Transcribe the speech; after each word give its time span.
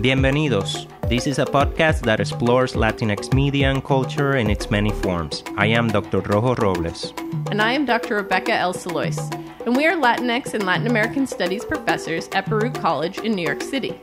Bienvenidos. 0.00 0.86
This 1.10 1.26
is 1.26 1.38
a 1.38 1.44
podcast 1.44 2.00
that 2.04 2.20
explores 2.20 2.72
Latinx 2.72 3.34
media 3.34 3.70
and 3.70 3.84
culture 3.84 4.36
in 4.36 4.48
its 4.48 4.70
many 4.70 4.90
forms. 4.90 5.44
I 5.58 5.66
am 5.66 5.88
Dr. 5.88 6.20
Rojo 6.20 6.54
Robles. 6.54 7.12
And 7.50 7.60
I 7.60 7.72
am 7.72 7.84
Dr. 7.84 8.16
Rebecca 8.16 8.54
L. 8.54 8.72
Salois. 8.72 9.18
And 9.66 9.76
we 9.76 9.86
are 9.86 9.92
Latinx 9.92 10.54
and 10.54 10.64
Latin 10.64 10.86
American 10.86 11.26
Studies 11.26 11.66
professors 11.66 12.30
at 12.32 12.48
Baruch 12.48 12.80
College 12.80 13.18
in 13.18 13.32
New 13.32 13.44
York 13.44 13.62
City. 13.62 14.00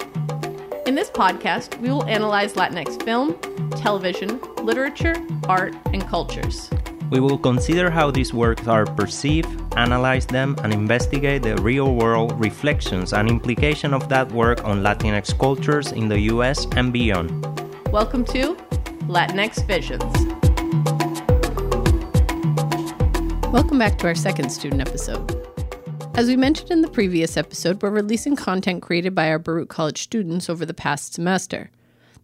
In 0.86 0.94
this 0.94 1.09
podcast, 1.09 1.80
we 1.81 1.89
will 1.89 2.05
analyze 2.05 2.54
Latinx 2.54 3.02
film, 3.02 3.34
television, 3.71 4.39
literature, 4.61 5.16
art, 5.50 5.75
and 5.93 6.05
cultures. 6.07 6.70
We 7.10 7.21
will 7.21 7.38
consider 7.38 7.89
how 7.89 8.12
these 8.12 8.34
works 8.34 8.68
are 8.68 8.86
perceived, 8.86 9.48
analyze 9.77 10.26
them, 10.26 10.58
and 10.62 10.73
investigate 10.73 11.41
the 11.41 11.55
real 11.55 11.95
world 11.95 12.38
reflections 12.38 13.14
and 13.14 13.30
implication 13.30 13.94
of 13.94 14.09
that 14.09 14.30
work 14.34 14.66
on 14.66 14.84
Latinx 14.84 15.40
cultures 15.40 15.94
in 15.94 16.09
the 16.09 16.20
US 16.31 16.67
and 16.76 16.91
beyond. 16.91 17.31
Welcome 17.94 18.26
to 18.26 18.55
Latinx 19.08 19.66
Visions. 19.66 20.04
Welcome 23.53 23.80
back 23.80 23.98
to 24.00 24.08
our 24.08 24.16
second 24.16 24.50
student 24.50 24.81
episode. 24.81 25.34
As 26.16 26.28
we 26.28 26.36
mentioned 26.36 26.72
in 26.72 26.81
the 26.81 26.89
previous 26.89 27.38
episode, 27.38 27.81
we're 27.81 27.89
releasing 27.89 28.36
content 28.36 28.81
created 28.81 29.16
by 29.16 29.30
our 29.30 29.39
Baruch 29.39 29.70
College 29.70 30.02
students 30.02 30.50
over 30.50 30.66
the 30.66 30.73
past 30.73 31.14
semester. 31.14 31.72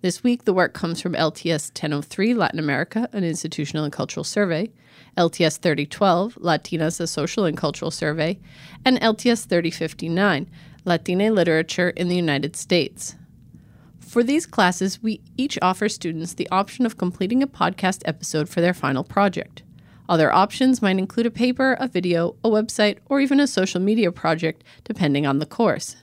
This 0.03 0.21
week, 0.21 0.43
the 0.43 0.53
work 0.53 0.73
comes 0.73 0.99
from 0.99 1.13
LTS 1.13 1.69
1003 1.69 2.33
Latin 2.33 2.59
America, 2.59 3.07
an 3.13 3.23
institutional 3.23 3.85
and 3.85 3.93
cultural 3.93 4.25
survey, 4.25 4.69
LTS 5.17 5.59
3012 5.59 6.35
Latinas, 6.35 6.99
a 6.99 7.07
social 7.07 7.45
and 7.45 7.57
cultural 7.57 7.91
survey, 7.91 8.39
and 8.83 8.99
LTS 8.99 9.45
3059 9.45 10.49
Latina 10.85 11.31
literature 11.31 11.89
in 11.91 12.07
the 12.07 12.15
United 12.15 12.55
States. 12.55 13.15
For 13.99 14.23
these 14.23 14.45
classes, 14.45 15.01
we 15.01 15.21
each 15.37 15.57
offer 15.61 15.89
students 15.89 16.33
the 16.33 16.49
option 16.51 16.85
of 16.85 16.97
completing 16.97 17.41
a 17.41 17.47
podcast 17.47 18.01
episode 18.05 18.47
for 18.47 18.61
their 18.61 18.73
final 18.73 19.03
project. 19.03 19.63
Other 20.09 20.31
options 20.31 20.81
might 20.81 20.99
include 20.99 21.25
a 21.25 21.31
paper, 21.31 21.77
a 21.79 21.87
video, 21.87 22.35
a 22.43 22.49
website, 22.49 22.97
or 23.05 23.19
even 23.19 23.39
a 23.39 23.47
social 23.47 23.79
media 23.79 24.11
project, 24.11 24.63
depending 24.83 25.25
on 25.25 25.39
the 25.39 25.45
course. 25.45 26.02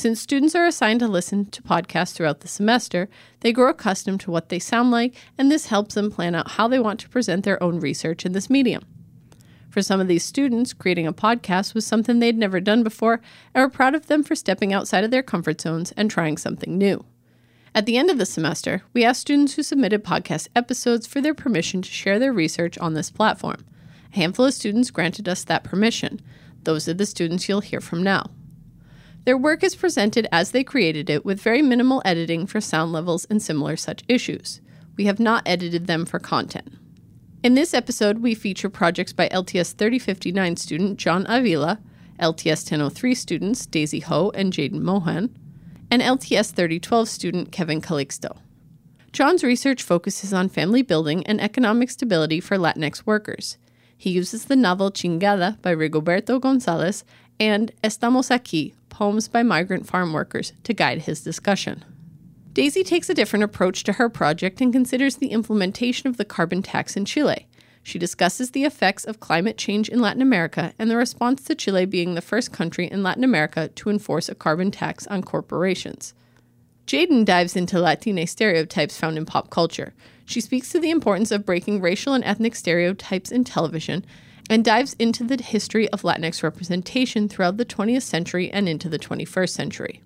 Since 0.00 0.18
students 0.18 0.54
are 0.54 0.64
assigned 0.64 1.00
to 1.00 1.08
listen 1.08 1.44
to 1.50 1.60
podcasts 1.60 2.14
throughout 2.14 2.40
the 2.40 2.48
semester, 2.48 3.10
they 3.40 3.52
grow 3.52 3.68
accustomed 3.68 4.20
to 4.20 4.30
what 4.30 4.48
they 4.48 4.58
sound 4.58 4.90
like, 4.90 5.14
and 5.36 5.52
this 5.52 5.66
helps 5.66 5.94
them 5.94 6.10
plan 6.10 6.34
out 6.34 6.52
how 6.52 6.68
they 6.68 6.78
want 6.78 7.00
to 7.00 7.08
present 7.10 7.44
their 7.44 7.62
own 7.62 7.80
research 7.80 8.24
in 8.24 8.32
this 8.32 8.48
medium. 8.48 8.82
For 9.68 9.82
some 9.82 10.00
of 10.00 10.08
these 10.08 10.24
students, 10.24 10.72
creating 10.72 11.06
a 11.06 11.12
podcast 11.12 11.74
was 11.74 11.86
something 11.86 12.18
they'd 12.18 12.38
never 12.38 12.60
done 12.60 12.82
before, 12.82 13.20
and 13.52 13.62
we're 13.62 13.68
proud 13.68 13.94
of 13.94 14.06
them 14.06 14.22
for 14.24 14.34
stepping 14.34 14.72
outside 14.72 15.04
of 15.04 15.10
their 15.10 15.22
comfort 15.22 15.60
zones 15.60 15.92
and 15.98 16.10
trying 16.10 16.38
something 16.38 16.78
new. 16.78 17.04
At 17.74 17.84
the 17.84 17.98
end 17.98 18.08
of 18.08 18.16
the 18.16 18.24
semester, 18.24 18.84
we 18.94 19.04
asked 19.04 19.20
students 19.20 19.56
who 19.56 19.62
submitted 19.62 20.02
podcast 20.02 20.48
episodes 20.56 21.06
for 21.06 21.20
their 21.20 21.34
permission 21.34 21.82
to 21.82 21.90
share 21.90 22.18
their 22.18 22.32
research 22.32 22.78
on 22.78 22.94
this 22.94 23.10
platform. 23.10 23.66
A 24.14 24.16
handful 24.16 24.46
of 24.46 24.54
students 24.54 24.90
granted 24.90 25.28
us 25.28 25.44
that 25.44 25.62
permission. 25.62 26.22
Those 26.62 26.88
are 26.88 26.94
the 26.94 27.04
students 27.04 27.50
you'll 27.50 27.60
hear 27.60 27.82
from 27.82 28.02
now. 28.02 28.30
Their 29.24 29.36
work 29.36 29.62
is 29.62 29.76
presented 29.76 30.26
as 30.32 30.50
they 30.50 30.64
created 30.64 31.10
it 31.10 31.24
with 31.24 31.40
very 31.40 31.60
minimal 31.60 32.00
editing 32.04 32.46
for 32.46 32.60
sound 32.60 32.92
levels 32.92 33.26
and 33.26 33.42
similar 33.42 33.76
such 33.76 34.02
issues. 34.08 34.60
We 34.96 35.04
have 35.04 35.20
not 35.20 35.42
edited 35.46 35.86
them 35.86 36.06
for 36.06 36.18
content. 36.18 36.74
In 37.42 37.54
this 37.54 37.74
episode, 37.74 38.18
we 38.18 38.34
feature 38.34 38.70
projects 38.70 39.12
by 39.12 39.28
LTS 39.28 39.74
3059 39.74 40.56
student 40.56 40.98
John 40.98 41.26
Avila, 41.28 41.80
LTS 42.18 42.70
1003 42.70 43.14
students 43.14 43.66
Daisy 43.66 44.00
Ho 44.00 44.30
and 44.34 44.52
Jaydin 44.52 44.80
Mohan, 44.80 45.34
and 45.90 46.02
LTS 46.02 46.52
3012 46.52 47.08
student 47.08 47.52
Kevin 47.52 47.80
Calixto. 47.80 48.38
John's 49.12 49.42
research 49.42 49.82
focuses 49.82 50.32
on 50.32 50.48
family 50.48 50.82
building 50.82 51.26
and 51.26 51.40
economic 51.40 51.90
stability 51.90 52.40
for 52.40 52.56
Latinx 52.56 53.06
workers. 53.06 53.58
He 53.96 54.10
uses 54.10 54.44
the 54.44 54.56
novel 54.56 54.90
Chingada 54.90 55.60
by 55.60 55.74
Rigoberto 55.74 56.40
Gonzalez 56.40 57.04
and 57.40 57.72
Estamos 57.82 58.28
Aquí 58.28 58.74
Poems 58.90 59.26
by 59.26 59.42
Migrant 59.42 59.86
Farm 59.86 60.12
Workers 60.12 60.52
to 60.62 60.74
guide 60.74 61.02
his 61.02 61.22
discussion. 61.22 61.82
Daisy 62.52 62.84
takes 62.84 63.08
a 63.08 63.14
different 63.14 63.44
approach 63.44 63.82
to 63.84 63.94
her 63.94 64.10
project 64.10 64.60
and 64.60 64.72
considers 64.72 65.16
the 65.16 65.28
implementation 65.28 66.08
of 66.08 66.18
the 66.18 66.24
carbon 66.24 66.62
tax 66.62 66.96
in 66.96 67.06
Chile. 67.06 67.46
She 67.82 67.98
discusses 67.98 68.50
the 68.50 68.64
effects 68.64 69.04
of 69.04 69.20
climate 69.20 69.56
change 69.56 69.88
in 69.88 70.00
Latin 70.00 70.20
America 70.20 70.74
and 70.78 70.90
the 70.90 70.96
response 70.96 71.42
to 71.44 71.54
Chile 71.54 71.86
being 71.86 72.14
the 72.14 72.20
first 72.20 72.52
country 72.52 72.90
in 72.90 73.02
Latin 73.02 73.24
America 73.24 73.68
to 73.68 73.88
enforce 73.88 74.28
a 74.28 74.34
carbon 74.34 74.70
tax 74.70 75.06
on 75.06 75.22
corporations. 75.22 76.12
Jaydin 76.86 77.24
dives 77.24 77.56
into 77.56 77.80
Latina 77.80 78.26
stereotypes 78.26 78.98
found 78.98 79.16
in 79.16 79.24
pop 79.24 79.48
culture. 79.48 79.94
She 80.26 80.42
speaks 80.42 80.70
to 80.70 80.80
the 80.80 80.90
importance 80.90 81.30
of 81.30 81.46
breaking 81.46 81.80
racial 81.80 82.12
and 82.12 82.24
ethnic 82.24 82.54
stereotypes 82.54 83.30
in 83.30 83.44
television 83.44 84.04
and 84.50 84.64
dives 84.64 84.94
into 84.98 85.22
the 85.22 85.40
history 85.40 85.88
of 85.90 86.02
Latinx 86.02 86.42
representation 86.42 87.28
throughout 87.28 87.56
the 87.56 87.64
20th 87.64 88.02
century 88.02 88.50
and 88.50 88.68
into 88.68 88.88
the 88.88 88.98
21st 88.98 89.50
century. 89.50 90.02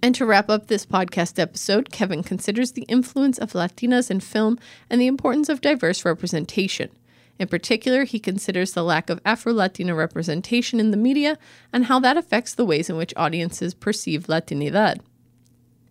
And 0.00 0.14
to 0.14 0.24
wrap 0.24 0.48
up 0.48 0.68
this 0.68 0.86
podcast 0.86 1.40
episode, 1.40 1.90
Kevin 1.90 2.22
considers 2.22 2.72
the 2.72 2.82
influence 2.82 3.36
of 3.36 3.52
Latinas 3.52 4.12
in 4.12 4.20
film 4.20 4.60
and 4.88 5.00
the 5.00 5.08
importance 5.08 5.48
of 5.48 5.60
diverse 5.60 6.04
representation. 6.04 6.90
In 7.36 7.48
particular, 7.48 8.04
he 8.04 8.20
considers 8.20 8.72
the 8.72 8.84
lack 8.84 9.10
of 9.10 9.20
Afro 9.24 9.52
Latina 9.52 9.92
representation 9.92 10.78
in 10.78 10.92
the 10.92 10.96
media 10.96 11.36
and 11.72 11.86
how 11.86 11.98
that 11.98 12.16
affects 12.16 12.54
the 12.54 12.64
ways 12.64 12.88
in 12.88 12.96
which 12.96 13.12
audiences 13.16 13.74
perceive 13.74 14.28
Latinidad. 14.28 15.00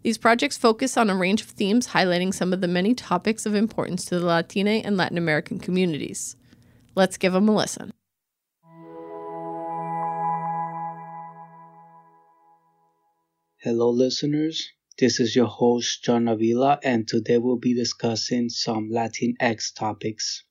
These 0.03 0.17
projects 0.17 0.57
focus 0.57 0.95
on 0.95 1.09
a 1.09 1.15
range 1.15 1.41
of 1.41 1.47
themes 1.47 1.89
highlighting 1.89 2.33
some 2.33 2.53
of 2.53 2.61
the 2.61 2.67
many 2.67 2.93
topics 2.93 3.45
of 3.45 3.55
importance 3.55 4.05
to 4.05 4.19
the 4.19 4.25
Latina 4.25 4.71
and 4.71 4.95
Latin 4.95 5.17
American 5.17 5.59
communities. 5.59 6.37
Let's 6.95 7.17
give 7.17 7.33
them 7.33 7.49
a 7.49 7.55
listen. 7.55 7.91
Hello, 13.57 13.89
listeners. 13.89 14.69
This 14.99 15.19
is 15.19 15.35
your 15.35 15.47
host, 15.47 16.03
John 16.03 16.27
Avila, 16.27 16.79
and 16.83 17.07
today 17.07 17.39
we'll 17.39 17.57
be 17.57 17.73
discussing 17.73 18.49
some 18.49 18.91
Latinx 18.91 19.73
topics. 19.73 20.43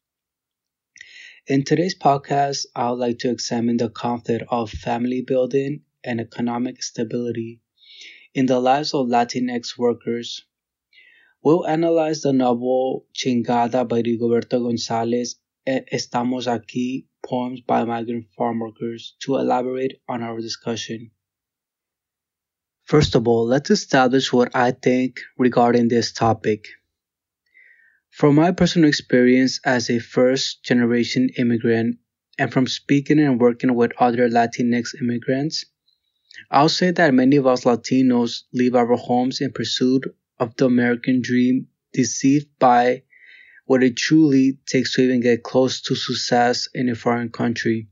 In 1.46 1.62
today's 1.62 1.96
podcast, 1.96 2.66
I 2.74 2.90
would 2.90 2.98
like 2.98 3.18
to 3.18 3.30
examine 3.30 3.76
the 3.76 3.90
conflict 3.90 4.44
of 4.48 4.70
family 4.70 5.22
building 5.22 5.82
and 6.02 6.20
economic 6.20 6.82
stability 6.82 7.60
in 8.34 8.46
the 8.46 8.58
lives 8.58 8.94
of 8.94 9.06
Latinx 9.06 9.78
workers. 9.78 10.44
We'll 11.44 11.66
analyze 11.66 12.22
the 12.22 12.32
novel 12.32 13.06
Chingada 13.14 13.86
by 13.86 14.02
Rigoberto 14.02 14.62
Gonzalez 14.62 15.36
Eh, 15.64 15.84
estamos 15.92 16.48
Aquí 16.48 17.06
poems 17.22 17.60
by 17.60 17.84
migrant 17.84 18.26
farm 18.36 18.58
workers 18.58 19.14
to 19.20 19.36
elaborate 19.36 20.00
on 20.08 20.20
our 20.20 20.40
discussion. 20.40 21.12
First 22.82 23.14
of 23.14 23.28
all, 23.28 23.46
let's 23.46 23.70
establish 23.70 24.32
what 24.32 24.56
I 24.56 24.72
think 24.72 25.20
regarding 25.38 25.86
this 25.86 26.12
topic. 26.12 26.66
From 28.10 28.34
my 28.34 28.50
personal 28.50 28.88
experience 28.88 29.60
as 29.64 29.88
a 29.88 30.00
first 30.00 30.64
generation 30.64 31.28
immigrant 31.38 31.98
and 32.38 32.52
from 32.52 32.66
speaking 32.66 33.20
and 33.20 33.40
working 33.40 33.72
with 33.76 33.92
other 34.00 34.28
Latinx 34.28 35.00
immigrants, 35.00 35.64
I'll 36.50 36.68
say 36.68 36.90
that 36.90 37.14
many 37.14 37.36
of 37.36 37.46
us 37.46 37.62
Latinos 37.62 38.42
leave 38.52 38.74
our 38.74 38.96
homes 38.96 39.40
in 39.40 39.52
pursuit 39.52 40.02
of 40.40 40.56
the 40.56 40.66
American 40.66 41.22
dream, 41.22 41.68
deceived 41.92 42.48
by 42.58 43.04
what 43.64 43.82
it 43.82 43.96
truly 43.96 44.58
takes 44.66 44.94
to 44.94 45.02
even 45.02 45.20
get 45.20 45.42
close 45.42 45.80
to 45.82 45.94
success 45.94 46.68
in 46.74 46.88
a 46.88 46.94
foreign 46.94 47.30
country. 47.30 47.88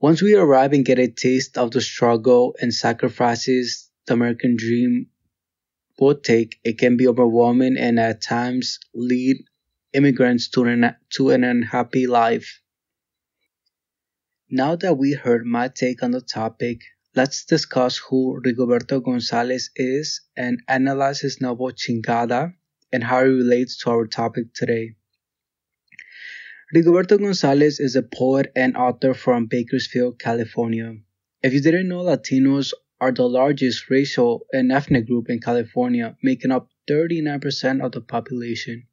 Once 0.00 0.22
we 0.22 0.34
arrive 0.34 0.72
and 0.72 0.84
get 0.84 0.98
a 0.98 1.08
taste 1.08 1.58
of 1.58 1.70
the 1.70 1.80
struggle 1.80 2.54
and 2.60 2.72
sacrifices 2.72 3.90
the 4.06 4.14
American 4.14 4.56
dream 4.56 5.06
will 5.98 6.14
take, 6.14 6.60
it 6.62 6.78
can 6.78 6.96
be 6.96 7.08
overwhelming 7.08 7.76
and 7.76 7.98
at 7.98 8.22
times 8.22 8.78
lead 8.94 9.36
immigrants 9.92 10.48
to 10.48 10.64
an, 10.64 10.94
to 11.10 11.30
an 11.30 11.42
unhappy 11.42 12.06
life. 12.06 12.60
Now 14.50 14.76
that 14.76 14.96
we 14.96 15.12
heard 15.12 15.44
my 15.44 15.68
take 15.68 16.02
on 16.02 16.12
the 16.12 16.20
topic, 16.20 16.80
let's 17.16 17.44
discuss 17.44 17.98
who 17.98 18.40
Rigoberto 18.44 19.02
Gonzalez 19.02 19.70
is 19.74 20.20
and 20.36 20.62
analyze 20.68 21.20
his 21.20 21.40
novel 21.40 21.72
Chingada 21.72 22.54
and 22.92 23.04
how 23.04 23.20
it 23.20 23.28
relates 23.28 23.76
to 23.78 23.90
our 23.90 24.06
topic 24.06 24.52
today. 24.54 24.94
Rigoberto 26.74 27.18
Gonzalez 27.18 27.80
is 27.80 27.96
a 27.96 28.02
poet 28.02 28.52
and 28.54 28.76
author 28.76 29.14
from 29.14 29.46
Bakersfield, 29.46 30.18
California. 30.18 30.96
If 31.42 31.54
you 31.54 31.62
didn't 31.62 31.88
know, 31.88 32.02
Latinos 32.02 32.72
are 33.00 33.12
the 33.12 33.28
largest 33.28 33.88
racial 33.88 34.46
and 34.52 34.70
ethnic 34.70 35.06
group 35.06 35.30
in 35.30 35.40
California, 35.40 36.16
making 36.22 36.50
up 36.50 36.68
39% 36.90 37.84
of 37.84 37.92
the 37.92 38.00
population. 38.00 38.86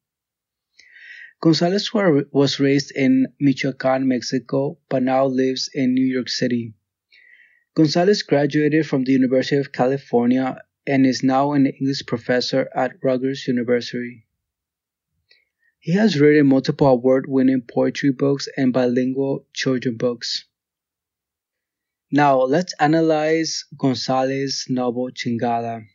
Gonzalez 1.41 1.91
was 1.94 2.59
raised 2.59 2.91
in 2.95 3.27
Michoacan, 3.39 4.07
Mexico, 4.07 4.77
but 4.89 5.03
now 5.03 5.25
lives 5.25 5.69
in 5.74 5.94
New 5.94 6.06
York 6.06 6.30
City. 6.30 6.74
Gonzalez 7.75 8.24
graduated 8.24 8.88
from 8.88 9.03
the 9.03 9.12
University 9.12 9.57
of 9.57 9.74
California 9.74 10.62
and 10.87 11.05
is 11.05 11.23
now 11.23 11.53
an 11.53 11.65
English 11.65 12.05
professor 12.05 12.69
at 12.75 12.97
Rutgers 13.03 13.47
University. 13.47 14.25
He 15.79 15.93
has 15.93 16.19
written 16.19 16.47
multiple 16.47 16.87
award 16.87 17.25
winning 17.27 17.61
poetry 17.61 18.11
books 18.11 18.47
and 18.57 18.73
bilingual 18.73 19.45
children 19.53 19.97
books. 19.97 20.45
Now, 22.11 22.41
let's 22.41 22.73
analyze 22.79 23.65
Gonzalez's 23.77 24.65
novel 24.69 25.09
Chingada. 25.11 25.85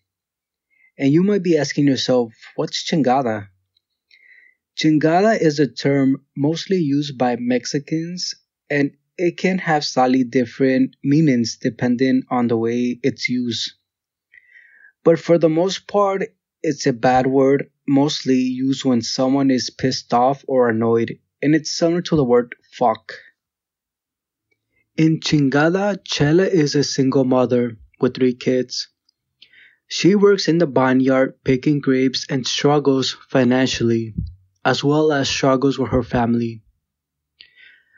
And 0.98 1.12
you 1.12 1.22
might 1.22 1.42
be 1.42 1.56
asking 1.56 1.86
yourself, 1.86 2.32
what's 2.56 2.84
chingada? 2.88 3.48
Chingada 4.76 5.40
is 5.40 5.58
a 5.58 5.66
term 5.66 6.24
mostly 6.36 6.76
used 6.76 7.16
by 7.16 7.36
Mexicans 7.36 8.34
and 8.68 8.92
it 9.16 9.36
can 9.36 9.58
have 9.58 9.84
slightly 9.84 10.24
different 10.24 10.96
meanings 11.02 11.58
depending 11.60 12.22
on 12.30 12.48
the 12.48 12.56
way 12.56 12.98
it's 13.02 13.28
used. 13.28 13.72
But 15.02 15.18
for 15.18 15.38
the 15.38 15.48
most 15.48 15.86
part, 15.86 16.24
it's 16.62 16.86
a 16.86 16.92
bad 16.92 17.26
word 17.26 17.70
mostly 17.88 18.36
used 18.36 18.84
when 18.84 19.02
someone 19.02 19.50
is 19.50 19.70
pissed 19.70 20.12
off 20.12 20.44
or 20.46 20.68
annoyed, 20.68 21.18
and 21.40 21.54
it's 21.54 21.70
similar 21.70 22.02
to 22.02 22.16
the 22.16 22.24
word 22.24 22.54
fuck. 22.72 23.14
In 24.96 25.20
Chingada, 25.20 25.98
Chela 26.04 26.44
is 26.44 26.74
a 26.74 26.84
single 26.84 27.24
mother 27.24 27.78
with 28.00 28.14
three 28.14 28.34
kids. 28.34 28.88
She 29.88 30.14
works 30.14 30.46
in 30.46 30.58
the 30.58 30.66
barnyard 30.66 31.42
picking 31.42 31.80
grapes 31.80 32.26
and 32.28 32.46
struggles 32.46 33.16
financially, 33.28 34.14
as 34.64 34.84
well 34.84 35.10
as 35.12 35.28
struggles 35.28 35.78
with 35.78 35.90
her 35.90 36.02
family. 36.02 36.62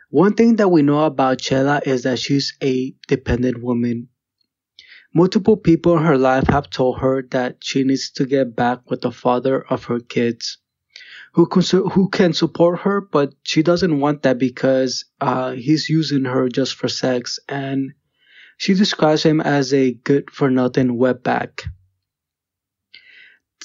One 0.08 0.34
thing 0.34 0.56
that 0.56 0.70
we 0.70 0.82
know 0.82 1.04
about 1.04 1.40
Chela 1.40 1.82
is 1.84 2.04
that 2.04 2.18
she's 2.18 2.56
a 2.62 2.94
dependent 3.08 3.62
woman. 3.62 4.08
Multiple 5.14 5.58
people 5.58 5.98
in 5.98 6.04
her 6.04 6.16
life 6.16 6.46
have 6.48 6.70
told 6.70 6.98
her 7.00 7.22
that 7.32 7.58
she 7.60 7.84
needs 7.84 8.10
to 8.12 8.24
get 8.24 8.56
back 8.56 8.90
with 8.90 9.02
the 9.02 9.12
father 9.12 9.62
of 9.68 9.84
her 9.84 10.00
kids, 10.00 10.58
who 11.34 11.46
can, 11.46 11.62
who 11.90 12.08
can 12.08 12.32
support 12.32 12.80
her, 12.80 13.00
but 13.00 13.34
she 13.42 13.62
doesn't 13.62 14.00
want 14.00 14.22
that 14.22 14.38
because 14.38 15.04
uh, 15.20 15.52
he's 15.52 15.90
using 15.90 16.24
her 16.24 16.48
just 16.48 16.74
for 16.74 16.88
sex, 16.88 17.38
and 17.46 17.92
she 18.56 18.72
describes 18.72 19.22
him 19.22 19.40
as 19.40 19.74
a 19.74 19.92
good 19.92 20.30
for 20.30 20.50
nothing 20.50 20.96
wetback. 20.96 21.62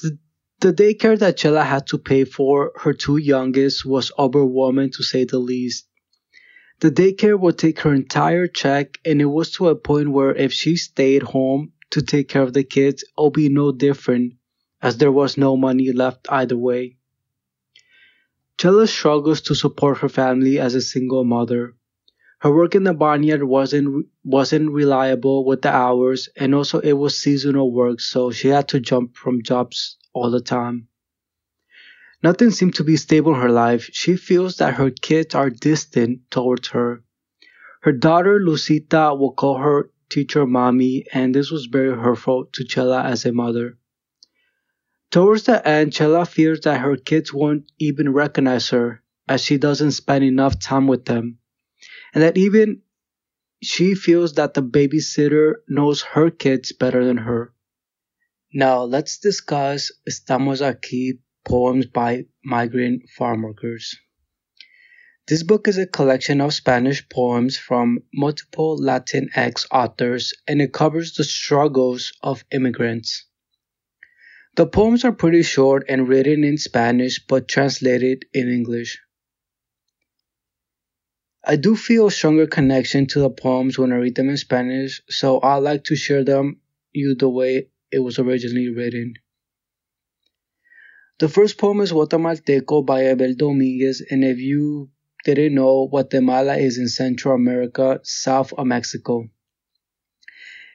The, 0.02 0.18
the 0.60 0.72
daycare 0.72 1.18
that 1.18 1.38
Chela 1.38 1.64
had 1.64 1.86
to 1.88 1.98
pay 1.98 2.24
for 2.24 2.72
her 2.76 2.92
two 2.92 3.16
youngest 3.16 3.86
was 3.86 4.12
overwhelming 4.18 4.90
to 4.92 5.02
say 5.02 5.24
the 5.24 5.38
least. 5.38 5.87
The 6.80 6.90
daycare 6.90 7.38
would 7.38 7.58
take 7.58 7.80
her 7.80 7.92
entire 7.92 8.46
check, 8.46 8.98
and 9.04 9.20
it 9.20 9.26
was 9.26 9.50
to 9.52 9.68
a 9.68 9.74
point 9.76 10.10
where 10.10 10.34
if 10.34 10.52
she 10.52 10.76
stayed 10.76 11.22
home 11.22 11.72
to 11.90 12.02
take 12.02 12.28
care 12.28 12.42
of 12.42 12.52
the 12.52 12.64
kids, 12.64 13.02
it 13.02 13.08
would 13.16 13.32
be 13.32 13.48
no 13.48 13.72
different, 13.72 14.34
as 14.80 14.96
there 14.98 15.12
was 15.12 15.36
no 15.36 15.56
money 15.56 15.92
left 15.92 16.26
either 16.30 16.56
way. 16.56 16.96
Chela 18.60 18.86
struggles 18.86 19.40
to 19.42 19.54
support 19.54 19.98
her 19.98 20.08
family 20.08 20.58
as 20.58 20.74
a 20.74 20.80
single 20.80 21.24
mother. 21.24 21.74
Her 22.40 22.54
work 22.54 22.74
in 22.74 22.84
the 22.84 22.94
barnyard 22.94 23.42
wasn't 23.42 24.06
wasn't 24.24 24.70
reliable 24.72 25.44
with 25.44 25.62
the 25.62 25.72
hours, 25.72 26.28
and 26.36 26.54
also 26.54 26.80
it 26.80 26.94
was 26.94 27.16
seasonal 27.16 27.72
work, 27.72 28.00
so 28.00 28.30
she 28.30 28.48
had 28.48 28.68
to 28.68 28.80
jump 28.80 29.16
from 29.16 29.42
jobs 29.42 29.96
all 30.12 30.30
the 30.30 30.40
time. 30.40 30.87
Nothing 32.22 32.50
seems 32.50 32.76
to 32.76 32.84
be 32.84 32.96
stable 32.96 33.34
in 33.34 33.40
her 33.40 33.50
life. 33.50 33.88
She 33.92 34.16
feels 34.16 34.56
that 34.56 34.74
her 34.74 34.90
kids 34.90 35.34
are 35.34 35.50
distant 35.50 36.30
towards 36.30 36.68
her. 36.68 37.04
Her 37.82 37.92
daughter 37.92 38.40
Lucita 38.40 39.16
will 39.16 39.32
call 39.32 39.58
her 39.58 39.90
teacher 40.08 40.44
mommy, 40.44 41.04
and 41.12 41.32
this 41.32 41.50
was 41.50 41.66
very 41.66 41.96
hurtful 41.96 42.46
to 42.52 42.64
Chela 42.64 43.04
as 43.04 43.24
a 43.24 43.32
mother. 43.32 43.78
Towards 45.10 45.44
the 45.44 45.66
end, 45.66 45.92
Chela 45.92 46.26
fears 46.26 46.60
that 46.62 46.80
her 46.80 46.96
kids 46.96 47.32
won't 47.32 47.70
even 47.78 48.12
recognize 48.12 48.70
her, 48.70 49.02
as 49.28 49.42
she 49.42 49.56
doesn't 49.56 49.92
spend 49.92 50.24
enough 50.24 50.58
time 50.58 50.88
with 50.88 51.04
them, 51.04 51.38
and 52.12 52.22
that 52.22 52.36
even 52.36 52.82
she 53.62 53.94
feels 53.94 54.34
that 54.34 54.54
the 54.54 54.62
babysitter 54.62 55.54
knows 55.68 56.02
her 56.02 56.30
kids 56.30 56.72
better 56.72 57.04
than 57.04 57.18
her. 57.18 57.52
Now 58.52 58.82
let's 58.82 59.18
discuss 59.18 59.92
Estamos 60.08 60.60
Aquí 60.60 61.18
Poems 61.48 61.86
by 61.86 62.26
Migrant 62.44 63.04
Farmworkers. 63.18 63.96
This 65.28 65.42
book 65.42 65.66
is 65.66 65.78
a 65.78 65.86
collection 65.86 66.42
of 66.42 66.52
Spanish 66.52 67.08
poems 67.08 67.56
from 67.56 68.00
multiple 68.12 68.78
Latinx 68.78 69.64
authors 69.70 70.34
and 70.46 70.60
it 70.60 70.74
covers 70.74 71.14
the 71.14 71.24
struggles 71.24 72.12
of 72.22 72.44
immigrants. 72.52 73.24
The 74.56 74.66
poems 74.66 75.06
are 75.06 75.12
pretty 75.12 75.42
short 75.42 75.86
and 75.88 76.06
written 76.06 76.44
in 76.44 76.58
Spanish 76.58 77.18
but 77.26 77.48
translated 77.48 78.26
in 78.34 78.52
English. 78.52 78.98
I 81.42 81.56
do 81.56 81.76
feel 81.76 82.08
a 82.08 82.10
stronger 82.10 82.46
connection 82.46 83.06
to 83.06 83.20
the 83.20 83.30
poems 83.30 83.78
when 83.78 83.90
I 83.90 83.96
read 83.96 84.16
them 84.16 84.28
in 84.28 84.36
Spanish, 84.36 85.00
so 85.08 85.38
I 85.38 85.54
like 85.54 85.84
to 85.84 85.96
share 85.96 86.24
them 86.24 86.60
you 86.92 87.14
the 87.14 87.30
way 87.30 87.70
it 87.90 88.00
was 88.00 88.18
originally 88.18 88.68
written. 88.68 89.14
The 91.20 91.28
first 91.28 91.58
poem 91.58 91.80
is 91.80 91.90
Guatemalteco 91.90 92.86
by 92.86 93.08
Abel 93.08 93.34
Dominguez, 93.34 94.00
and 94.08 94.22
if 94.22 94.38
you 94.38 94.88
didn't 95.24 95.56
know, 95.56 95.88
Guatemala 95.88 96.56
is 96.56 96.78
in 96.78 96.86
Central 96.86 97.34
America, 97.34 97.98
south 98.04 98.52
of 98.52 98.68
Mexico. 98.68 99.28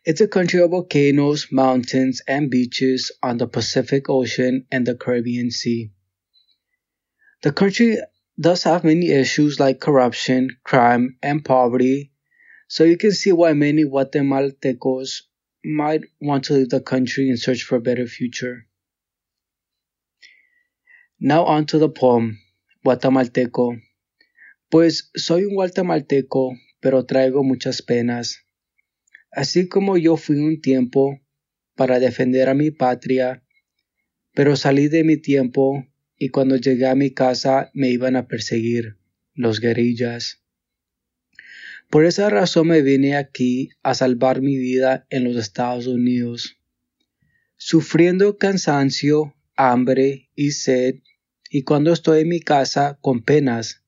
It's 0.04 0.20
a 0.20 0.28
country 0.28 0.60
of 0.60 0.72
volcanoes, 0.72 1.48
mountains, 1.50 2.22
and 2.28 2.52
beaches 2.52 3.10
on 3.24 3.38
the 3.38 3.48
Pacific 3.48 4.10
Ocean 4.10 4.66
and 4.70 4.86
the 4.86 4.96
Caribbean 4.96 5.50
Sea. 5.50 5.94
The 7.42 7.54
country 7.54 8.00
does 8.38 8.64
have 8.64 8.84
many 8.84 9.12
issues 9.12 9.62
like 9.62 9.80
corruption, 9.80 10.50
crime, 10.66 11.16
and 11.24 11.46
poverty, 11.46 12.12
so 12.68 12.84
you 12.84 12.98
can 12.98 13.14
see 13.14 13.32
why 13.32 13.54
many 13.54 13.86
Guatemaltecos 13.86 15.22
might 15.64 16.02
want 16.20 16.44
to 16.46 16.56
leave 16.56 16.70
the 16.70 16.82
country 16.82 17.30
in 17.30 17.38
search 17.38 17.64
for 17.64 17.78
a 17.78 17.82
better 17.82 18.08
future. 18.08 18.68
Now 21.26 21.46
on 21.46 21.66
to 21.68 21.80
the 21.80 21.88
poem, 21.88 22.42
Guatemalteco. 22.84 23.82
Pues 24.70 25.10
soy 25.16 25.46
un 25.46 25.56
guatemalteco, 25.56 26.52
pero 26.82 27.06
traigo 27.06 27.46
muchas 27.46 27.82
penas. 27.82 28.46
Así 29.32 29.70
como 29.70 29.96
yo 29.96 30.18
fui 30.18 30.36
un 30.40 30.60
tiempo 30.60 31.22
para 31.76 32.02
defender 32.02 32.50
a 32.50 32.54
mi 32.54 32.72
patria, 32.72 33.42
pero 34.34 34.58
salí 34.58 34.90
de 34.90 35.06
mi 35.06 35.16
tiempo 35.16 35.88
y 36.18 36.28
cuando 36.28 36.58
llegué 36.58 36.88
a 36.88 36.96
mi 36.96 37.12
casa 37.12 37.72
me 37.74 37.88
iban 37.90 38.18
a 38.18 38.28
perseguir 38.28 38.98
los 39.34 39.62
guerrillas. 39.62 40.44
Por 41.90 42.04
esa 42.04 42.30
razón 42.30 42.68
me 42.68 42.82
vine 42.82 43.16
aquí 43.16 43.70
a 43.82 43.94
salvar 43.94 44.42
mi 44.42 44.58
vida 44.58 45.08
en 45.10 45.24
los 45.24 45.38
Estados 45.38 45.88
Unidos. 45.88 46.58
Sufriendo 47.56 48.38
cansancio, 48.38 49.34
hambre 49.56 50.30
y 50.36 50.52
sed, 50.52 50.96
y 51.56 51.62
cuando 51.62 51.94
estoy 51.94 52.22
en 52.22 52.30
mi 52.30 52.40
casa 52.40 52.98
con 53.00 53.22
penas, 53.22 53.84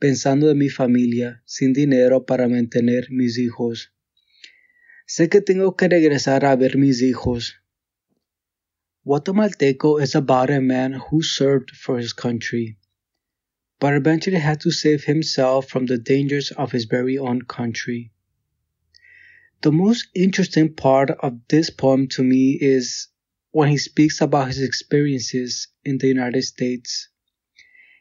pensando 0.00 0.50
en 0.50 0.58
mi 0.58 0.68
familia, 0.68 1.44
sin 1.44 1.72
dinero 1.72 2.26
para 2.26 2.48
mantener 2.48 3.06
mis 3.08 3.38
hijos. 3.38 3.92
Sé 5.06 5.28
que 5.28 5.40
tengo 5.40 5.76
que 5.76 5.86
regresar 5.86 6.44
a 6.44 6.56
ver 6.56 6.76
mis 6.76 7.02
hijos. 7.02 7.54
Guatemalteco 9.04 10.02
is 10.02 10.16
about 10.16 10.50
a 10.50 10.60
man 10.60 10.94
who 10.94 11.22
served 11.22 11.70
for 11.70 12.00
his 12.00 12.12
country, 12.12 12.78
but 13.78 13.94
eventually 13.94 14.40
had 14.40 14.58
to 14.58 14.72
save 14.72 15.04
himself 15.04 15.68
from 15.68 15.86
the 15.86 15.98
dangers 15.98 16.50
of 16.56 16.72
his 16.72 16.86
very 16.86 17.16
own 17.16 17.42
country. 17.42 18.10
The 19.60 19.70
most 19.70 20.08
interesting 20.16 20.74
part 20.74 21.12
of 21.12 21.34
this 21.46 21.70
poem 21.70 22.08
to 22.08 22.24
me 22.24 22.58
is 22.60 23.06
when 23.54 23.68
he 23.68 23.78
speaks 23.78 24.20
about 24.20 24.48
his 24.48 24.60
experiences 24.60 25.68
in 25.84 25.96
the 25.98 26.08
United 26.08 26.42
States. 26.42 27.08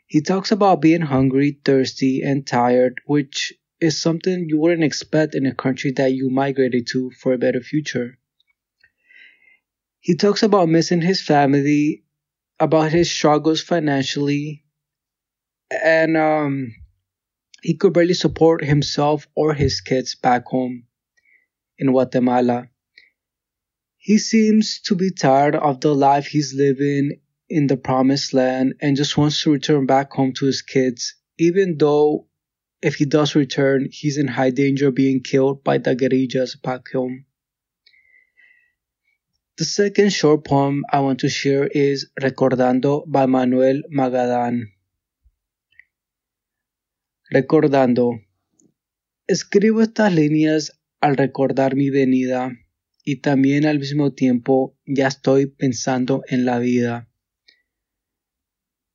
He 0.08 0.20
talks 0.20 0.52
about 0.52 0.82
being 0.82 1.02
hungry, 1.02 1.60
thirsty, 1.64 2.24
and 2.24 2.46
tired, 2.46 3.00
which 3.06 3.54
is 3.80 4.02
something 4.02 4.50
you 4.50 4.58
wouldn't 4.58 4.84
expect 4.84 5.36
in 5.36 5.46
a 5.46 5.54
country 5.54 5.92
that 5.92 6.12
you 6.12 6.32
migrated 6.32 6.88
to 6.88 7.12
for 7.12 7.34
a 7.34 7.38
better 7.38 7.60
future. 7.62 8.18
He 10.00 10.16
talks 10.16 10.42
about 10.42 10.70
missing 10.70 11.02
his 11.02 11.22
family, 11.22 12.04
about 12.60 12.92
his 12.92 13.12
struggles 13.12 13.62
financially, 13.62 14.64
and 15.70 16.18
um, 16.18 16.74
he 17.62 17.76
could 17.76 17.94
barely 17.94 18.16
support 18.16 18.64
himself 18.64 19.28
or 19.36 19.54
his 19.54 19.82
kids 19.82 20.16
back 20.16 20.48
home 20.48 20.88
in 21.78 21.92
Guatemala. 21.92 22.70
He 24.04 24.18
seems 24.18 24.82
to 24.82 24.96
be 24.96 25.12
tired 25.12 25.56
of 25.56 25.80
the 25.80 25.96
life 25.96 26.28
he's 26.28 26.54
living 26.54 27.22
in 27.48 27.68
the 27.68 27.78
promised 27.78 28.34
land 28.34 28.74
and 28.82 28.98
just 28.98 29.18
wants 29.18 29.42
to 29.42 29.52
return 29.52 29.86
back 29.86 30.12
home 30.12 30.34
to 30.40 30.46
his 30.46 30.62
kids, 30.62 31.16
even 31.38 31.78
though 31.78 32.28
if 32.82 32.96
he 32.96 33.06
does 33.06 33.34
return, 33.34 33.88
he's 33.90 34.18
in 34.18 34.28
high 34.28 34.50
danger 34.50 34.90
of 34.90 34.96
being 34.96 35.22
killed 35.24 35.64
by 35.64 35.78
the 35.78 35.96
guerrillas 35.96 36.58
back 36.58 36.92
home. 36.92 37.24
The 39.58 39.64
second 39.64 40.12
short 40.12 40.44
poem 40.44 40.84
I 40.92 41.00
want 41.00 41.22
to 41.22 41.30
share 41.30 41.68
is 41.68 42.10
Recordando 42.20 43.10
by 43.10 43.26
Manuel 43.26 43.84
Magadan. 43.90 44.64
Recordando. 47.34 48.20
Escribo 49.32 49.82
estas 49.82 50.14
líneas 50.14 50.72
al 51.02 51.16
recordar 51.16 51.74
mi 51.74 51.90
venida 51.90 52.52
y 53.04 53.18
también 53.18 53.66
al 53.66 53.80
mismo 53.80 54.14
tiempo 54.14 54.78
ya 54.86 55.08
estoy 55.08 55.48
pensando 55.48 56.24
en 56.28 56.46
la 56.46 56.60
vida. 56.60 57.10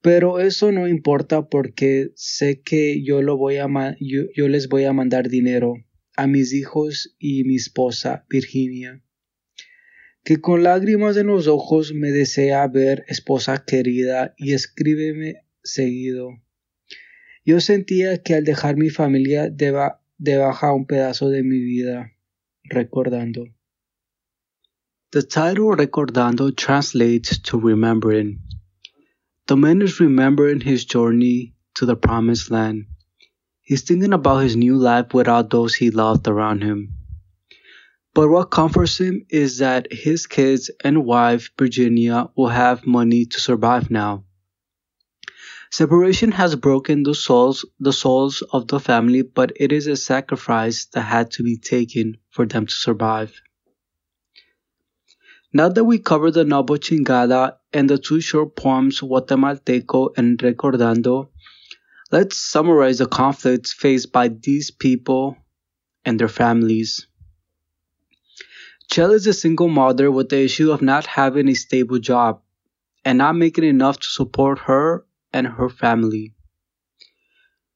Pero 0.01 0.41
eso 0.41 0.73
no 0.73 0.89
importa 0.89 1.49
porque 1.49 2.13
sé 2.15 2.63
que 2.63 3.03
yo, 3.03 3.21
lo 3.21 3.37
voy 3.37 3.57
a 3.57 3.67
yo, 4.01 4.23
yo 4.35 4.49
les 4.49 4.69
voy 4.69 4.85
a 4.85 4.93
mandar 4.93 5.29
dinero 5.29 5.75
a 6.17 6.27
mis 6.27 6.53
hijos 6.53 7.15
y 7.19 7.45
mi 7.45 7.57
esposa 7.57 8.25
Virginia, 8.29 9.03
que 10.25 10.41
con 10.41 10.63
lágrimas 10.63 11.17
en 11.17 11.27
los 11.27 11.47
ojos 11.47 11.93
me 11.95 12.11
desea 12.11 12.67
ver 12.69 13.05
esposa 13.09 13.65
querida 13.65 14.35
y 14.37 14.53
escríbeme 14.53 15.43
seguido. 15.63 16.31
Yo 17.45 17.61
sentía 17.61 18.23
que 18.23 18.35
al 18.35 18.45
dejar 18.45 18.77
mi 18.77 18.91
familia 18.91 19.49
deba, 19.49 20.03
debaja 20.17 20.73
un 20.73 20.87
pedazo 20.87 21.29
de 21.29 21.43
mi 21.43 21.59
vida, 21.59 22.13
recordando. 22.65 23.47
The 25.11 25.23
title 25.23 25.75
Recordando 25.75 26.55
translates 26.55 27.39
to 27.39 27.59
remembering. 27.59 28.41
The 29.47 29.57
man 29.57 29.81
is 29.81 30.01
remembering 30.01 30.61
his 30.61 30.85
journey 30.85 31.55
to 31.77 31.87
the 31.87 31.97
promised 31.97 32.51
land. 32.51 32.85
He's 33.63 33.81
thinking 33.81 34.13
about 34.13 34.43
his 34.43 34.55
new 34.55 34.77
life 34.77 35.15
without 35.15 35.49
those 35.49 35.75
he 35.75 35.91
loved 35.91 36.29
around 36.29 36.63
him. 36.63 36.93
But 38.13 38.29
what 38.29 38.51
comforts 38.51 39.01
him 39.01 39.25
is 39.31 39.57
that 39.59 39.91
his 39.91 40.27
kids 40.27 40.71
and 40.85 41.07
wife, 41.07 41.53
Virginia, 41.59 42.29
will 42.37 42.49
have 42.49 42.87
money 42.87 43.25
to 43.25 43.41
survive 43.41 43.91
now. 43.91 44.25
Separation 45.71 46.33
has 46.33 46.55
broken 46.55 47.03
the 47.03 47.15
souls, 47.15 47.65
the 47.81 47.95
souls 47.95 48.43
of 48.53 48.69
the 48.69 48.79
family, 48.79 49.23
but 49.23 49.53
it 49.57 49.73
is 49.73 49.87
a 49.87 49.97
sacrifice 49.97 50.85
that 50.93 51.01
had 51.01 51.31
to 51.31 51.43
be 51.43 51.57
taken 51.57 52.19
for 52.29 52.45
them 52.45 52.67
to 52.67 52.75
survive. 52.75 53.41
Now 55.53 55.71
that 55.71 55.85
we 55.85 55.99
covered 55.99 56.33
the 56.33 56.45
novel 56.45 56.77
Chingada 56.77 57.57
and 57.73 57.89
the 57.89 57.97
two 57.97 58.21
short 58.21 58.55
poems 58.55 59.01
Guatemalteco 59.01 60.11
and 60.17 60.39
Recordando, 60.39 61.31
let's 62.13 62.37
summarize 62.37 62.99
the 62.99 63.07
conflicts 63.07 63.73
faced 63.73 64.13
by 64.13 64.29
these 64.29 64.71
people 64.71 65.39
and 66.05 66.21
their 66.21 66.29
families. 66.29 67.07
Chell 68.91 69.13
is 69.13 69.27
a 69.27 69.33
single 69.33 69.69
mother 69.69 70.11
with 70.11 70.29
the 70.29 70.43
issue 70.43 70.71
of 70.71 70.83
not 70.83 71.07
having 71.07 71.49
a 71.49 71.55
stable 71.55 71.99
job 71.99 72.43
and 73.05 73.17
not 73.17 73.35
making 73.35 73.65
enough 73.65 73.99
to 74.01 74.07
support 74.07 74.59
her 74.61 75.07
and 75.33 75.47
her 75.47 75.71
family. 75.71 76.35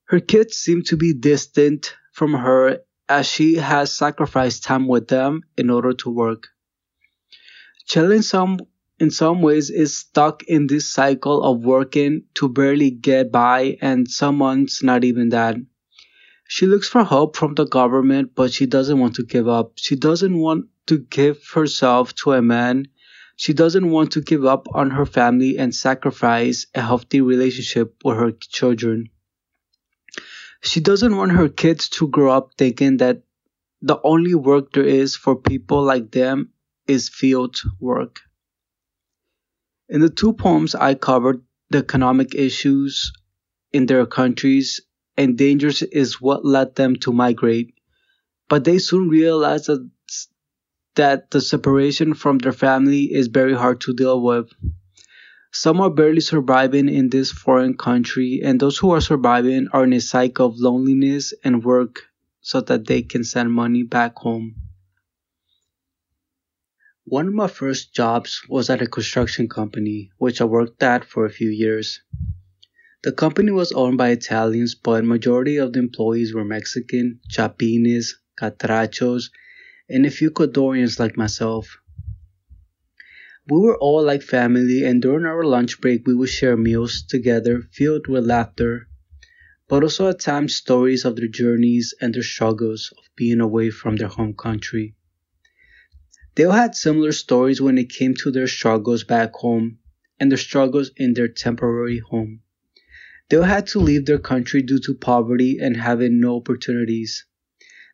Her 0.04 0.20
kids 0.20 0.58
seem 0.58 0.82
to 0.84 0.96
be 0.98 1.14
distant 1.14 1.94
from 2.12 2.34
her 2.34 2.80
as 3.08 3.26
she 3.26 3.54
has 3.56 3.92
sacrificed 3.92 4.64
time 4.64 4.88
with 4.88 5.08
them 5.08 5.42
in 5.56 5.70
order 5.70 5.94
to 5.94 6.10
work. 6.10 6.48
Chell 7.86 8.12
in 8.12 8.22
some 8.22 8.58
in 8.98 9.10
some 9.10 9.42
ways 9.42 9.68
is 9.70 9.96
stuck 9.96 10.44
in 10.44 10.66
this 10.66 10.88
cycle 10.88 11.42
of 11.42 11.64
working 11.64 12.24
to 12.34 12.48
barely 12.48 12.90
get 12.90 13.32
by 13.32 13.76
and 13.80 14.08
some 14.08 14.36
months 14.36 14.82
not 14.82 15.02
even 15.04 15.30
that. 15.30 15.56
She 16.48 16.66
looks 16.66 16.88
for 16.88 17.04
help 17.04 17.36
from 17.36 17.54
the 17.54 17.66
government 17.66 18.32
but 18.34 18.52
she 18.52 18.66
doesn't 18.66 18.98
want 18.98 19.16
to 19.16 19.24
give 19.24 19.48
up. 19.48 19.72
She 19.76 19.96
doesn't 19.96 20.38
want 20.38 20.66
to 20.86 20.98
give 20.98 21.38
herself 21.54 22.14
to 22.16 22.32
a 22.32 22.42
man. 22.42 22.86
She 23.36 23.52
doesn't 23.52 23.90
want 23.90 24.12
to 24.12 24.20
give 24.20 24.44
up 24.44 24.68
on 24.72 24.90
her 24.90 25.06
family 25.06 25.58
and 25.58 25.74
sacrifice 25.74 26.66
a 26.74 26.82
healthy 26.82 27.20
relationship 27.20 27.96
with 28.04 28.16
her 28.16 28.30
children. 28.30 29.10
She 30.60 30.80
doesn't 30.80 31.16
want 31.16 31.32
her 31.32 31.48
kids 31.48 31.88
to 31.96 32.06
grow 32.06 32.30
up 32.30 32.50
thinking 32.56 32.98
that 32.98 33.22
the 33.80 33.98
only 34.04 34.36
work 34.36 34.72
there 34.72 34.84
is 34.84 35.16
for 35.16 35.34
people 35.34 35.82
like 35.82 36.12
them 36.12 36.51
is 36.86 37.08
field 37.08 37.60
work. 37.80 38.20
In 39.88 40.00
the 40.00 40.10
two 40.10 40.32
poems, 40.32 40.74
I 40.74 40.94
covered 40.94 41.42
the 41.70 41.78
economic 41.78 42.34
issues 42.34 43.12
in 43.72 43.86
their 43.86 44.06
countries, 44.06 44.80
and 45.16 45.36
dangers 45.36 45.82
is 45.82 46.20
what 46.20 46.44
led 46.44 46.76
them 46.76 46.96
to 46.96 47.12
migrate. 47.12 47.74
But 48.48 48.64
they 48.64 48.78
soon 48.78 49.08
realized 49.08 49.66
that, 49.66 49.90
that 50.94 51.30
the 51.30 51.40
separation 51.40 52.14
from 52.14 52.38
their 52.38 52.52
family 52.52 53.12
is 53.12 53.28
very 53.28 53.54
hard 53.54 53.80
to 53.82 53.94
deal 53.94 54.22
with. 54.22 54.50
Some 55.52 55.80
are 55.82 55.90
barely 55.90 56.22
surviving 56.22 56.88
in 56.88 57.10
this 57.10 57.30
foreign 57.30 57.76
country, 57.76 58.40
and 58.42 58.58
those 58.58 58.78
who 58.78 58.90
are 58.92 59.02
surviving 59.02 59.68
are 59.72 59.84
in 59.84 59.92
a 59.92 60.00
cycle 60.00 60.46
of 60.46 60.58
loneliness 60.58 61.34
and 61.44 61.62
work 61.62 62.00
so 62.40 62.62
that 62.62 62.86
they 62.86 63.02
can 63.02 63.24
send 63.24 63.52
money 63.52 63.82
back 63.82 64.16
home. 64.16 64.54
One 67.06 67.26
of 67.26 67.34
my 67.34 67.48
first 67.48 67.92
jobs 67.92 68.42
was 68.48 68.70
at 68.70 68.80
a 68.80 68.86
construction 68.86 69.48
company, 69.48 70.12
which 70.18 70.40
I 70.40 70.44
worked 70.44 70.80
at 70.84 71.04
for 71.04 71.26
a 71.26 71.30
few 71.30 71.50
years. 71.50 72.00
The 73.02 73.10
company 73.10 73.50
was 73.50 73.72
owned 73.72 73.98
by 73.98 74.10
Italians, 74.10 74.76
but 74.76 75.04
majority 75.04 75.56
of 75.56 75.72
the 75.72 75.80
employees 75.80 76.32
were 76.32 76.44
Mexican, 76.44 77.18
Chapines, 77.28 78.20
Catrachos, 78.38 79.30
and 79.88 80.06
a 80.06 80.10
few 80.10 80.30
Ecuadorians 80.30 81.00
like 81.00 81.16
myself. 81.16 81.76
We 83.48 83.58
were 83.58 83.76
all 83.76 84.04
like 84.04 84.22
family, 84.22 84.84
and 84.84 85.02
during 85.02 85.26
our 85.26 85.42
lunch 85.42 85.80
break, 85.80 86.06
we 86.06 86.14
would 86.14 86.28
share 86.28 86.56
meals 86.56 87.02
together 87.02 87.62
filled 87.72 88.06
with 88.06 88.26
laughter, 88.26 88.86
but 89.68 89.82
also 89.82 90.08
at 90.10 90.20
times 90.20 90.54
stories 90.54 91.04
of 91.04 91.16
their 91.16 91.26
journeys 91.26 91.94
and 92.00 92.14
their 92.14 92.22
struggles 92.22 92.92
of 92.96 93.04
being 93.16 93.40
away 93.40 93.70
from 93.70 93.96
their 93.96 94.06
home 94.06 94.34
country. 94.34 94.94
They 96.34 96.44
all 96.44 96.52
had 96.52 96.74
similar 96.74 97.12
stories 97.12 97.60
when 97.60 97.76
it 97.76 97.90
came 97.90 98.14
to 98.14 98.30
their 98.30 98.46
struggles 98.46 99.04
back 99.04 99.34
home 99.34 99.78
and 100.18 100.30
their 100.30 100.38
struggles 100.38 100.90
in 100.96 101.12
their 101.12 101.28
temporary 101.28 101.98
home. 101.98 102.40
They 103.28 103.36
all 103.36 103.42
had 103.42 103.66
to 103.68 103.78
leave 103.78 104.06
their 104.06 104.18
country 104.18 104.62
due 104.62 104.78
to 104.78 104.94
poverty 104.94 105.58
and 105.60 105.76
having 105.76 106.20
no 106.20 106.36
opportunities. 106.36 107.26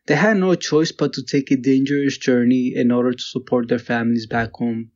They 0.05 0.15
had 0.15 0.37
no 0.37 0.55
choice 0.55 0.93
but 0.93 1.11
to 1.13 1.23
take 1.23 1.51
a 1.51 1.57
dangerous 1.57 2.17
journey 2.17 2.73
in 2.73 2.91
order 2.91 3.11
to 3.11 3.21
support 3.21 3.67
their 3.67 3.77
families 3.77 4.25
back 4.25 4.53
home. 4.53 4.91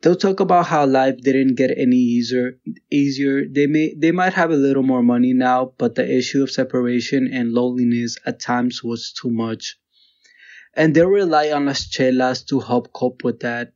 They'll 0.00 0.14
talk 0.14 0.38
about 0.38 0.66
how 0.66 0.86
life 0.86 1.16
didn't 1.22 1.56
get 1.56 1.76
any 1.76 1.96
easier. 1.96 2.60
Easier. 2.90 3.46
They 3.48 3.66
may 3.66 3.94
they 3.94 4.12
might 4.12 4.34
have 4.34 4.50
a 4.50 4.56
little 4.56 4.82
more 4.82 5.02
money 5.02 5.32
now, 5.32 5.72
but 5.76 5.96
the 5.96 6.08
issue 6.08 6.42
of 6.42 6.50
separation 6.50 7.26
and 7.32 7.52
loneliness 7.52 8.16
at 8.24 8.38
times 8.38 8.84
was 8.84 9.12
too 9.12 9.30
much 9.30 9.78
and 10.76 10.94
they 10.94 11.04
rely 11.04 11.50
on 11.50 11.66
las 11.66 11.86
chelas 11.86 12.46
to 12.46 12.60
help 12.60 12.92
cope 12.92 13.24
with 13.24 13.40
that. 13.40 13.72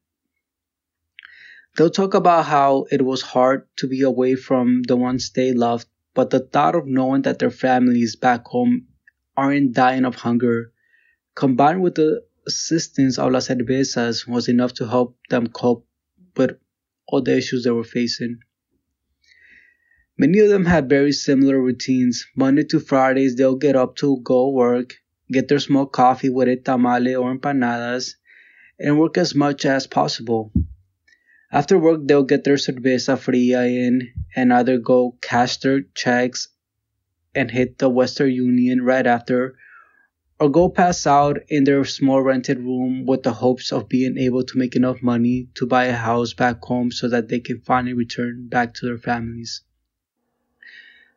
They'll 1.77 1.91
talk 1.91 2.15
about 2.15 2.47
how 2.47 2.87
it 2.91 3.03
was 3.03 3.23
hard 3.23 3.69
to 3.77 3.87
be 3.87 4.03
away 4.03 4.35
from 4.35 4.83
the 4.83 4.97
ones 4.97 5.31
they 5.31 5.53
loved, 5.53 5.87
but 6.15 6.31
the 6.31 6.41
thought 6.41 6.75
of 6.75 6.87
knowing 6.87 7.23
that 7.23 7.39
their 7.39 7.51
families 7.51 8.17
back 8.17 8.47
home 8.47 8.89
aren't 9.37 9.75
dying 9.75 10.05
of 10.05 10.17
hunger, 10.17 10.73
combined 11.37 11.83
with 11.83 11.95
the 11.95 12.25
assistance 12.49 13.19
of 13.19 13.31
las 13.31 13.47
cervezas, 13.47 14.27
was 14.27 14.49
enough 14.49 14.73
to 14.75 14.89
help 14.89 15.17
them 15.31 15.47
cope 15.47 15.87
with 16.37 16.59
all 17.07 17.23
the 17.23 17.37
issues 17.37 17.63
they 17.63 17.71
were 17.71 17.85
facing. 17.85 18.39
Many 20.17 20.41
of 20.41 20.49
them 20.49 20.65
had 20.65 20.89
very 20.89 21.13
similar 21.13 21.63
routines. 21.63 22.27
Monday 22.35 22.65
to 22.65 22.81
Fridays, 22.81 23.37
they'll 23.37 23.55
get 23.55 23.77
up 23.77 23.95
to 23.97 24.21
go 24.25 24.51
work, 24.51 24.95
get 25.31 25.49
their 25.49 25.59
small 25.59 25.87
coffee 25.87 26.31
with 26.31 26.49
a 26.49 26.57
tamale 26.57 27.15
or 27.15 27.35
empanadas, 27.35 28.15
and 28.79 28.99
work 28.99 29.19
as 29.19 29.35
much 29.35 29.65
as 29.65 29.87
possible. 29.87 30.53
After 31.51 31.79
work, 31.79 32.01
they'll 32.05 32.25
get 32.25 32.45
their 32.45 32.57
cerveza 32.57 33.19
fria 33.19 33.63
in 33.65 34.13
and 34.37 34.53
either 34.53 34.79
go 34.79 35.17
cash 35.21 35.57
their 35.59 35.83
checks 35.95 36.49
and 37.35 37.51
hit 37.51 37.79
the 37.79 37.89
Western 37.89 38.31
Union 38.31 38.83
right 38.83 39.07
after, 39.07 39.57
or 40.39 40.51
go 40.51 40.69
pass 40.69 41.07
out 41.07 41.39
in 41.49 41.65
their 41.65 41.85
small 41.85 42.23
rented 42.23 42.59
room 42.59 43.07
with 43.07 43.23
the 43.23 43.33
hopes 43.33 43.73
of 43.73 43.89
being 43.89 44.19
able 44.19 44.45
to 44.45 44.59
make 44.59 44.77
enough 44.77 45.03
money 45.03 45.49
to 45.55 45.67
buy 45.67 45.87
a 45.87 45.97
house 45.97 46.35
back 46.35 46.63
home 46.63 46.93
so 46.93 47.09
that 47.09 47.29
they 47.29 47.41
can 47.41 47.61
finally 47.61 47.95
return 47.95 48.49
back 48.49 48.75
to 48.75 48.87
their 48.87 48.99
families. 48.99 49.63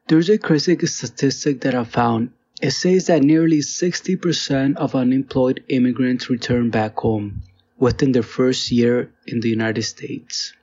There's 0.08 0.30
a 0.30 0.38
crazy 0.38 0.78
statistic 0.88 1.62
that 1.62 1.76
I 1.76 1.84
found 1.84 2.32
it 2.62 2.72
says 2.72 3.08
that 3.08 3.24
nearly 3.24 3.60
60% 3.60 4.78
of 4.78 4.96
unemployed 4.96 5.64
immigrants 5.68 6.30
return 6.30 6.70
back 6.70 6.98
home 6.98 7.42
within 7.78 8.12
their 8.12 8.24
first 8.24 8.72
year 8.72 9.12
in 9.26 9.40
the 9.40 9.50
United 9.50 9.82
States. 9.82 10.54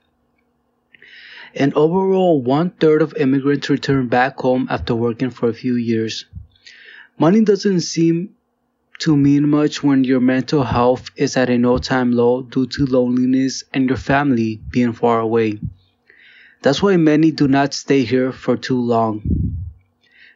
And 1.53 1.73
overall, 1.73 2.41
one 2.41 2.69
third 2.69 3.01
of 3.01 3.15
immigrants 3.17 3.69
return 3.69 4.07
back 4.07 4.39
home 4.39 4.67
after 4.69 4.95
working 4.95 5.29
for 5.29 5.49
a 5.49 5.53
few 5.53 5.75
years. 5.75 6.25
Money 7.17 7.43
doesn't 7.43 7.81
seem 7.81 8.35
to 8.99 9.17
mean 9.17 9.49
much 9.49 9.83
when 9.83 10.03
your 10.03 10.21
mental 10.21 10.63
health 10.63 11.09
is 11.17 11.35
at 11.35 11.49
an 11.49 11.65
all 11.65 11.79
time 11.79 12.11
low 12.13 12.43
due 12.43 12.67
to 12.67 12.85
loneliness 12.85 13.63
and 13.73 13.89
your 13.89 13.97
family 13.97 14.61
being 14.71 14.93
far 14.93 15.19
away. 15.19 15.59
That's 16.61 16.81
why 16.81 16.97
many 16.97 17.31
do 17.31 17.47
not 17.47 17.73
stay 17.73 18.03
here 18.03 18.31
for 18.31 18.55
too 18.55 18.79
long. 18.79 19.38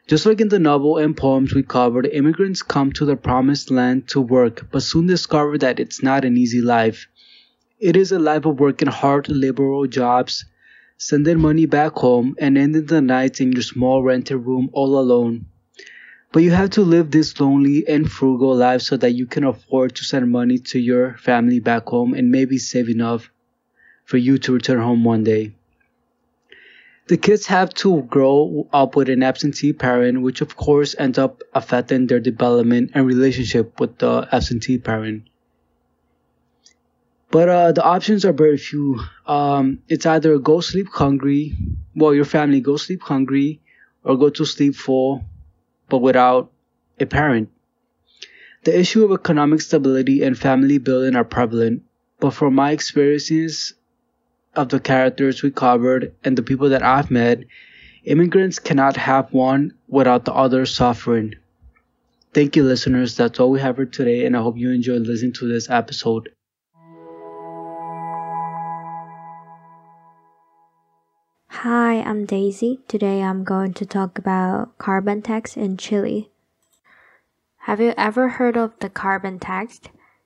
Just 0.06 0.26
like 0.26 0.42
in 0.42 0.50
the 0.50 0.58
novel 0.58 0.98
and 0.98 1.16
poems 1.16 1.54
we 1.54 1.62
covered, 1.62 2.04
immigrants 2.06 2.62
come 2.62 2.92
to 2.92 3.06
the 3.06 3.16
promised 3.16 3.70
land 3.70 4.06
to 4.08 4.20
work, 4.20 4.66
but 4.70 4.82
soon 4.82 5.06
discover 5.06 5.56
that 5.56 5.80
it's 5.80 6.02
not 6.02 6.26
an 6.26 6.36
easy 6.36 6.60
life. 6.60 7.08
It 7.80 7.96
is 7.96 8.12
a 8.12 8.18
life 8.18 8.44
of 8.44 8.60
working 8.60 8.88
hard, 8.88 9.30
liberal 9.30 9.86
jobs, 9.86 10.44
sending 10.98 11.40
money 11.40 11.64
back 11.64 11.92
home, 11.92 12.36
and 12.38 12.58
ending 12.58 12.84
the 12.84 13.00
nights 13.00 13.40
in 13.40 13.52
your 13.52 13.62
small 13.62 14.02
rented 14.02 14.44
room 14.44 14.68
all 14.74 14.98
alone. 14.98 15.46
But 16.32 16.42
you 16.42 16.50
have 16.50 16.70
to 16.70 16.82
live 16.82 17.10
this 17.10 17.40
lonely 17.40 17.88
and 17.88 18.10
frugal 18.10 18.54
life 18.54 18.82
so 18.82 18.98
that 18.98 19.12
you 19.12 19.24
can 19.24 19.44
afford 19.44 19.94
to 19.96 20.04
send 20.04 20.30
money 20.30 20.58
to 20.58 20.78
your 20.78 21.16
family 21.16 21.60
back 21.60 21.86
home 21.86 22.12
and 22.12 22.30
maybe 22.30 22.58
save 22.58 22.90
enough 22.90 23.30
for 24.04 24.18
you 24.18 24.36
to 24.36 24.52
return 24.52 24.80
home 24.80 25.02
one 25.02 25.24
day. 25.24 25.54
The 27.06 27.18
kids 27.18 27.46
have 27.46 27.74
to 27.74 28.02
grow 28.02 28.66
up 28.72 28.96
with 28.96 29.10
an 29.10 29.22
absentee 29.22 29.74
parent, 29.74 30.22
which 30.22 30.40
of 30.40 30.56
course 30.56 30.94
ends 30.98 31.18
up 31.18 31.42
affecting 31.52 32.06
their 32.06 32.20
development 32.20 32.92
and 32.94 33.06
relationship 33.06 33.78
with 33.78 33.98
the 33.98 34.26
absentee 34.32 34.78
parent. 34.78 35.24
But 37.30 37.48
uh, 37.48 37.72
the 37.72 37.84
options 37.84 38.24
are 38.24 38.32
very 38.32 38.56
few. 38.56 39.00
Um, 39.26 39.80
it's 39.88 40.06
either 40.06 40.38
go 40.38 40.60
sleep 40.60 40.88
hungry, 40.88 41.54
well, 41.94 42.14
your 42.14 42.24
family 42.24 42.60
go 42.60 42.78
sleep 42.78 43.02
hungry, 43.02 43.60
or 44.02 44.16
go 44.16 44.30
to 44.30 44.44
sleep 44.46 44.74
full, 44.74 45.24
but 45.90 45.98
without 45.98 46.52
a 46.98 47.04
parent. 47.04 47.50
The 48.62 48.78
issue 48.78 49.04
of 49.04 49.12
economic 49.12 49.60
stability 49.60 50.22
and 50.22 50.38
family 50.38 50.78
building 50.78 51.16
are 51.16 51.24
prevalent, 51.24 51.82
but 52.18 52.30
from 52.30 52.54
my 52.54 52.70
experiences 52.70 53.74
of 54.56 54.68
the 54.68 54.80
characters 54.80 55.42
we 55.42 55.50
covered 55.50 56.14
and 56.24 56.36
the 56.36 56.42
people 56.42 56.68
that 56.70 56.82
I've 56.82 57.10
met, 57.10 57.44
immigrants 58.04 58.58
cannot 58.58 58.96
have 58.96 59.32
one 59.32 59.72
without 59.88 60.24
the 60.24 60.32
other 60.32 60.66
suffering. 60.66 61.34
Thank 62.32 62.56
you, 62.56 62.64
listeners. 62.64 63.16
That's 63.16 63.38
all 63.38 63.50
we 63.50 63.60
have 63.60 63.76
for 63.76 63.86
today, 63.86 64.26
and 64.26 64.36
I 64.36 64.42
hope 64.42 64.56
you 64.56 64.70
enjoyed 64.70 65.02
listening 65.02 65.32
to 65.34 65.48
this 65.48 65.70
episode. 65.70 66.30
Hi, 71.48 72.02
I'm 72.02 72.26
Daisy. 72.26 72.80
Today 72.88 73.22
I'm 73.22 73.44
going 73.44 73.72
to 73.74 73.86
talk 73.86 74.18
about 74.18 74.76
carbon 74.78 75.22
tax 75.22 75.56
in 75.56 75.76
Chile. 75.76 76.30
Have 77.58 77.80
you 77.80 77.94
ever 77.96 78.28
heard 78.28 78.56
of 78.58 78.78
the 78.80 78.90
carbon 78.90 79.38
tax? 79.38 79.80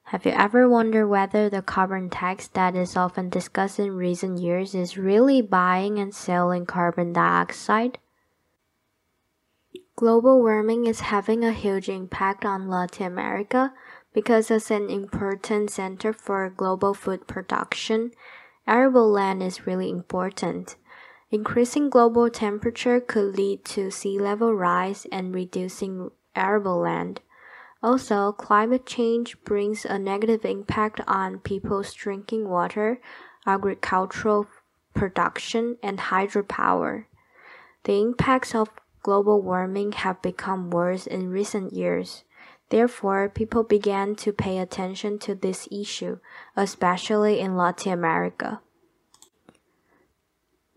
Have 0.08 0.24
you 0.24 0.32
ever 0.32 0.66
wondered 0.66 1.06
whether 1.06 1.50
the 1.50 1.60
carbon 1.60 2.08
tax 2.08 2.48
that 2.54 2.74
is 2.74 2.96
often 2.96 3.28
discussed 3.28 3.78
in 3.78 3.94
recent 3.94 4.38
years 4.38 4.74
is 4.74 4.96
really 4.96 5.42
buying 5.42 5.98
and 5.98 6.14
selling 6.14 6.64
carbon 6.64 7.12
dioxide? 7.12 7.98
Global 9.96 10.40
warming 10.40 10.86
is 10.86 11.12
having 11.12 11.44
a 11.44 11.52
huge 11.52 11.90
impact 11.90 12.46
on 12.46 12.70
Latin 12.70 13.04
America 13.04 13.74
because 14.14 14.50
as 14.50 14.70
an 14.70 14.88
important 14.88 15.70
center 15.70 16.14
for 16.14 16.48
global 16.48 16.94
food 16.94 17.26
production, 17.26 18.12
arable 18.66 19.10
land 19.10 19.42
is 19.42 19.66
really 19.66 19.90
important. 19.90 20.76
Increasing 21.30 21.90
global 21.90 22.30
temperature 22.30 22.98
could 22.98 23.36
lead 23.36 23.62
to 23.66 23.90
sea 23.90 24.18
level 24.18 24.54
rise 24.54 25.06
and 25.12 25.34
reducing 25.34 26.10
arable 26.34 26.78
land. 26.78 27.20
Also, 27.82 28.32
climate 28.32 28.86
change 28.86 29.42
brings 29.44 29.84
a 29.84 29.98
negative 29.98 30.44
impact 30.44 31.00
on 31.06 31.38
people's 31.38 31.92
drinking 31.94 32.48
water, 32.48 33.00
agricultural 33.46 34.48
production, 34.94 35.76
and 35.82 35.98
hydropower. 35.98 37.04
The 37.84 38.00
impacts 38.00 38.54
of 38.54 38.70
global 39.02 39.40
warming 39.40 39.92
have 39.92 40.20
become 40.20 40.70
worse 40.70 41.06
in 41.06 41.30
recent 41.30 41.72
years. 41.72 42.24
Therefore, 42.70 43.28
people 43.28 43.62
began 43.62 44.16
to 44.16 44.32
pay 44.32 44.58
attention 44.58 45.18
to 45.20 45.34
this 45.34 45.68
issue, 45.70 46.18
especially 46.56 47.38
in 47.38 47.56
Latin 47.56 47.92
America. 47.92 48.60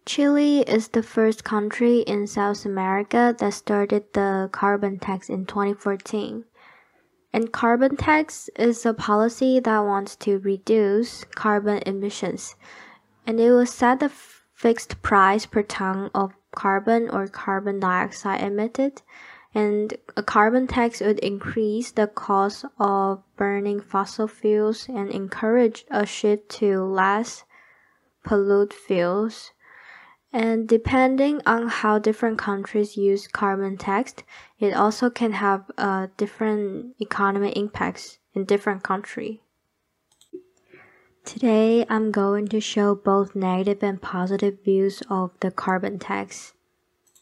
Chile 0.05 0.61
is 0.61 0.89
the 0.89 1.03
first 1.03 1.43
country 1.43 1.99
in 1.99 2.27
South 2.27 2.65
America 2.65 3.35
that 3.37 3.53
started 3.53 4.13
the 4.13 4.49
carbon 4.51 4.99
tax 4.99 5.29
in 5.29 5.45
2014. 5.45 6.45
And 7.33 7.51
carbon 7.51 7.95
tax 7.95 8.49
is 8.57 8.85
a 8.85 8.93
policy 8.93 9.59
that 9.59 9.79
wants 9.79 10.15
to 10.17 10.39
reduce 10.39 11.23
carbon 11.35 11.81
emissions. 11.85 12.55
And 13.25 13.39
it 13.39 13.51
will 13.51 13.65
set 13.65 14.03
a 14.03 14.09
fixed 14.09 15.01
price 15.01 15.45
per 15.45 15.63
ton 15.63 16.11
of 16.13 16.33
carbon 16.53 17.09
or 17.09 17.27
carbon 17.27 17.79
dioxide 17.79 18.41
emitted. 18.41 19.01
And 19.53 19.93
a 20.15 20.23
carbon 20.23 20.67
tax 20.67 21.01
would 21.01 21.19
increase 21.19 21.91
the 21.91 22.07
cost 22.07 22.65
of 22.79 23.23
burning 23.37 23.81
fossil 23.81 24.27
fuels 24.27 24.87
and 24.87 25.09
encourage 25.09 25.85
a 25.89 26.05
shift 26.05 26.49
to 26.59 26.83
less 26.83 27.43
pollute 28.23 28.73
fuels. 28.73 29.51
And 30.33 30.67
depending 30.67 31.41
on 31.45 31.67
how 31.67 31.99
different 31.99 32.37
countries 32.37 32.95
use 32.95 33.27
carbon 33.27 33.77
tax, 33.77 34.13
it 34.59 34.73
also 34.73 35.09
can 35.09 35.33
have 35.33 35.69
uh, 35.77 36.07
different 36.15 36.95
economic 37.01 37.57
impacts 37.57 38.19
in 38.33 38.45
different 38.45 38.81
countries. 38.81 39.39
Today, 41.25 41.85
I'm 41.89 42.11
going 42.11 42.47
to 42.47 42.59
show 42.61 42.95
both 42.95 43.35
negative 43.35 43.83
and 43.83 44.01
positive 44.01 44.63
views 44.63 45.03
of 45.09 45.31
the 45.41 45.51
carbon 45.51 45.99
tax. 45.99 46.53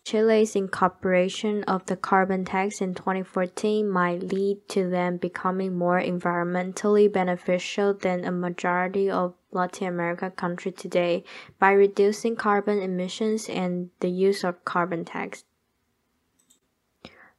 Chile's 0.09 0.55
incorporation 0.55 1.63
of 1.65 1.85
the 1.85 1.95
carbon 1.95 2.43
tax 2.43 2.81
in 2.81 2.95
2014 2.95 3.87
might 3.87 4.23
lead 4.23 4.67
to 4.69 4.89
them 4.89 5.17
becoming 5.17 5.77
more 5.77 6.01
environmentally 6.01 7.13
beneficial 7.13 7.93
than 7.93 8.25
a 8.25 8.31
majority 8.31 9.07
of 9.07 9.35
Latin 9.51 9.87
American 9.87 10.31
countries 10.31 10.73
today 10.75 11.23
by 11.59 11.73
reducing 11.73 12.35
carbon 12.35 12.81
emissions 12.81 13.47
and 13.49 13.91
the 13.99 14.09
use 14.09 14.43
of 14.43 14.65
carbon 14.65 15.05
tax. 15.05 15.43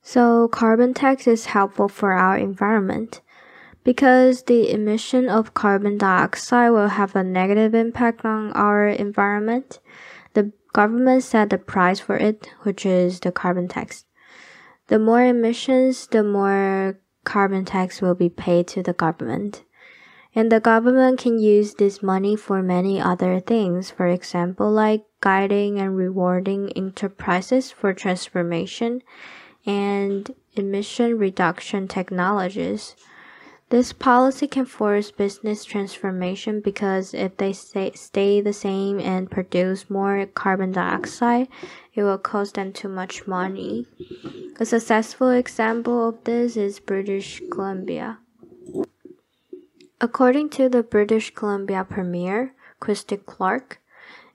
So, 0.00 0.46
carbon 0.46 0.94
tax 0.94 1.26
is 1.26 1.46
helpful 1.46 1.88
for 1.88 2.12
our 2.12 2.38
environment 2.38 3.20
because 3.83 4.44
the 4.44 4.70
emission 4.70 5.28
of 5.28 5.54
carbon 5.54 5.98
dioxide 5.98 6.70
will 6.70 6.88
have 6.88 7.16
a 7.16 7.24
negative 7.24 7.74
impact 7.74 8.24
on 8.24 8.52
our 8.52 8.87
environment 8.87 9.80
government 10.72 11.22
set 11.22 11.50
the 11.50 11.59
price 11.59 12.00
for 12.00 12.16
it, 12.16 12.48
which 12.62 12.87
is 12.87 13.20
the 13.20 13.33
carbon 13.33 13.68
tax. 13.68 14.04
The 14.88 14.98
more 14.98 15.24
emissions, 15.24 16.06
the 16.06 16.24
more 16.24 16.98
carbon 17.24 17.64
tax 17.64 18.02
will 18.02 18.14
be 18.14 18.28
paid 18.28 18.66
to 18.68 18.83
the 18.83 18.92
government. 18.92 19.64
And 20.35 20.50
the 20.50 20.61
government 20.61 21.18
can 21.18 21.38
use 21.38 21.74
this 21.74 22.02
money 22.02 22.37
for 22.37 22.62
many 22.62 23.00
other 23.00 23.40
things, 23.40 23.90
for 23.90 24.06
example, 24.06 24.70
like 24.70 25.04
guiding 25.20 25.78
and 25.80 25.96
rewarding 25.96 26.72
enterprises 26.72 27.72
for 27.72 27.92
transformation 27.92 29.02
and 29.66 30.30
emission 30.54 31.18
reduction 31.18 31.88
technologies. 31.88 32.94
This 33.70 33.92
policy 33.92 34.48
can 34.48 34.66
force 34.66 35.12
business 35.12 35.64
transformation 35.64 36.61
because 36.61 37.14
if 37.14 37.37
they 37.37 37.52
stay, 37.52 37.92
stay 37.94 38.40
the 38.40 38.52
same 38.52 38.98
and 38.98 39.30
produce 39.30 39.88
more 39.88 40.26
carbon 40.26 40.72
dioxide, 40.72 41.46
it 41.94 42.02
will 42.02 42.18
cost 42.18 42.54
them 42.54 42.72
too 42.72 42.88
much 42.88 43.28
money. 43.28 43.87
A 44.59 44.66
successful 44.66 45.30
example 45.30 46.09
of 46.09 46.24
this 46.24 46.56
is 46.56 46.80
British 46.80 47.40
Columbia. 47.52 48.18
According 50.00 50.50
to 50.50 50.68
the 50.68 50.83
British 50.83 51.33
Columbia 51.33 51.85
Premier, 51.88 52.52
Christy 52.80 53.18
Clark, 53.18 53.80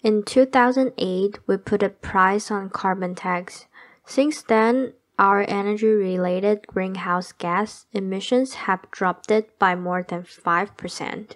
in 0.02 0.24
2008 0.24 1.39
we 1.45 1.58
put 1.58 1.84
a 1.84 1.89
price 1.89 2.50
on 2.50 2.69
carbon 2.69 3.15
tax. 3.15 3.65
Since 4.06 4.43
then, 4.43 4.93
our 5.17 5.45
energy 5.47 5.88
related 5.88 6.67
greenhouse 6.67 7.32
gas 7.32 7.86
emissions 7.93 8.54
have 8.65 8.89
dropped 8.91 9.32
by 9.60 9.75
more 9.75 10.04
than 10.04 10.23
5%. 10.23 11.32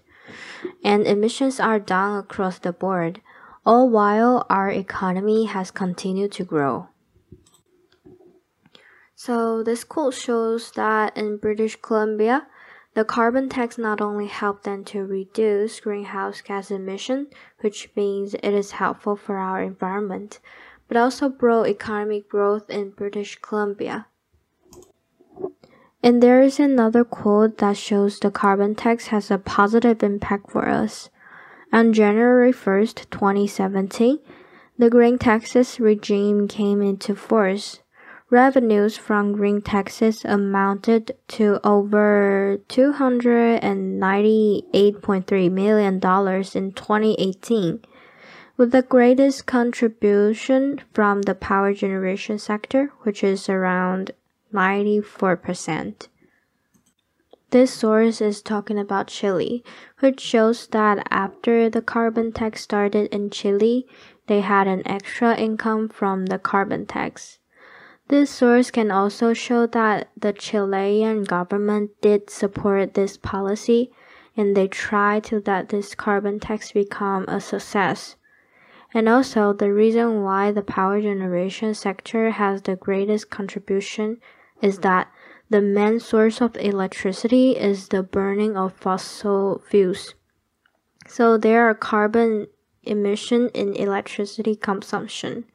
And 0.83 1.07
emissions 1.07 1.59
are 1.59 1.79
down 1.79 2.19
across 2.19 2.59
the 2.59 2.73
board, 2.73 3.21
all 3.65 3.89
while 3.89 4.45
our 4.49 4.69
economy 4.69 5.45
has 5.45 5.71
continued 5.71 6.31
to 6.33 6.43
grow. 6.43 6.89
So, 9.15 9.63
this 9.63 9.83
quote 9.83 10.13
shows 10.13 10.71
that 10.71 11.17
in 11.17 11.37
British 11.37 11.75
Columbia, 11.81 12.47
the 12.93 13.03
carbon 13.05 13.49
tax 13.49 13.77
not 13.77 14.01
only 14.01 14.27
helped 14.27 14.63
them 14.63 14.83
to 14.85 15.05
reduce 15.05 15.79
greenhouse 15.79 16.41
gas 16.41 16.71
emission, 16.71 17.27
which 17.59 17.89
means 17.95 18.33
it 18.33 18.53
is 18.53 18.71
helpful 18.71 19.15
for 19.15 19.37
our 19.37 19.61
environment, 19.61 20.39
but 20.89 20.97
also 20.97 21.29
brought 21.29 21.69
economic 21.69 22.27
growth 22.27 22.69
in 22.69 22.89
British 22.89 23.39
Columbia. 23.41 24.07
And 26.03 26.21
there 26.21 26.41
is 26.41 26.59
another 26.59 27.05
quote 27.05 27.59
that 27.59 27.77
shows 27.77 28.19
the 28.19 28.31
carbon 28.31 28.75
tax 28.75 29.07
has 29.07 29.31
a 29.31 29.37
positive 29.37 30.03
impact 30.03 30.51
for 30.51 30.67
us. 30.67 31.09
On 31.71 31.93
January 31.93 32.51
1st, 32.51 33.09
2017, 33.11 34.17
the 34.77 34.89
green 34.89 35.17
taxes 35.19 35.79
regime 35.79 36.47
came 36.47 36.81
into 36.81 37.13
force. 37.15 37.79
Revenues 38.31 38.97
from 38.97 39.33
green 39.33 39.61
taxes 39.61 40.23
amounted 40.23 41.17
to 41.27 41.59
over 41.63 42.59
$298.3 42.69 45.51
million 45.51 45.95
in 45.95 45.99
2018, 45.99 47.79
with 48.59 48.71
the 48.73 48.81
greatest 48.81 49.45
contribution 49.45 50.81
from 50.93 51.21
the 51.21 51.33
power 51.33 51.73
generation 51.73 52.37
sector, 52.37 52.91
which 53.03 53.23
is 53.23 53.47
around 53.47 54.11
94%. 54.53 56.09
This 57.51 57.73
source 57.73 58.19
is 58.19 58.41
talking 58.41 58.77
about 58.77 59.07
Chile, 59.07 59.63
which 59.99 60.19
shows 60.19 60.67
that 60.67 61.07
after 61.09 61.69
the 61.69 61.81
carbon 61.81 62.33
tax 62.33 62.59
started 62.59 63.07
in 63.15 63.29
Chile, 63.29 63.87
they 64.27 64.41
had 64.41 64.67
an 64.67 64.85
extra 64.85 65.37
income 65.37 65.87
from 65.87 66.25
the 66.25 66.37
carbon 66.37 66.85
tax. 66.85 67.39
This 68.09 68.29
source 68.29 68.71
can 68.71 68.91
also 68.91 69.31
show 69.31 69.67
that 69.67 70.09
the 70.17 70.33
Chilean 70.33 71.23
government 71.23 71.91
did 72.01 72.29
support 72.29 72.93
this 72.93 73.15
policy 73.15 73.93
and 74.35 74.53
they 74.53 74.67
tried 74.67 75.23
to 75.25 75.41
let 75.45 75.69
this 75.69 75.95
carbon 75.95 76.41
tax 76.41 76.73
become 76.73 77.23
a 77.29 77.39
success. 77.39 78.17
And 78.93 79.07
also, 79.07 79.53
the 79.53 79.71
reason 79.71 80.23
why 80.23 80.51
the 80.51 80.63
power 80.63 81.01
generation 81.01 81.73
sector 81.73 82.31
has 82.31 82.63
the 82.63 82.75
greatest 82.75 83.29
contribution 83.29 84.19
is 84.61 84.77
hmm. 84.77 84.81
that 84.81 85.11
the 85.49 85.61
main 85.61 85.99
source 85.99 86.41
of 86.41 86.55
electricity 86.57 87.51
is 87.51 87.89
the 87.89 88.03
burning 88.03 88.55
of 88.55 88.73
fossil 88.73 89.61
fuels. 89.67 90.13
So 91.07 91.37
there 91.37 91.67
are 91.67 91.73
carbon 91.73 92.47
emission 92.83 93.49
in 93.49 93.73
electricity 93.73 94.55
consumption 94.55 95.45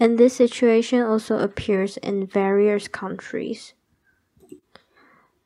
and 0.00 0.16
this 0.16 0.34
situation 0.34 1.02
also 1.02 1.38
appears 1.38 1.98
in 1.98 2.26
various 2.26 2.88
countries. 2.88 3.74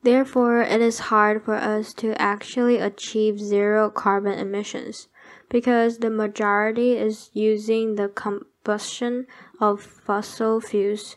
Therefore, 0.05 0.63
it 0.63 0.81
is 0.81 1.11
hard 1.11 1.43
for 1.43 1.57
us 1.57 1.93
to 1.95 2.21
actually 2.23 2.79
achieve 2.79 3.41
zero 3.41 3.91
carbon 3.91 4.39
emissions 4.39 5.09
because 5.49 5.99
the 5.99 6.11
majority 6.11 6.97
is 6.97 7.31
using 7.33 7.95
the 7.95 8.09
combustion 8.09 9.27
of 9.61 9.83
fossil 9.83 10.61
fuels. 10.61 11.17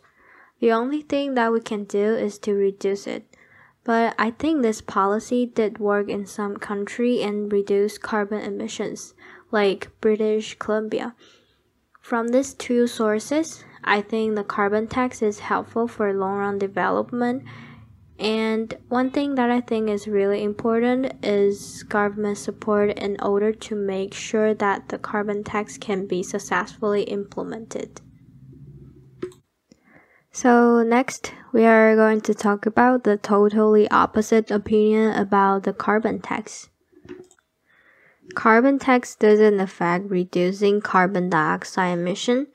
The 0.59 0.71
only 0.71 1.01
thing 1.01 1.35
that 1.35 1.51
we 1.51 1.61
can 1.61 1.83
do 1.83 2.15
is 2.15 2.39
to 2.39 2.53
reduce 2.53 3.07
it. 3.07 3.25
But 3.83 4.15
I 4.19 4.31
think 4.31 4.61
this 4.61 4.81
policy 4.81 5.45
did 5.45 5.79
work 5.79 6.09
in 6.09 6.25
some 6.25 6.57
country 6.57 7.21
and 7.21 7.51
reduce 7.51 7.97
carbon 7.97 8.41
emissions, 8.41 9.13
like 9.49 9.89
British 10.01 10.57
Columbia. 10.59 11.15
From 12.01 12.29
these 12.29 12.53
two 12.53 12.87
sources, 12.87 13.63
I 13.83 14.01
think 14.01 14.35
the 14.35 14.43
carbon 14.43 14.87
tax 14.87 15.21
is 15.21 15.39
helpful 15.39 15.87
for 15.87 16.13
long 16.13 16.37
run 16.37 16.57
development. 16.57 17.43
And 18.19 18.75
one 18.89 19.11
thing 19.11 19.35
that 19.35 19.51
I 19.51 19.61
think 19.61 19.89
is 19.89 20.07
really 20.07 20.43
important 20.43 21.13
is 21.23 21.83
government 21.83 22.39
support 22.39 22.97
in 22.97 23.17
order 23.21 23.53
to 23.53 23.75
make 23.75 24.13
sure 24.13 24.55
that 24.55 24.89
the 24.89 24.97
carbon 24.97 25.43
tax 25.43 25.77
can 25.77 26.07
be 26.07 26.23
successfully 26.23 27.03
implemented. 27.03 28.01
So, 30.31 30.83
next, 30.83 31.33
we 31.51 31.65
are 31.65 31.95
going 31.95 32.21
to 32.21 32.33
talk 32.33 32.65
about 32.65 33.03
the 33.03 33.17
totally 33.17 33.89
opposite 33.89 34.51
opinion 34.51 35.13
about 35.13 35.63
the 35.63 35.73
carbon 35.73 36.19
tax. 36.19 36.69
Carbon 38.35 38.77
tax 38.77 39.15
doesn't 39.15 39.59
affect 39.59 40.09
reducing 40.09 40.81
carbon 40.81 41.29
dioxide 41.29 41.97
emission 41.97 42.47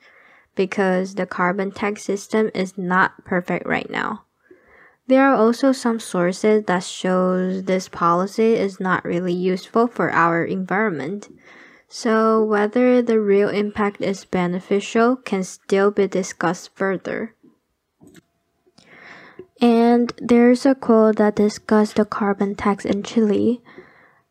because 0.55 1.15
the 1.15 1.25
carbon 1.25 1.71
tax 1.71 2.03
system 2.03 2.51
is 2.53 2.77
not 2.77 3.25
perfect 3.25 3.65
right 3.65 3.89
now. 3.89 4.22
There 5.13 5.29
are 5.29 5.35
also 5.35 5.73
some 5.73 5.99
sources 5.99 6.65
that 6.65 6.83
shows 6.83 7.65
this 7.65 7.87
policy 7.87 8.55
is 8.55 8.79
not 8.79 9.05
really 9.05 9.31
useful 9.31 9.85
for 9.85 10.09
our 10.09 10.43
environment. 10.43 11.29
So 11.87 12.43
whether 12.43 12.99
the 12.99 13.19
real 13.19 13.49
impact 13.49 14.01
is 14.01 14.25
beneficial 14.25 15.17
can 15.17 15.43
still 15.43 15.91
be 15.91 16.07
discussed 16.07 16.71
further. 16.73 17.35
And 19.61 20.11
there's 20.17 20.65
a 20.65 20.73
quote 20.73 21.17
that 21.17 21.35
discussed 21.35 21.97
the 21.97 22.05
carbon 22.05 22.55
tax 22.55 22.83
in 22.83 23.03
Chile 23.03 23.61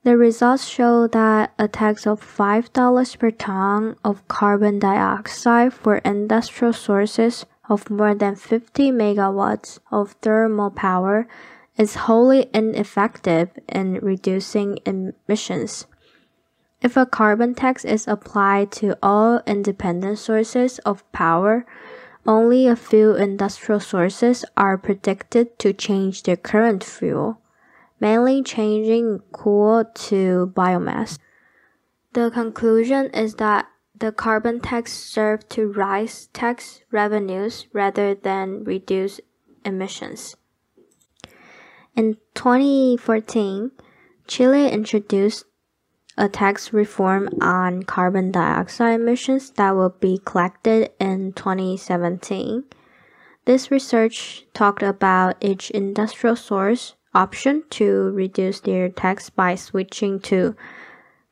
the 0.05 0.17
results 0.17 0.67
show 0.67 1.07
that 1.07 1.53
a 1.61 1.69
tax 1.69 2.09
of 2.09 2.21
$5 2.21 3.19
per 3.21 3.31
ton 3.31 3.95
of 4.05 4.27
carbon 4.27 4.81
dioxide 4.81 5.73
for 5.73 5.99
industrial 5.99 6.73
sources 6.73 7.47
of 7.73 7.89
more 7.89 8.15
than 8.15 8.37
50 8.37 8.93
megawatts 8.93 9.79
of 9.91 10.13
thermal 10.21 10.71
power 10.71 11.27
is 11.77 12.05
wholly 12.05 12.51
ineffective 12.53 13.49
in 13.69 13.95
reducing 13.95 14.79
emissions. 14.85 15.87
If 16.83 16.97
a 16.97 17.07
carbon 17.07 17.55
tax 17.55 17.85
is 17.85 18.07
applied 18.07 18.71
to 18.83 18.99
all 19.03 19.41
independent 19.47 20.19
sources 20.19 20.79
of 20.81 21.11
power, 21.13 21.65
only 22.27 22.67
a 22.67 22.77
few 22.77 23.17
industrial 23.17 23.81
sources 23.81 24.45
are 24.57 24.77
predicted 24.77 25.59
to 25.61 25.73
change 25.73 26.25
their 26.25 26.37
current 26.37 26.85
fuel 26.85 27.39
mainly 28.03 28.43
changing 28.43 29.21
coal 29.31 29.85
to 29.95 30.53
biomass. 30.57 31.19
The 32.15 32.33
conclusion 32.33 33.07
is 33.15 33.37
that 33.37 33.69
the 34.03 34.11
carbon 34.11 34.59
tax 34.59 34.93
served 34.93 35.49
to 35.49 35.69
raise 35.69 36.27
tax 36.33 36.81
revenues 36.91 37.69
rather 37.73 38.17
than 38.17 38.65
reduce 38.65 39.21
emissions. 39.65 40.35
In 41.95 42.17
2014, 42.35 43.71
Chile 44.27 44.69
introduced 44.69 45.45
a 46.19 46.29
tax 46.29 46.73
reform 46.73 47.29
on 47.41 47.85
carbon 47.85 48.33
dioxide 48.33 49.01
emissions 49.01 49.53
that 49.53 49.71
will 49.77 49.95
be 50.01 50.19
collected 50.25 50.91
in 50.99 51.33
2017. 51.35 52.65
This 53.45 53.71
research 53.71 54.45
talked 54.53 54.83
about 54.83 55.37
each 55.41 55.71
industrial 55.71 56.35
source 56.35 56.97
option 57.15 57.63
to 57.71 58.11
reduce 58.11 58.59
their 58.59 58.89
tax 58.89 59.31
by 59.31 59.55
switching 59.55 60.19
to 60.23 60.57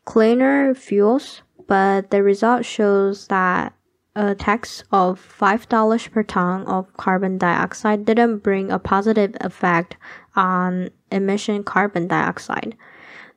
cleaner 0.05 0.73
fuels, 0.73 1.43
but 1.71 2.11
the 2.11 2.21
result 2.21 2.65
shows 2.65 3.29
that 3.29 3.73
a 4.17 4.35
tax 4.35 4.83
of 4.91 5.23
$5 5.23 6.11
per 6.11 6.25
ton 6.25 6.67
of 6.67 6.93
carbon 6.97 7.39
dioxide 7.39 8.05
didn't 8.05 8.39
bring 8.39 8.73
a 8.73 8.81
positive 8.81 9.37
effect 9.41 9.95
on 10.35 10.91
emission 11.13 11.63
carbon 11.63 12.09
dioxide. 12.09 12.77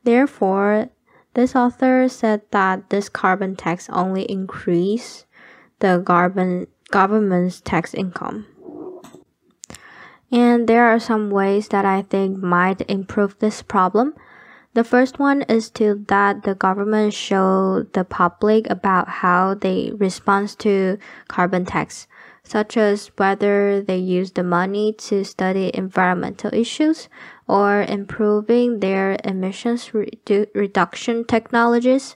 Therefore, 0.04 0.90
this 1.36 1.56
author 1.56 2.10
said 2.10 2.42
that 2.50 2.90
this 2.90 3.08
carbon 3.08 3.56
tax 3.56 3.88
only 3.94 4.24
increased 4.24 5.28
the 5.78 6.02
carbon 6.04 6.66
government's 6.90 7.62
tax 7.62 7.94
income. 7.94 8.48
And 10.32 10.68
there 10.68 10.86
are 10.88 11.00
some 11.00 11.30
ways 11.30 11.68
that 11.68 11.86
I 11.86 12.02
think 12.02 12.42
might 12.42 12.82
improve 12.90 13.38
this 13.38 13.62
problem. 13.62 14.16
The 14.74 14.84
first 14.84 15.20
one 15.20 15.44
is 15.44 15.70
to 15.72 16.04
that 16.08 16.42
the 16.44 16.56
government 16.56 17.14
show 17.14 17.86
the 17.94 18.04
public 18.04 18.68
about 18.72 19.08
how 19.08 19.54
they 19.54 19.92
respond 19.96 20.58
to 20.60 20.98
carbon 21.28 21.64
tax, 21.64 22.08
such 22.44 22.76
as 22.76 23.12
whether 23.18 23.84
they 23.84 23.98
use 23.98 24.32
the 24.32 24.44
money 24.44 24.92
to 24.94 25.24
study 25.26 25.70
environmental 25.76 26.52
issues 26.52 27.08
or 27.48 27.84
improving 27.84 28.80
their 28.80 29.18
emissions 29.24 29.90
redu- 29.90 30.48
reduction 30.56 31.24
technologies. 31.26 32.16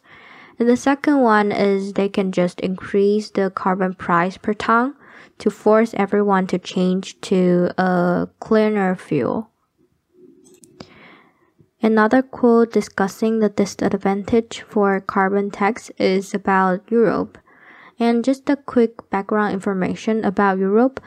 And 0.58 0.68
the 0.68 0.78
second 0.78 1.22
one 1.22 1.52
is 1.52 1.94
they 1.94 2.10
can 2.10 2.32
just 2.32 2.60
increase 2.62 3.30
the 3.30 3.52
carbon 3.52 3.94
price 3.94 4.38
per 4.38 4.56
ton 4.56 4.96
to 5.38 5.52
force 5.52 5.94
everyone 5.94 6.48
to 6.48 6.58
change 6.58 7.22
to 7.22 7.70
a 7.78 8.28
cleaner 8.40 8.96
fuel. 8.96 9.52
Another 11.82 12.22
quote 12.24 12.74
discussing 12.74 13.40
the 13.40 13.50
disadvantage 13.50 14.62
for 14.62 15.00
carbon 15.00 15.52
tax 15.52 15.92
is 15.98 16.34
about 16.34 16.90
Europe. 16.90 17.38
And 18.00 18.24
just 18.24 18.50
a 18.50 18.56
quick 18.56 19.10
background 19.10 19.54
information 19.54 20.26
about 20.26 20.58
Europe. 20.58 21.00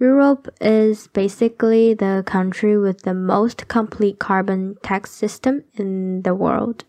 Europe 0.00 0.48
is 0.60 1.08
basically 1.08 1.94
the 1.94 2.22
country 2.26 2.76
with 2.76 3.02
the 3.02 3.14
most 3.14 3.68
complete 3.68 4.18
carbon 4.18 4.76
tax 4.82 5.10
system 5.10 5.64
in 5.74 6.22
the 6.22 6.34
world. 6.34 6.84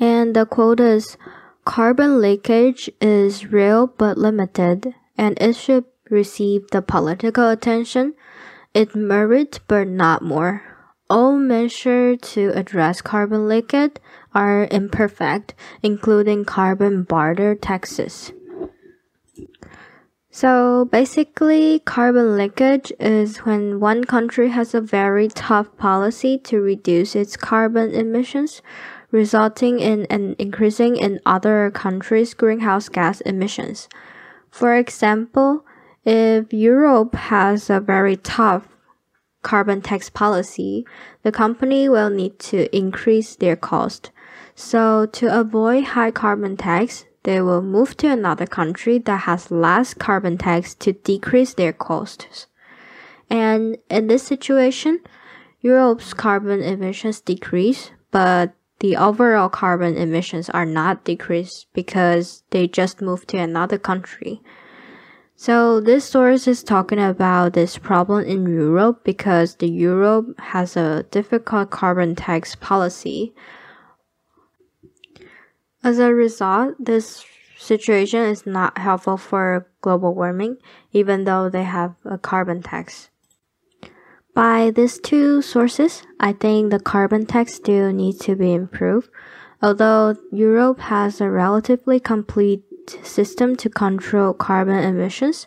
And 0.00 0.34
the 0.34 0.46
quote 0.46 0.80
is 0.80 1.16
Carbon 1.64 2.20
leakage 2.20 2.90
is 3.00 3.50
real 3.50 3.86
but 3.86 4.18
limited 4.18 4.94
and 5.16 5.38
it 5.40 5.56
should 5.56 5.84
receive 6.10 6.68
the 6.70 6.82
political 6.82 7.48
attention 7.48 8.14
it 8.74 8.94
merits 8.94 9.60
but 9.66 9.88
not 9.88 10.20
more. 10.20 10.73
All 11.10 11.36
measures 11.36 12.18
to 12.32 12.50
address 12.54 13.02
carbon 13.02 13.46
leakage 13.46 13.96
are 14.34 14.66
imperfect, 14.70 15.54
including 15.82 16.44
carbon 16.44 17.02
border 17.02 17.54
taxes. 17.54 18.32
So 20.30 20.86
basically, 20.90 21.78
carbon 21.80 22.36
leakage 22.36 22.92
is 22.98 23.44
when 23.44 23.78
one 23.78 24.02
country 24.02 24.48
has 24.48 24.74
a 24.74 24.80
very 24.80 25.28
tough 25.28 25.76
policy 25.76 26.38
to 26.38 26.60
reduce 26.60 27.14
its 27.14 27.36
carbon 27.36 27.94
emissions, 27.94 28.60
resulting 29.12 29.78
in 29.78 30.06
an 30.06 30.34
increasing 30.40 30.96
in 30.96 31.20
other 31.24 31.70
countries' 31.70 32.34
greenhouse 32.34 32.88
gas 32.88 33.20
emissions. 33.20 33.88
For 34.50 34.74
example, 34.74 35.64
if 36.04 36.52
Europe 36.52 37.14
has 37.14 37.70
a 37.70 37.78
very 37.78 38.16
tough 38.16 38.73
carbon 39.44 39.80
tax 39.80 40.10
policy, 40.10 40.84
the 41.22 41.30
company 41.30 41.88
will 41.88 42.10
need 42.10 42.40
to 42.50 42.66
increase 42.76 43.36
their 43.36 43.54
cost. 43.54 44.10
So 44.56 45.06
to 45.06 45.40
avoid 45.40 45.84
high 45.94 46.10
carbon 46.10 46.56
tax, 46.56 47.04
they 47.22 47.40
will 47.40 47.62
move 47.62 47.96
to 47.98 48.08
another 48.10 48.46
country 48.46 48.98
that 48.98 49.22
has 49.22 49.52
less 49.52 49.94
carbon 49.94 50.38
tax 50.38 50.74
to 50.76 50.92
decrease 50.92 51.54
their 51.54 51.72
costs. 51.72 52.48
And 53.30 53.78
in 53.88 54.08
this 54.08 54.22
situation, 54.22 55.00
Europe's 55.60 56.12
carbon 56.12 56.62
emissions 56.62 57.20
decrease, 57.20 57.90
but 58.10 58.54
the 58.80 58.96
overall 58.96 59.48
carbon 59.48 59.96
emissions 59.96 60.50
are 60.50 60.66
not 60.66 61.04
decreased 61.04 61.66
because 61.72 62.42
they 62.50 62.68
just 62.68 63.00
moved 63.00 63.28
to 63.28 63.38
another 63.38 63.78
country. 63.78 64.42
So 65.36 65.80
this 65.80 66.04
source 66.04 66.46
is 66.46 66.62
talking 66.62 67.00
about 67.00 67.52
this 67.52 67.76
problem 67.76 68.24
in 68.24 68.46
Europe 68.46 69.02
because 69.04 69.56
the 69.56 69.68
Europe 69.68 70.38
has 70.38 70.76
a 70.76 71.04
difficult 71.10 71.70
carbon 71.70 72.14
tax 72.14 72.54
policy 72.54 73.34
as 75.84 75.98
a 75.98 76.14
result, 76.14 76.76
this 76.80 77.22
situation 77.58 78.20
is 78.20 78.46
not 78.46 78.78
helpful 78.78 79.18
for 79.18 79.68
global 79.82 80.14
warming, 80.14 80.56
even 80.92 81.24
though 81.24 81.50
they 81.50 81.64
have 81.64 81.94
a 82.06 82.16
carbon 82.16 82.62
tax. 82.62 83.10
By 84.34 84.70
these 84.70 84.98
two 84.98 85.42
sources, 85.42 86.02
I 86.18 86.32
think 86.32 86.70
the 86.70 86.80
carbon 86.80 87.26
tax 87.26 87.54
still 87.54 87.92
needs 87.92 88.18
to 88.20 88.34
be 88.34 88.54
improved. 88.54 89.10
Although 89.62 90.16
Europe 90.32 90.80
has 90.80 91.20
a 91.20 91.28
relatively 91.28 92.00
complete 92.00 92.64
system 93.02 93.56
to 93.56 93.68
control 93.68 94.32
carbon 94.34 94.78
emissions, 94.78 95.46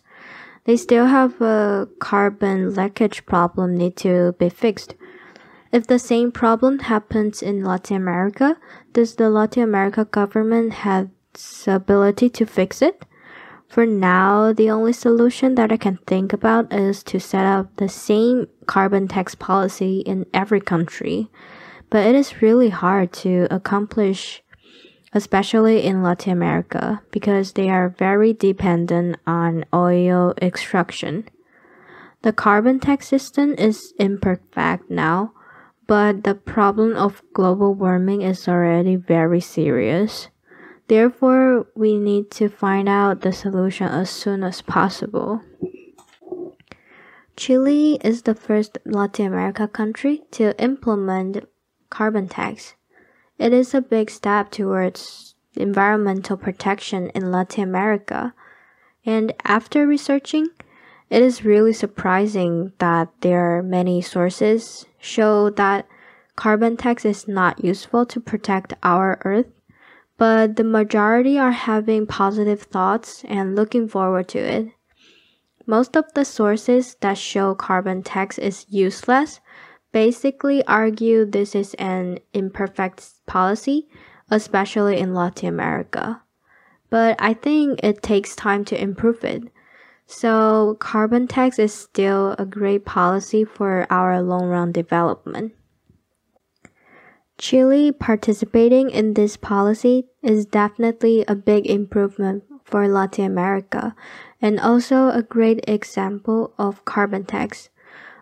they 0.66 0.78
still 0.78 1.06
have 1.06 1.40
a 1.42 1.88
carbon 2.00 2.74
leakage 2.74 3.26
problem 3.26 3.76
need 3.76 3.96
to 3.98 4.34
be 4.40 4.50
fixed. 4.50 4.96
If 5.72 5.88
the 5.88 6.00
same 6.00 6.32
problem 6.32 6.80
happens 6.80 7.42
in 7.42 7.64
Latin 7.64 7.98
America, 7.98 8.58
does 8.94 9.16
the 9.16 9.30
Latin 9.30 9.64
America 9.64 10.06
government 10.06 10.74
have 10.74 11.10
the 11.34 11.76
ability 11.76 12.30
to 12.32 12.46
fix 12.46 12.82
it? 12.82 13.06
For 13.68 13.86
now, 13.86 14.54
the 14.54 14.70
only 14.70 14.94
solution 14.94 15.56
that 15.56 15.72
I 15.72 15.78
can 15.78 16.00
think 16.08 16.32
about 16.32 16.72
is 16.72 17.04
to 17.04 17.20
set 17.20 17.46
up 17.46 17.76
the 17.76 17.90
same 17.90 18.48
carbon 18.66 19.08
tax 19.08 19.36
policy 19.36 20.00
in 20.00 20.26
every 20.34 20.62
country. 20.62 21.30
But 21.90 22.06
it 22.06 22.16
is 22.16 22.42
really 22.42 22.70
hard 22.70 23.12
to 23.24 23.48
accomplish, 23.52 24.42
especially 25.14 25.84
in 25.84 26.04
Latin 26.04 26.34
America, 26.34 27.02
because 27.12 27.54
they 27.54 27.70
are 27.70 27.90
very 27.90 28.34
dependent 28.34 29.18
on 29.26 29.66
oil 29.74 30.34
extraction. 30.42 31.28
The 32.22 32.34
carbon 32.34 32.80
tax 32.80 33.08
system 33.08 33.54
is 33.58 33.94
imperfect 34.00 34.90
now, 34.90 35.34
but 35.86 36.24
the 36.24 36.36
problem 36.36 36.96
of 36.96 37.24
global 37.34 37.74
warming 37.74 38.22
is 38.22 38.48
already 38.48 38.96
very 38.96 39.40
serious. 39.40 40.30
Therefore, 40.88 41.68
we 41.76 41.98
need 41.98 42.32
to 42.32 42.48
find 42.50 42.88
out 42.88 43.22
the 43.22 43.34
solution 43.34 43.88
as 43.88 44.10
soon 44.10 44.44
as 44.44 44.62
possible. 44.62 45.42
Chile 47.36 48.00
is 48.04 48.24
the 48.24 48.34
first 48.34 48.80
Latin 48.86 49.28
America 49.28 49.68
country 49.68 50.24
to 50.32 50.58
implement 50.62 51.48
carbon 51.90 52.28
tax. 52.28 52.74
It 53.38 53.54
is 53.54 53.74
a 53.74 53.82
big 53.82 54.10
step 54.10 54.52
towards 54.52 55.36
environmental 55.56 56.38
protection 56.38 57.10
in 57.10 57.32
Latin 57.32 57.64
America. 57.64 58.34
And 59.06 59.34
after 59.44 59.86
researching, 59.86 60.48
it 61.10 61.22
is 61.22 61.46
really 61.46 61.74
surprising 61.74 62.74
that 62.80 63.10
there 63.22 63.58
are 63.58 63.64
many 63.64 64.02
sources 64.02 64.86
show 65.00 65.50
that 65.52 65.88
carbon 66.36 66.78
tax 66.78 67.06
is 67.06 67.28
not 67.28 67.64
useful 67.64 68.06
to 68.08 68.20
protect 68.20 68.74
our 68.84 69.20
earth, 69.24 69.48
but 70.18 70.56
the 70.56 70.64
majority 70.64 71.38
are 71.38 71.52
having 71.52 72.08
positive 72.08 72.64
thoughts 72.64 73.24
and 73.28 73.56
looking 73.56 73.88
forward 73.88 74.28
to 74.30 74.40
it. 74.40 74.68
Most 75.66 75.96
of 75.96 76.06
the 76.14 76.26
sources 76.26 76.96
that 77.02 77.18
show 77.18 77.54
carbon 77.54 78.02
tax 78.02 78.38
is 78.38 78.66
useless 78.70 79.40
basically 79.98 80.64
argue 80.68 81.26
this 81.26 81.56
is 81.56 81.74
an 81.80 82.20
imperfect 82.32 83.26
policy, 83.26 83.88
especially 84.30 85.00
in 85.00 85.16
Latin 85.16 85.50
America. 85.50 86.22
But 86.92 87.16
I 87.18 87.34
think 87.34 87.80
it 87.82 88.04
takes 88.04 88.36
time 88.36 88.64
to 88.66 88.80
improve 88.80 89.24
it. 89.24 89.50
So 90.06 90.78
carbon 90.80 91.26
tax 91.26 91.58
is 91.58 91.74
still 91.74 92.36
a 92.38 92.46
great 92.46 92.86
policy 92.86 93.44
for 93.44 93.88
our 93.90 94.22
long 94.22 94.46
run 94.50 94.72
development. 94.72 95.54
Chile 97.40 97.92
participating 97.92 98.92
in 98.92 99.16
this 99.16 99.36
policy 99.36 100.06
is 100.22 100.46
definitely 100.46 101.26
a 101.28 101.34
big 101.34 101.66
improvement 101.66 102.44
for 102.64 102.88
Latin 102.88 103.26
America 103.26 103.96
and 104.40 104.60
also 104.60 105.10
a 105.10 105.24
great 105.24 105.60
example 105.68 106.54
of 106.60 106.86
carbon 106.86 107.26
tax. 107.26 107.72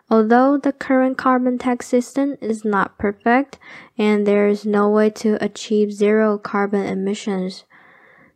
Although 0.10 0.58
the 0.58 0.72
current 0.72 1.18
carbon 1.18 1.58
tax 1.58 1.88
system 1.88 2.38
is 2.40 2.64
not 2.64 2.98
perfect 2.98 3.58
and 3.98 4.26
there 4.28 4.48
is 4.48 4.66
no 4.66 4.90
way 4.90 5.10
to 5.12 5.44
achieve 5.44 5.92
zero 5.92 6.38
carbon 6.38 6.86
emissions, 6.86 7.66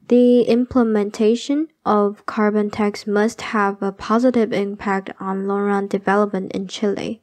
the 0.08 0.42
implementation 0.42 1.68
of 1.86 2.26
carbon 2.26 2.72
tax 2.72 3.06
must 3.06 3.42
have 3.42 3.82
a 3.84 3.92
positive 3.92 4.52
impact 4.52 5.12
on 5.20 5.48
long 5.48 5.62
run 5.62 5.88
development 5.88 6.52
in 6.54 6.68
Chile. 6.68 7.22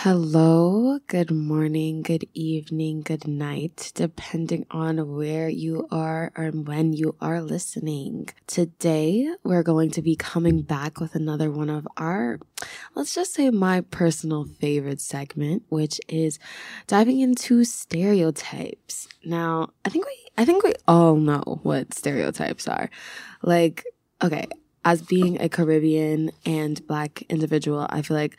Hello, 0.00 0.98
good 1.06 1.30
morning, 1.30 2.02
good 2.02 2.28
evening, 2.34 3.00
good 3.00 3.26
night, 3.26 3.92
depending 3.94 4.66
on 4.70 5.16
where 5.16 5.48
you 5.48 5.88
are 5.90 6.30
or 6.36 6.48
when 6.48 6.92
you 6.92 7.16
are 7.18 7.40
listening. 7.40 8.28
Today, 8.46 9.26
we're 9.42 9.62
going 9.62 9.90
to 9.92 10.02
be 10.02 10.14
coming 10.14 10.60
back 10.60 11.00
with 11.00 11.14
another 11.14 11.50
one 11.50 11.70
of 11.70 11.88
our, 11.96 12.38
let's 12.94 13.14
just 13.14 13.32
say, 13.32 13.48
my 13.48 13.80
personal 13.80 14.44
favorite 14.44 15.00
segment, 15.00 15.62
which 15.70 15.98
is 16.08 16.38
diving 16.86 17.20
into 17.20 17.64
stereotypes. 17.64 19.08
Now, 19.24 19.70
I 19.86 19.88
think 19.88 20.04
we, 20.04 20.16
I 20.36 20.44
think 20.44 20.62
we 20.62 20.74
all 20.86 21.16
know 21.16 21.60
what 21.62 21.94
stereotypes 21.94 22.68
are. 22.68 22.90
Like, 23.42 23.82
okay, 24.22 24.46
as 24.86 25.02
being 25.02 25.40
a 25.40 25.48
Caribbean 25.48 26.30
and 26.46 26.86
Black 26.86 27.22
individual, 27.22 27.88
I 27.90 28.02
feel 28.02 28.16
like 28.16 28.36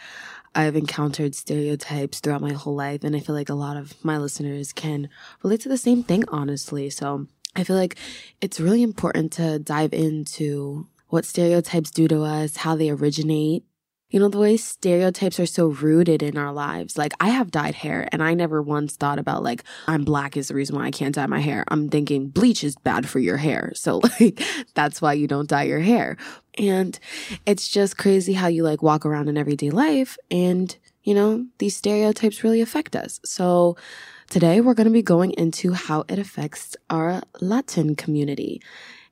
I've 0.55 0.75
encountered 0.75 1.35
stereotypes 1.35 2.19
throughout 2.19 2.41
my 2.41 2.53
whole 2.53 2.75
life, 2.75 3.03
and 3.03 3.15
I 3.15 3.19
feel 3.19 3.35
like 3.35 3.49
a 3.49 3.53
lot 3.53 3.77
of 3.77 4.03
my 4.03 4.17
listeners 4.17 4.73
can 4.73 5.09
relate 5.43 5.61
to 5.61 5.69
the 5.69 5.77
same 5.77 6.03
thing, 6.03 6.23
honestly. 6.29 6.89
So 6.89 7.27
I 7.55 7.63
feel 7.63 7.75
like 7.75 7.97
it's 8.41 8.59
really 8.59 8.83
important 8.83 9.33
to 9.33 9.59
dive 9.59 9.93
into 9.93 10.87
what 11.09 11.25
stereotypes 11.25 11.91
do 11.91 12.07
to 12.07 12.23
us, 12.23 12.57
how 12.57 12.75
they 12.75 12.89
originate, 12.89 13.63
you 14.09 14.19
know, 14.19 14.29
the 14.29 14.37
way 14.37 14.55
stereotypes 14.55 15.39
are 15.39 15.45
so 15.45 15.67
rooted 15.67 16.23
in 16.23 16.37
our 16.37 16.53
lives. 16.53 16.97
Like, 16.97 17.13
I 17.19 17.29
have 17.29 17.51
dyed 17.51 17.75
hair, 17.75 18.07
and 18.11 18.23
I 18.23 18.33
never 18.33 18.61
once 18.61 18.95
thought 18.95 19.19
about, 19.19 19.43
like, 19.43 19.63
I'm 19.87 20.05
black 20.05 20.37
is 20.37 20.47
the 20.47 20.53
reason 20.53 20.77
why 20.77 20.85
I 20.85 20.91
can't 20.91 21.13
dye 21.13 21.25
my 21.25 21.41
hair. 21.41 21.65
I'm 21.67 21.89
thinking 21.89 22.29
bleach 22.29 22.63
is 22.63 22.77
bad 22.77 23.07
for 23.07 23.19
your 23.19 23.37
hair. 23.37 23.73
So, 23.87 24.01
like, 24.19 24.41
that's 24.73 25.01
why 25.01 25.13
you 25.13 25.27
don't 25.27 25.47
dye 25.47 25.63
your 25.63 25.79
hair. 25.79 26.17
And 26.57 26.99
it's 27.45 27.69
just 27.69 27.97
crazy 27.97 28.33
how 28.33 28.47
you, 28.47 28.63
like, 28.63 28.81
walk 28.81 29.05
around 29.05 29.29
in 29.29 29.37
everyday 29.37 29.69
life, 29.69 30.17
and, 30.29 30.75
you 31.03 31.13
know, 31.13 31.45
these 31.59 31.75
stereotypes 31.75 32.43
really 32.43 32.59
affect 32.59 32.95
us. 32.95 33.19
So, 33.23 33.77
today 34.29 34.59
we're 34.59 34.73
going 34.73 34.87
to 34.87 34.91
be 34.91 35.01
going 35.01 35.31
into 35.31 35.73
how 35.73 36.03
it 36.09 36.19
affects 36.19 36.75
our 36.89 37.21
Latin 37.39 37.95
community 37.95 38.61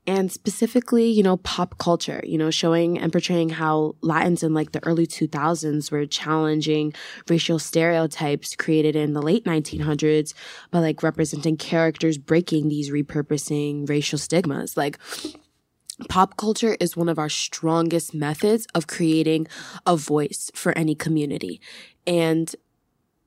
and 0.07 0.31
specifically, 0.31 1.09
you 1.09 1.23
know, 1.23 1.37
pop 1.37 1.77
culture, 1.79 2.21
you 2.23 2.37
know, 2.37 2.51
showing 2.51 2.99
and 2.99 3.11
portraying 3.11 3.49
how 3.49 3.95
Latins 4.01 4.43
in 4.43 4.53
like 4.53 4.71
the 4.71 4.83
early 4.85 5.07
2000s 5.07 5.91
were 5.91 6.05
challenging 6.05 6.93
racial 7.27 7.57
stereotypes 7.57 8.55
created 8.55 8.95
in 8.95 9.13
the 9.13 9.21
late 9.21 9.45
1900s 9.45 10.33
by 10.69 10.79
like 10.79 11.01
representing 11.01 11.57
characters 11.57 12.17
breaking 12.17 12.69
these 12.69 12.91
repurposing 12.91 13.89
racial 13.89 14.19
stigmas. 14.19 14.77
Like, 14.77 14.99
Pop 16.09 16.35
culture 16.35 16.75
is 16.81 16.97
one 16.97 17.07
of 17.07 17.17
our 17.17 17.29
strongest 17.29 18.13
methods 18.13 18.67
of 18.75 18.85
creating 18.85 19.47
a 19.85 19.95
voice 19.95 20.51
for 20.53 20.77
any 20.77 20.93
community. 20.93 21.61
And 22.05 22.53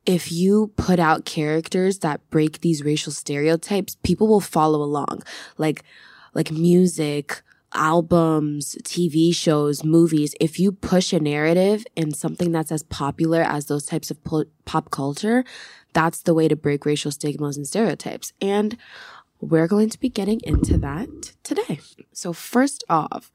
if 0.05 0.31
you 0.31 0.73
put 0.77 0.99
out 0.99 1.25
characters 1.25 2.01
that 2.01 2.29
break 2.29 2.61
these 2.61 2.85
racial 2.85 3.11
stereotypes, 3.11 3.97
people 4.03 4.29
will 4.29 4.41
follow 4.41 4.83
along. 4.83 5.23
Like, 5.57 5.83
like 6.35 6.51
music, 6.51 7.43
albums, 7.75 8.77
TV 8.83 9.35
shows, 9.35 9.85
movies, 9.85 10.35
if 10.41 10.59
you 10.59 10.73
push 10.73 11.13
a 11.13 11.21
narrative 11.21 11.85
in 11.97 12.13
something 12.15 12.53
that's 12.53 12.73
as 12.73 12.83
popular 12.85 13.43
as 13.43 13.67
those 13.67 13.87
types 13.87 14.11
of 14.11 14.19
pop 14.65 14.91
culture, 14.91 15.45
that's 15.93 16.23
the 16.23 16.35
way 16.35 16.49
to 16.49 16.57
break 16.57 16.87
racial 16.87 17.11
stigmas 17.11 17.57
and 17.57 17.67
stereotypes. 17.67 18.33
And 18.41 18.77
we're 19.41 19.69
going 19.69 19.91
to 19.91 20.01
be 20.01 20.09
getting 20.09 20.41
into 20.43 20.79
that 20.79 21.33
today. 21.43 21.81
So, 22.13 22.33
first 22.33 22.85
off, 22.89 23.31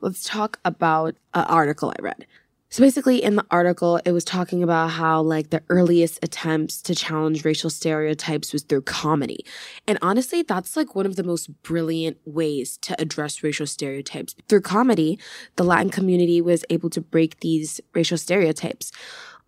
let's 0.00 0.22
talk 0.24 0.58
about 0.64 1.16
an 1.34 1.44
article 1.44 1.90
I 1.98 2.02
read. 2.02 2.26
So 2.70 2.82
basically 2.82 3.22
in 3.22 3.36
the 3.36 3.46
article, 3.50 3.98
it 4.04 4.12
was 4.12 4.24
talking 4.24 4.62
about 4.62 4.88
how 4.88 5.22
like 5.22 5.50
the 5.50 5.62
earliest 5.70 6.18
attempts 6.22 6.82
to 6.82 6.94
challenge 6.94 7.44
racial 7.44 7.70
stereotypes 7.70 8.52
was 8.52 8.62
through 8.62 8.82
comedy. 8.82 9.44
And 9.86 9.98
honestly, 10.02 10.42
that's 10.42 10.76
like 10.76 10.94
one 10.94 11.06
of 11.06 11.16
the 11.16 11.22
most 11.22 11.48
brilliant 11.62 12.18
ways 12.26 12.76
to 12.82 13.00
address 13.00 13.42
racial 13.42 13.66
stereotypes. 13.66 14.34
Through 14.48 14.60
comedy, 14.62 15.18
the 15.56 15.64
Latin 15.64 15.88
community 15.88 16.42
was 16.42 16.64
able 16.68 16.90
to 16.90 17.00
break 17.00 17.40
these 17.40 17.80
racial 17.94 18.18
stereotypes. 18.18 18.92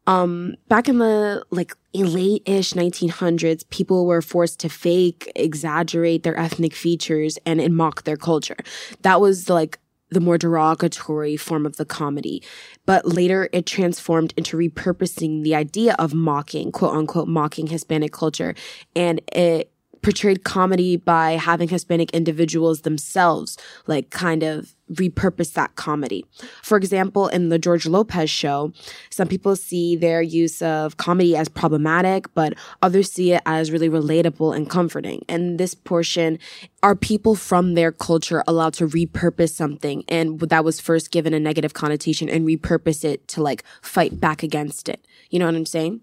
Um, 0.06 0.56
back 0.68 0.88
in 0.88 0.98
the 0.98 1.44
like 1.50 1.74
late-ish 1.92 2.72
1900s, 2.72 3.68
people 3.68 4.06
were 4.06 4.22
forced 4.22 4.60
to 4.60 4.70
fake, 4.70 5.30
exaggerate 5.36 6.22
their 6.22 6.38
ethnic 6.38 6.74
features 6.74 7.38
and, 7.44 7.60
and 7.60 7.76
mock 7.76 8.04
their 8.04 8.16
culture. 8.16 8.56
That 9.02 9.20
was 9.20 9.50
like 9.50 9.78
the 10.10 10.20
more 10.20 10.38
derogatory 10.38 11.36
form 11.36 11.66
of 11.66 11.76
the 11.76 11.84
comedy. 11.84 12.42
But 12.86 13.06
later 13.06 13.48
it 13.52 13.66
transformed 13.66 14.34
into 14.36 14.56
repurposing 14.56 15.42
the 15.42 15.54
idea 15.54 15.94
of 15.98 16.14
mocking, 16.14 16.72
quote 16.72 16.94
unquote, 16.94 17.28
mocking 17.28 17.68
Hispanic 17.68 18.12
culture. 18.12 18.54
And 18.94 19.20
it 19.32 19.72
portrayed 20.02 20.44
comedy 20.44 20.96
by 20.96 21.32
having 21.32 21.68
Hispanic 21.68 22.10
individuals 22.12 22.82
themselves, 22.82 23.58
like 23.86 24.10
kind 24.10 24.42
of 24.42 24.74
repurpose 24.92 25.52
that 25.54 25.76
comedy. 25.76 26.24
For 26.62 26.76
example, 26.76 27.28
in 27.28 27.48
the 27.48 27.58
George 27.58 27.86
Lopez 27.86 28.30
show, 28.30 28.72
some 29.10 29.28
people 29.28 29.56
see 29.56 29.96
their 29.96 30.22
use 30.22 30.62
of 30.62 30.96
comedy 30.96 31.36
as 31.36 31.48
problematic, 31.48 32.32
but 32.34 32.54
others 32.82 33.12
see 33.12 33.32
it 33.32 33.42
as 33.46 33.70
really 33.70 33.88
relatable 33.88 34.54
and 34.54 34.68
comforting. 34.68 35.24
And 35.28 35.58
this 35.58 35.74
portion 35.74 36.38
are 36.82 36.96
people 36.96 37.34
from 37.34 37.74
their 37.74 37.92
culture 37.92 38.42
allowed 38.46 38.74
to 38.74 38.86
repurpose 38.86 39.50
something 39.50 40.04
and 40.08 40.40
that 40.40 40.64
was 40.64 40.80
first 40.80 41.10
given 41.10 41.34
a 41.34 41.40
negative 41.40 41.74
connotation 41.74 42.28
and 42.28 42.46
repurpose 42.46 43.04
it 43.04 43.26
to 43.28 43.42
like 43.42 43.64
fight 43.82 44.20
back 44.20 44.42
against 44.42 44.88
it. 44.88 45.06
You 45.30 45.38
know 45.38 45.46
what 45.46 45.54
I'm 45.54 45.66
saying? 45.66 46.00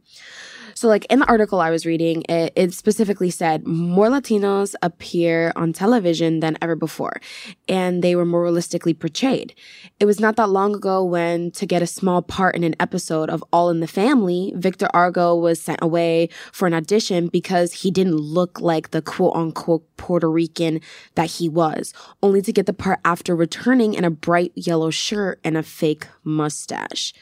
So, 0.77 0.87
like 0.87 1.05
in 1.09 1.17
the 1.17 1.25
article 1.25 1.59
I 1.59 1.71
was 1.71 1.87
reading, 1.87 2.21
it, 2.29 2.53
it 2.55 2.71
specifically 2.71 3.31
said 3.31 3.65
more 3.65 4.09
Latinos 4.09 4.75
appear 4.83 5.51
on 5.55 5.73
television 5.73 6.39
than 6.39 6.55
ever 6.61 6.75
before, 6.75 7.19
and 7.67 8.03
they 8.03 8.15
were 8.15 8.25
more 8.25 8.43
realistically 8.43 8.93
portrayed. 8.93 9.55
It 9.99 10.05
was 10.05 10.19
not 10.19 10.35
that 10.35 10.51
long 10.51 10.75
ago 10.75 11.03
when, 11.03 11.49
to 11.53 11.65
get 11.65 11.81
a 11.81 11.87
small 11.87 12.21
part 12.21 12.55
in 12.55 12.63
an 12.63 12.75
episode 12.79 13.31
of 13.31 13.43
All 13.51 13.71
in 13.71 13.79
the 13.79 13.87
Family, 13.87 14.53
Victor 14.55 14.87
Argo 14.93 15.35
was 15.35 15.59
sent 15.59 15.79
away 15.81 16.29
for 16.51 16.67
an 16.67 16.75
audition 16.75 17.29
because 17.29 17.73
he 17.81 17.89
didn't 17.89 18.17
look 18.17 18.61
like 18.61 18.91
the 18.91 19.01
quote 19.01 19.35
unquote 19.35 19.83
Puerto 19.97 20.29
Rican 20.29 20.79
that 21.15 21.31
he 21.31 21.49
was, 21.49 21.91
only 22.21 22.43
to 22.43 22.53
get 22.53 22.67
the 22.67 22.71
part 22.71 22.99
after 23.03 23.35
returning 23.35 23.95
in 23.95 24.05
a 24.05 24.11
bright 24.11 24.51
yellow 24.53 24.91
shirt 24.91 25.39
and 25.43 25.57
a 25.57 25.63
fake 25.63 26.05
mustache. 26.23 27.15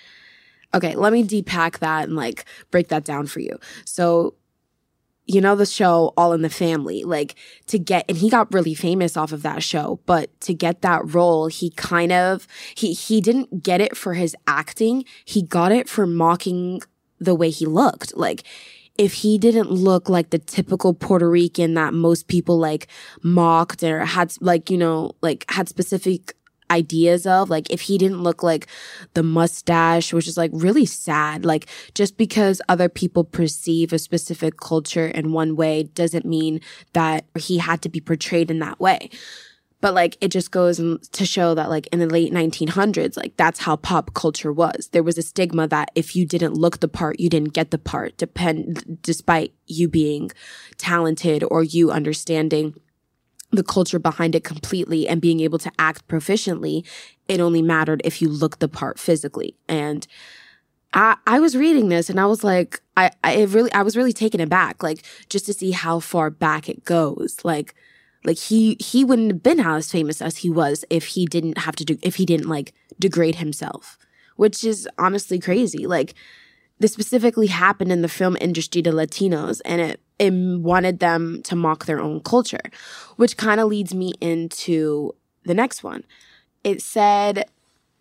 Okay, 0.76 0.94
let 0.96 1.14
me 1.14 1.24
depack 1.24 1.80
that 1.80 2.04
and 2.04 2.16
like 2.16 2.46
break 2.70 2.90
that 2.90 3.06
down 3.06 3.26
for 3.28 3.40
you. 3.40 3.58
So, 3.86 4.36
you 5.26 5.42
know, 5.42 5.56
the 5.56 5.66
show 5.66 6.14
All 6.18 6.34
in 6.34 6.42
the 6.42 6.50
Family, 6.50 7.04
like 7.04 7.36
to 7.68 7.80
get, 7.80 8.06
and 8.08 8.18
he 8.18 8.30
got 8.30 8.54
really 8.54 8.76
famous 8.76 9.18
off 9.18 9.32
of 9.32 9.42
that 9.42 9.64
show, 9.64 10.00
but 10.06 10.38
to 10.42 10.54
get 10.54 10.82
that 10.82 11.16
role, 11.16 11.48
he 11.48 11.72
kind 11.72 12.12
of, 12.12 12.46
he, 12.76 12.94
he 12.94 13.22
didn't 13.22 13.64
get 13.64 13.82
it 13.82 13.98
for 13.98 14.14
his 14.14 14.36
acting. 14.46 15.06
He 15.24 15.42
got 15.42 15.72
it 15.72 15.90
for 15.90 16.06
mocking 16.06 16.82
the 17.20 17.34
way 17.34 17.50
he 17.50 17.66
looked. 17.66 18.16
Like, 18.16 18.44
if 18.98 19.14
he 19.14 19.38
didn't 19.38 19.72
look 19.72 20.10
like 20.10 20.30
the 20.30 20.40
typical 20.40 20.94
Puerto 20.94 21.30
Rican 21.30 21.74
that 21.74 21.94
most 21.94 22.28
people 22.28 22.58
like 22.58 22.88
mocked 23.24 23.84
or 23.84 24.06
had 24.06 24.34
like, 24.40 24.70
you 24.70 24.78
know, 24.78 25.14
like 25.22 25.46
had 25.50 25.68
specific 25.68 26.34
ideas 26.72 27.28
of 27.28 27.50
like 27.50 27.70
if 27.70 27.82
he 27.82 27.98
didn't 27.98 28.24
look 28.24 28.42
like 28.42 28.68
the 29.14 29.24
mustache 29.24 30.12
which 30.14 30.28
is 30.28 30.38
like 30.38 30.52
really 30.54 30.86
sad 30.86 31.46
like 31.46 31.68
just 31.94 32.18
because 32.18 32.62
other 32.68 32.90
people 32.90 33.24
perceive 33.24 33.94
a 33.94 34.00
specific 34.00 34.60
culture 34.60 35.08
in 35.08 35.32
one 35.32 35.56
way 35.56 35.84
doesn't 35.84 36.26
mean 36.26 36.62
that 36.94 37.26
he 37.38 37.58
had 37.58 37.82
to 37.82 37.90
be 37.90 38.02
portrayed 38.02 38.52
in 38.52 38.60
that 38.60 38.80
way. 38.80 39.10
But 39.82 39.94
like 39.94 40.18
it 40.20 40.30
just 40.30 40.50
goes 40.50 40.78
to 40.78 41.26
show 41.26 41.54
that 41.54 41.70
like 41.70 41.88
in 41.88 42.00
the 42.00 42.08
late 42.08 42.34
1900s 42.34 43.18
like 43.18 43.38
that's 43.38 43.60
how 43.60 43.76
pop 43.76 44.14
culture 44.14 44.52
was. 44.52 44.90
There 44.92 45.04
was 45.04 45.18
a 45.18 45.22
stigma 45.22 45.68
that 45.68 45.92
if 45.94 46.16
you 46.16 46.26
didn't 46.26 46.56
look 46.56 46.80
the 46.80 46.88
part 46.88 47.20
you 47.20 47.30
didn't 47.30 47.54
get 47.54 47.72
the 47.72 47.78
part 47.78 48.18
depend 48.18 49.00
despite 49.02 49.54
you 49.68 49.88
being 49.88 50.32
talented 50.78 51.44
or 51.44 51.64
you 51.64 51.92
understanding 51.92 52.74
the 53.52 53.64
culture 53.64 54.00
behind 54.00 54.36
it 54.36 54.44
completely 54.44 55.08
and 55.08 55.22
being 55.22 55.40
able 55.40 55.60
to 55.60 55.72
act 55.80 56.08
proficiently, 56.08 56.86
it 57.28 57.40
only 57.40 57.62
mattered 57.62 58.02
if 58.04 58.22
you 58.22 58.30
looked 58.30 58.60
the 58.60 58.68
part 58.68 59.00
physically. 59.00 59.56
And 59.68 60.06
I, 60.94 61.18
I 61.28 61.40
was 61.40 61.56
reading 61.56 61.90
this 61.90 62.10
and 62.10 62.20
I 62.20 62.26
was 62.26 62.44
like, 62.44 62.82
I, 62.98 63.12
I 63.24 63.44
really, 63.44 63.72
I 63.74 63.82
was 63.82 63.98
really 63.98 64.14
taken 64.14 64.40
aback, 64.40 64.84
like 64.84 65.06
just 65.30 65.46
to 65.46 65.54
see 65.54 65.72
how 65.72 66.00
far 66.00 66.30
back 66.30 66.70
it 66.70 66.86
goes. 66.86 67.38
Like, 67.44 67.76
like 68.24 68.38
he, 68.38 68.78
he 68.80 69.04
wouldn't 69.04 69.32
have 69.32 69.44
been 69.44 69.60
as 69.60 69.92
famous 69.92 70.22
as 70.22 70.38
he 70.38 70.50
was 70.50 70.84
if 70.90 71.08
he 71.08 71.26
didn't 71.26 71.60
have 71.60 71.76
to 71.78 71.86
do, 71.86 71.98
if 72.02 72.16
he 72.16 72.26
didn't 72.26 72.50
like 72.50 72.74
degrade 73.00 73.36
himself, 73.36 73.98
which 74.36 74.64
is 74.64 74.88
honestly 74.98 75.40
crazy. 75.40 75.86
Like, 75.86 76.16
this 76.80 76.94
specifically 76.94 77.48
happened 77.48 77.92
in 77.92 78.02
the 78.02 78.10
film 78.10 78.36
industry 78.42 78.82
to 78.82 78.92
Latinos 78.92 79.62
and 79.64 79.80
it, 79.80 80.02
it 80.20 80.34
wanted 80.34 81.00
them 81.00 81.42
to 81.44 81.56
mock 81.56 81.86
their 81.86 82.00
own 82.00 82.22
culture, 82.22 82.62
which 83.18 83.38
kind 83.38 83.60
of 83.60 83.68
leads 83.68 83.94
me 83.94 84.14
into 84.22 85.14
the 85.44 85.54
next 85.54 85.84
one. 85.84 86.04
It 86.64 86.82
said 86.82 87.46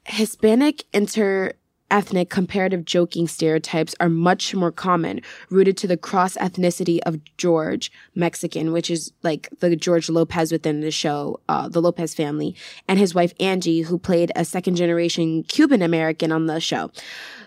Hispanic 0.06 0.84
inter 0.92 1.52
ethnic 1.90 2.28
comparative 2.30 2.84
joking 2.84 3.28
stereotypes 3.28 3.94
are 4.00 4.08
much 4.08 4.54
more 4.54 4.72
common, 4.72 5.20
rooted 5.50 5.76
to 5.76 5.86
the 5.86 5.96
cross 5.96 6.36
ethnicity 6.38 6.98
of 7.06 7.20
George, 7.36 7.92
Mexican, 8.14 8.72
which 8.72 8.90
is 8.90 9.12
like 9.22 9.48
the 9.60 9.76
George 9.76 10.08
Lopez 10.08 10.50
within 10.50 10.80
the 10.80 10.90
show, 10.90 11.38
uh, 11.48 11.68
the 11.68 11.80
Lopez 11.80 12.14
family, 12.14 12.56
and 12.88 12.98
his 12.98 13.14
wife 13.14 13.32
Angie, 13.38 13.82
who 13.82 13.98
played 13.98 14.32
a 14.34 14.44
second 14.44 14.76
generation 14.76 15.44
Cuban 15.44 15.82
American 15.82 16.32
on 16.32 16.46
the 16.46 16.58
show. 16.58 16.90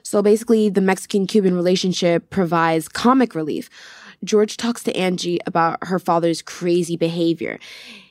So 0.01 0.21
basically, 0.21 0.69
the 0.69 0.81
Mexican 0.81 1.27
Cuban 1.27 1.53
relationship 1.53 2.29
provides 2.29 2.87
comic 2.87 3.35
relief. 3.35 3.69
George 4.23 4.57
talks 4.57 4.83
to 4.83 4.95
Angie 4.95 5.39
about 5.45 5.77
her 5.83 5.99
father's 5.99 6.41
crazy 6.41 6.97
behavior. 6.97 7.59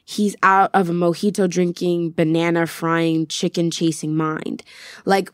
He's 0.04 0.36
out 0.42 0.70
of 0.72 0.88
a 0.88 0.92
mojito 0.92 1.50
drinking, 1.50 2.12
banana 2.12 2.66
frying, 2.66 3.26
chicken 3.26 3.70
chasing 3.70 4.16
mind. 4.16 4.62
Like, 5.04 5.30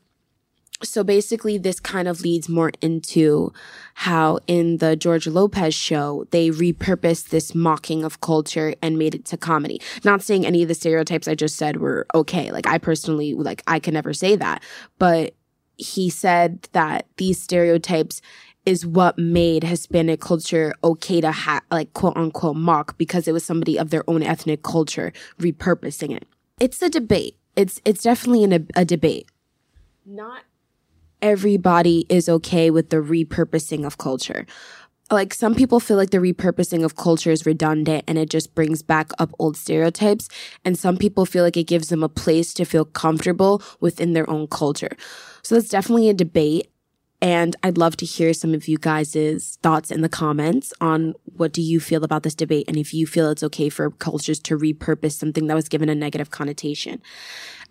so 0.83 1.05
basically, 1.05 1.59
this 1.59 1.79
kind 1.79 2.09
of 2.09 2.23
leads 2.23 2.49
more 2.49 2.73
into 2.81 3.53
how 3.95 4.41
in 4.47 4.79
the 4.79 4.97
George 4.97 5.27
Lopez 5.27 5.75
show, 5.75 6.27
they 6.31 6.51
repurposed 6.51 7.29
this 7.29 7.55
mocking 7.55 8.03
of 8.03 8.21
culture 8.21 8.75
and 8.83 8.99
made 8.99 9.15
it 9.15 9.25
to 9.27 9.37
comedy. 9.37 9.81
Not 10.05 10.23
saying 10.23 10.45
any 10.45 10.63
of 10.63 10.69
the 10.69 10.75
stereotypes 10.75 11.29
I 11.29 11.35
just 11.35 11.57
said 11.57 11.77
were 11.77 12.07
okay. 12.15 12.51
Like, 12.51 12.67
I 12.67 12.79
personally, 12.79 13.35
like, 13.35 13.63
I 13.67 13.79
can 13.79 13.95
never 13.95 14.13
say 14.13 14.37
that. 14.37 14.63
But 14.99 15.35
he 15.77 16.11
said 16.11 16.69
that 16.73 17.07
these 17.17 17.41
stereotypes 17.41 18.21
is 18.65 18.87
what 18.87 19.19
made 19.19 19.65
Hispanic 19.65 20.21
culture 20.21 20.73
okay 20.85 21.21
to 21.21 21.33
ha- 21.33 21.63
like 21.71 21.93
quote 21.95 22.17
unquote 22.17 22.57
mock 22.57 22.97
because 22.99 23.27
it 23.27 23.33
was 23.33 23.45
somebody 23.45 23.79
of 23.79 23.91
their 23.91 24.09
own 24.09 24.23
ethnic 24.23 24.63
culture 24.63 25.13
repurposing 25.39 26.17
it. 26.17 26.27
It's 26.61 26.81
a 26.83 26.89
debate. 26.89 27.37
It's 27.57 27.81
it's 27.85 28.03
definitely 28.03 28.45
an, 28.45 28.53
a, 28.53 28.81
a 28.83 28.85
debate. 28.85 29.29
Not 30.07 30.43
everybody 31.23 32.05
is 32.09 32.29
okay 32.29 32.71
with 32.71 32.91
the 32.91 32.97
repurposing 32.97 33.87
of 33.87 33.97
culture. 33.97 34.45
Like 35.11 35.35
some 35.35 35.55
people 35.55 35.79
feel 35.79 35.97
like 35.97 36.11
the 36.11 36.19
repurposing 36.19 36.85
of 36.85 36.97
culture 36.97 37.31
is 37.31 37.45
redundant 37.47 38.05
and 38.09 38.19
it 38.19 38.31
just 38.31 38.55
brings 38.55 38.83
back 38.83 39.11
up 39.19 39.31
old 39.39 39.57
stereotypes. 39.57 40.29
And 40.65 40.79
some 40.79 40.97
people 40.97 41.27
feel 41.27 41.45
like 41.45 41.57
it 41.57 41.67
gives 41.67 41.89
them 41.89 42.03
a 42.03 42.09
place 42.09 42.55
to 42.55 42.65
feel 42.65 42.85
comfortable 42.85 43.63
within 43.81 44.15
their 44.15 44.29
own 44.29 44.47
culture. 44.47 44.97
So 45.43 45.55
that's 45.55 45.69
definitely 45.69 46.09
a 46.09 46.15
debate. 46.15 46.72
And 47.23 47.55
I'd 47.63 47.79
love 47.79 47.97
to 47.99 48.05
hear 48.05 48.35
some 48.35 48.53
of 48.53 48.67
you 48.67 48.79
guys' 48.79 49.57
thoughts 49.63 49.93
in 49.93 50.01
the 50.01 50.09
comments 50.09 50.75
on 50.81 51.15
what 51.37 51.53
do 51.53 51.63
you 51.63 51.79
feel 51.79 52.03
about 52.03 52.25
this 52.25 52.35
debate 52.35 52.65
and 52.67 52.77
if 52.77 52.93
you 52.93 53.07
feel 53.07 53.31
it's 53.31 53.45
okay 53.45 53.69
for 53.69 53.93
cultures 53.93 54.41
to 54.41 54.59
repurpose 54.59 55.13
something 55.13 55.47
that 55.47 55.55
was 55.55 55.69
given 55.69 55.89
a 55.89 55.95
negative 55.95 56.33
connotation. 56.33 57.01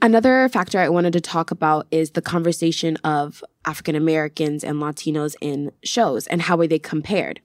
Another 0.02 0.48
factor 0.48 0.80
I 0.80 0.88
wanted 0.88 1.12
to 1.14 1.22
talk 1.22 1.52
about 1.52 1.86
is 1.92 2.12
the 2.12 2.22
conversation 2.22 2.96
of 3.04 3.44
African 3.66 3.96
Americans 3.96 4.64
and 4.64 4.78
Latinos 4.78 5.36
in 5.42 5.74
shows 5.84 6.28
and 6.28 6.44
how 6.44 6.58
are 6.58 6.68
they 6.68 6.80
compared. 6.80 7.42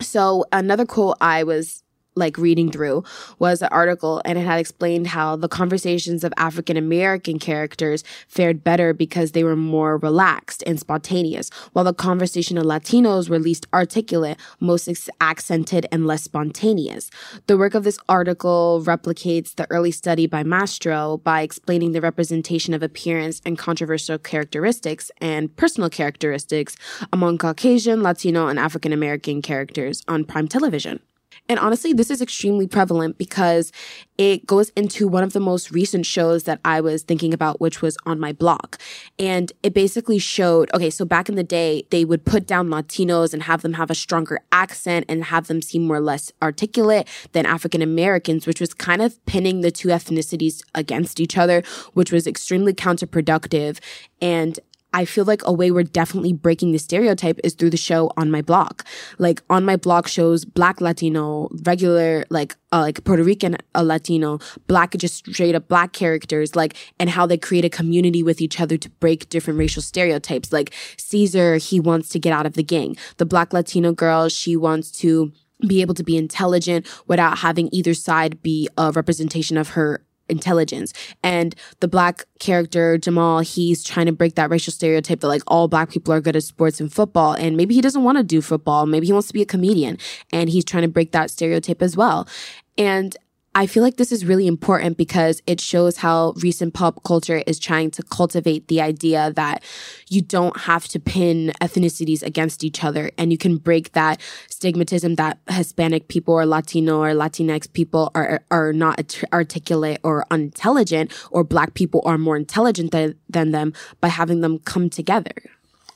So 0.00 0.44
another 0.50 0.86
quote 0.86 1.18
I 1.20 1.44
was 1.44 1.84
like 2.14 2.36
reading 2.36 2.70
through 2.70 3.04
was 3.38 3.62
an 3.62 3.68
article 3.70 4.20
and 4.24 4.38
it 4.38 4.46
had 4.46 4.58
explained 4.58 5.06
how 5.08 5.36
the 5.36 5.48
conversations 5.48 6.24
of 6.24 6.32
African 6.36 6.76
American 6.76 7.38
characters 7.38 8.04
fared 8.26 8.64
better 8.64 8.92
because 8.92 9.32
they 9.32 9.44
were 9.44 9.56
more 9.56 9.96
relaxed 9.96 10.62
and 10.66 10.78
spontaneous, 10.78 11.50
while 11.72 11.84
the 11.84 11.94
conversation 11.94 12.58
of 12.58 12.64
Latinos 12.64 13.28
were 13.28 13.38
least 13.38 13.66
articulate, 13.72 14.38
most 14.60 14.88
accented, 15.20 15.86
and 15.92 16.06
less 16.06 16.24
spontaneous. 16.24 17.10
The 17.46 17.56
work 17.56 17.74
of 17.74 17.84
this 17.84 17.98
article 18.08 18.82
replicates 18.84 19.54
the 19.54 19.70
early 19.70 19.90
study 19.90 20.26
by 20.26 20.42
Mastro 20.42 21.18
by 21.18 21.42
explaining 21.42 21.92
the 21.92 22.00
representation 22.00 22.74
of 22.74 22.82
appearance 22.82 23.40
and 23.44 23.58
controversial 23.58 24.18
characteristics 24.18 25.10
and 25.20 25.54
personal 25.56 25.90
characteristics 25.90 26.76
among 27.12 27.38
Caucasian, 27.38 28.02
Latino, 28.02 28.48
and 28.48 28.58
African 28.58 28.92
American 28.92 29.42
characters 29.42 30.02
on 30.08 30.24
prime 30.24 30.48
television. 30.48 31.00
And 31.48 31.58
honestly, 31.58 31.92
this 31.92 32.10
is 32.10 32.20
extremely 32.20 32.66
prevalent 32.66 33.16
because 33.16 33.72
it 34.18 34.46
goes 34.46 34.70
into 34.70 35.08
one 35.08 35.22
of 35.22 35.32
the 35.32 35.40
most 35.40 35.70
recent 35.70 36.04
shows 36.04 36.44
that 36.44 36.60
I 36.64 36.80
was 36.80 37.02
thinking 37.02 37.32
about, 37.32 37.60
which 37.60 37.80
was 37.80 37.96
On 38.04 38.20
My 38.20 38.32
Block. 38.32 38.78
And 39.18 39.52
it 39.62 39.72
basically 39.72 40.18
showed, 40.18 40.70
okay, 40.74 40.90
so 40.90 41.04
back 41.04 41.28
in 41.28 41.36
the 41.36 41.44
day, 41.44 41.86
they 41.90 42.04
would 42.04 42.24
put 42.24 42.46
down 42.46 42.68
Latinos 42.68 43.32
and 43.32 43.44
have 43.44 43.62
them 43.62 43.74
have 43.74 43.90
a 43.90 43.94
stronger 43.94 44.40
accent 44.52 45.06
and 45.08 45.24
have 45.24 45.46
them 45.46 45.62
seem 45.62 45.86
more 45.86 45.96
or 45.96 46.00
less 46.00 46.32
articulate 46.42 47.08
than 47.32 47.46
African 47.46 47.80
Americans, 47.80 48.46
which 48.46 48.60
was 48.60 48.74
kind 48.74 49.00
of 49.00 49.24
pinning 49.24 49.60
the 49.62 49.70
two 49.70 49.88
ethnicities 49.88 50.62
against 50.74 51.20
each 51.20 51.38
other, 51.38 51.62
which 51.94 52.12
was 52.12 52.26
extremely 52.26 52.74
counterproductive. 52.74 53.78
And 54.20 54.58
I 54.98 55.04
feel 55.04 55.24
like 55.24 55.42
a 55.44 55.52
way 55.52 55.70
we're 55.70 55.84
definitely 55.84 56.32
breaking 56.32 56.72
the 56.72 56.78
stereotype 56.80 57.38
is 57.44 57.54
through 57.54 57.70
the 57.70 57.76
show 57.76 58.10
On 58.16 58.32
My 58.32 58.42
Block. 58.42 58.84
Like 59.18 59.40
On 59.48 59.64
My 59.64 59.76
Block 59.76 60.08
shows 60.08 60.44
black 60.44 60.80
Latino, 60.80 61.48
regular 61.62 62.24
like 62.30 62.56
uh, 62.72 62.80
like 62.80 63.04
Puerto 63.04 63.22
Rican 63.22 63.58
uh, 63.76 63.82
Latino, 63.82 64.40
black 64.66 64.96
just 64.96 65.24
straight 65.28 65.54
up 65.54 65.68
black 65.68 65.92
characters, 65.92 66.56
like 66.56 66.74
and 66.98 67.10
how 67.10 67.26
they 67.26 67.38
create 67.38 67.64
a 67.64 67.70
community 67.70 68.24
with 68.24 68.40
each 68.40 68.60
other 68.60 68.76
to 68.76 68.90
break 68.90 69.28
different 69.28 69.56
racial 69.60 69.82
stereotypes. 69.82 70.52
Like 70.52 70.74
Cesar, 70.96 71.58
he 71.58 71.78
wants 71.78 72.08
to 72.08 72.18
get 72.18 72.32
out 72.32 72.44
of 72.44 72.54
the 72.54 72.64
gang. 72.64 72.96
The 73.18 73.26
black 73.26 73.52
Latino 73.52 73.92
girl, 73.92 74.28
she 74.28 74.56
wants 74.56 74.90
to 75.02 75.30
be 75.66 75.80
able 75.80 75.94
to 75.94 76.02
be 76.02 76.16
intelligent 76.16 76.86
without 77.06 77.38
having 77.38 77.68
either 77.72 77.94
side 77.94 78.42
be 78.42 78.68
a 78.76 78.90
representation 78.90 79.56
of 79.56 79.70
her 79.70 80.04
intelligence. 80.28 80.92
And 81.22 81.54
the 81.80 81.88
black 81.88 82.24
character, 82.38 82.98
Jamal, 82.98 83.40
he's 83.40 83.82
trying 83.82 84.06
to 84.06 84.12
break 84.12 84.34
that 84.36 84.50
racial 84.50 84.72
stereotype 84.72 85.20
that 85.20 85.28
like 85.28 85.42
all 85.46 85.68
black 85.68 85.90
people 85.90 86.12
are 86.14 86.20
good 86.20 86.36
at 86.36 86.42
sports 86.42 86.80
and 86.80 86.92
football. 86.92 87.32
And 87.32 87.56
maybe 87.56 87.74
he 87.74 87.80
doesn't 87.80 88.04
want 88.04 88.18
to 88.18 88.24
do 88.24 88.40
football. 88.40 88.86
Maybe 88.86 89.06
he 89.06 89.12
wants 89.12 89.28
to 89.28 89.34
be 89.34 89.42
a 89.42 89.46
comedian 89.46 89.98
and 90.32 90.48
he's 90.48 90.64
trying 90.64 90.82
to 90.82 90.88
break 90.88 91.12
that 91.12 91.30
stereotype 91.30 91.82
as 91.82 91.96
well. 91.96 92.28
And 92.76 93.16
I 93.54 93.66
feel 93.66 93.82
like 93.82 93.96
this 93.96 94.12
is 94.12 94.24
really 94.24 94.46
important 94.46 94.96
because 94.96 95.42
it 95.46 95.60
shows 95.60 95.96
how 95.96 96.34
recent 96.42 96.74
pop 96.74 97.02
culture 97.02 97.42
is 97.46 97.58
trying 97.58 97.90
to 97.92 98.02
cultivate 98.02 98.68
the 98.68 98.80
idea 98.80 99.32
that 99.34 99.64
you 100.08 100.22
don't 100.22 100.56
have 100.60 100.86
to 100.88 101.00
pin 101.00 101.52
ethnicities 101.60 102.22
against 102.22 102.62
each 102.62 102.84
other 102.84 103.10
and 103.16 103.32
you 103.32 103.38
can 103.38 103.56
break 103.56 103.92
that 103.92 104.20
stigmatism 104.48 105.16
that 105.16 105.38
Hispanic 105.48 106.08
people 106.08 106.34
or 106.34 106.46
Latino 106.46 107.02
or 107.02 107.14
Latinx 107.14 107.72
people 107.72 108.12
are, 108.14 108.42
are 108.50 108.72
not 108.72 109.18
articulate 109.32 109.98
or 110.04 110.24
unintelligent 110.30 111.12
or 111.30 111.42
black 111.42 111.74
people 111.74 112.02
are 112.04 112.18
more 112.18 112.36
intelligent 112.36 112.92
than, 112.92 113.14
than 113.28 113.50
them 113.50 113.72
by 114.00 114.08
having 114.08 114.40
them 114.40 114.58
come 114.58 114.90
together, 114.90 115.34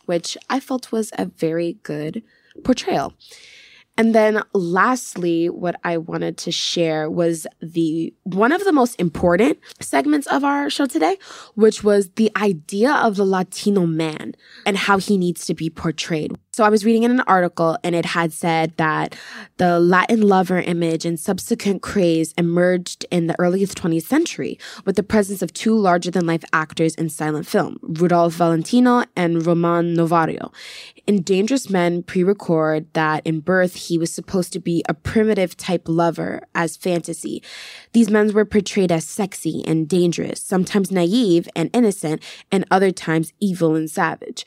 which 0.07 0.36
I 0.48 0.59
felt 0.59 0.90
was 0.90 1.12
a 1.18 1.26
very 1.26 1.74
good 1.82 2.22
portrayal. 2.64 3.12
And 3.99 4.14
then 4.14 4.43
lastly, 4.55 5.51
what 5.51 5.76
I 5.84 5.99
wanted 5.99 6.38
to 6.38 6.53
share 6.53 7.11
was 7.11 7.47
the 7.61 8.14
one 8.22 8.51
of 8.51 8.64
the 8.64 8.72
most 8.72 8.99
important 8.99 9.59
segments 9.80 10.26
of 10.28 10.45
our 10.45 10.70
show 10.70 10.86
today, 10.86 11.18
which 11.55 11.84
was 11.84 12.11
the 12.16 12.30
idea 12.36 12.93
of 12.93 13.16
the 13.16 13.26
Latino 13.26 13.86
man 13.86 14.34
and 14.64 14.76
how 14.76 14.97
he 14.99 15.18
needs 15.18 15.45
to 15.47 15.55
be 15.55 15.68
portrayed. 15.68 16.32
So 16.55 16.64
I 16.64 16.68
was 16.68 16.84
reading 16.84 17.05
in 17.05 17.11
an 17.11 17.20
article 17.20 17.78
and 17.82 17.94
it 17.94 18.05
had 18.05 18.30
said 18.30 18.76
that 18.76 19.16
the 19.57 19.80
Latin 19.80 20.20
lover 20.20 20.61
image 20.61 21.07
and 21.07 21.18
subsequent 21.18 21.80
craze 21.80 22.34
emerged 22.36 23.07
in 23.11 23.26
the 23.26 23.34
early 23.38 23.64
20th 23.64 24.03
century 24.03 24.59
with 24.84 24.96
the 24.96 25.03
presence 25.03 25.40
of 25.40 25.55
two 25.55 25.74
larger 25.74 26.11
than 26.11 26.26
life 26.26 26.44
actors 26.53 26.94
in 26.94 27.09
silent 27.09 27.46
film, 27.46 27.78
Rudolph 27.80 28.34
Valentino 28.34 29.05
and 29.16 29.46
Ramon 29.46 29.96
Novarro. 29.96 30.53
In 31.07 31.22
Dangerous 31.22 31.70
Men 31.70 32.03
pre-record 32.03 32.86
that 32.92 33.26
in 33.26 33.40
birth 33.40 33.74
he 33.74 33.96
was 33.96 34.12
supposed 34.12 34.53
to 34.53 34.61
be 34.61 34.84
a 34.86 34.92
primitive 34.92 35.57
type 35.57 35.88
lover 35.88 36.42
as 36.55 36.76
fantasy. 36.76 37.42
These 37.94 38.11
men 38.11 38.30
were 38.34 38.44
portrayed 38.44 38.92
as 38.92 39.07
sexy 39.07 39.64
and 39.66 39.88
dangerous, 39.88 40.42
sometimes 40.42 40.90
naive 40.90 41.48
and 41.57 41.70
innocent, 41.72 42.22
and 42.50 42.66
other 42.70 42.90
times 42.90 43.32
evil 43.40 43.74
and 43.74 43.90
savage. 43.90 44.44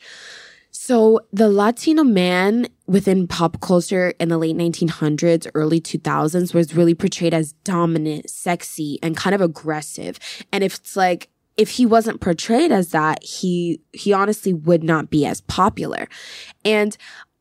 So 0.86 1.18
the 1.32 1.48
Latino 1.48 2.04
man 2.04 2.68
within 2.86 3.26
pop 3.26 3.60
culture 3.60 4.14
in 4.20 4.28
the 4.28 4.38
late 4.38 4.54
1900s, 4.54 5.50
early 5.52 5.80
2000s 5.80 6.54
was 6.54 6.76
really 6.76 6.94
portrayed 6.94 7.34
as 7.34 7.54
dominant, 7.64 8.30
sexy, 8.30 9.00
and 9.02 9.16
kind 9.16 9.34
of 9.34 9.40
aggressive. 9.40 10.20
And 10.52 10.62
if 10.62 10.76
it's 10.76 10.94
like, 10.94 11.28
if 11.56 11.70
he 11.70 11.86
wasn't 11.86 12.20
portrayed 12.20 12.70
as 12.70 12.90
that, 12.90 13.24
he, 13.24 13.80
he 13.92 14.12
honestly 14.12 14.52
would 14.52 14.84
not 14.84 15.10
be 15.10 15.26
as 15.26 15.40
popular. 15.40 16.06
And 16.64 16.96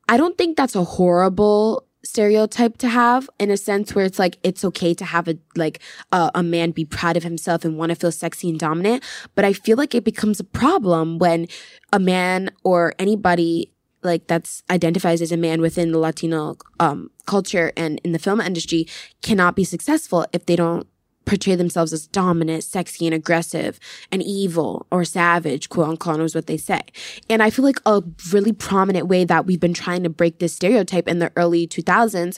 I 0.10 0.18
don't 0.18 0.40
think 0.40 0.58
that's 0.58 0.76
a 0.76 0.84
horrible 0.84 1.85
stereotype 2.06 2.78
to 2.78 2.88
have 2.88 3.30
in 3.40 3.50
a 3.50 3.58
sense 3.58 3.96
where 3.96 4.06
it's 4.06 4.20
like 4.20 4.38
it's 4.44 4.64
okay 4.64 4.94
to 4.94 5.04
have 5.06 5.28
a 5.28 5.38
like 5.56 5.80
uh, 6.12 6.30
a 6.36 6.44
man 6.44 6.72
be 6.72 6.86
proud 6.86 7.18
of 7.18 7.24
himself 7.24 7.66
and 7.66 7.78
want 7.78 7.90
to 7.90 7.96
feel 7.96 8.12
sexy 8.12 8.50
and 8.50 8.60
dominant 8.60 9.04
but 9.34 9.44
i 9.44 9.52
feel 9.52 9.78
like 9.78 9.96
it 9.96 10.04
becomes 10.04 10.40
a 10.40 10.44
problem 10.44 11.18
when 11.18 11.48
a 11.92 12.00
man 12.00 12.50
or 12.64 12.94
anybody 13.00 13.72
like 14.04 14.28
that's 14.28 14.62
identifies 14.70 15.22
as 15.22 15.32
a 15.32 15.38
man 15.38 15.60
within 15.62 15.92
the 15.92 15.98
latino 15.98 16.56
um, 16.80 17.10
culture 17.26 17.72
and 17.76 18.00
in 18.04 18.12
the 18.12 18.20
film 18.20 18.40
industry 18.40 18.88
cannot 19.22 19.56
be 19.56 19.64
successful 19.64 20.26
if 20.32 20.46
they 20.46 20.56
don't 20.56 20.88
portray 21.26 21.56
themselves 21.56 21.92
as 21.92 22.08
dominant, 22.08 22.64
sexy, 22.64 23.06
and 23.06 23.14
aggressive, 23.14 23.80
and 24.12 24.22
evil 24.24 24.86
or 24.92 25.04
savage, 25.04 25.70
quote 25.70 25.90
unquote, 25.90 26.20
is 26.22 26.36
what 26.36 26.48
they 26.48 26.58
say. 26.58 26.82
And 27.30 27.44
I 27.44 27.50
feel 27.50 27.66
like 27.66 27.80
a 27.86 28.04
really 28.32 28.54
prominent 28.54 29.08
way 29.08 29.26
that 29.26 29.46
we've 29.46 29.60
been 29.60 29.74
trying 29.74 30.04
to 30.04 30.10
break 30.10 30.40
this 30.40 30.54
stereotype 30.54 31.08
in 31.08 31.20
the 31.20 31.32
early 31.36 31.68
2000s 31.68 32.38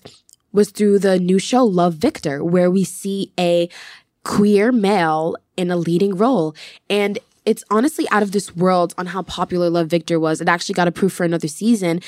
was 0.51 0.71
through 0.71 0.99
the 0.99 1.19
new 1.19 1.39
show 1.39 1.63
Love 1.63 1.95
Victor, 1.95 2.43
where 2.43 2.71
we 2.71 2.83
see 2.83 3.31
a 3.39 3.69
queer 4.23 4.71
male 4.71 5.35
in 5.55 5.71
a 5.71 5.77
leading 5.77 6.15
role. 6.15 6.55
And 6.89 7.19
it's 7.45 7.63
honestly 7.69 8.07
out 8.11 8.23
of 8.23 8.31
this 8.31 8.55
world 8.55 8.93
on 8.97 9.07
how 9.07 9.21
popular 9.23 9.69
Love 9.69 9.87
Victor 9.87 10.19
was. 10.19 10.41
It 10.41 10.49
actually 10.49 10.73
got 10.73 10.87
approved 10.87 11.15
for 11.15 11.23
another 11.23 11.47
season. 11.47 12.01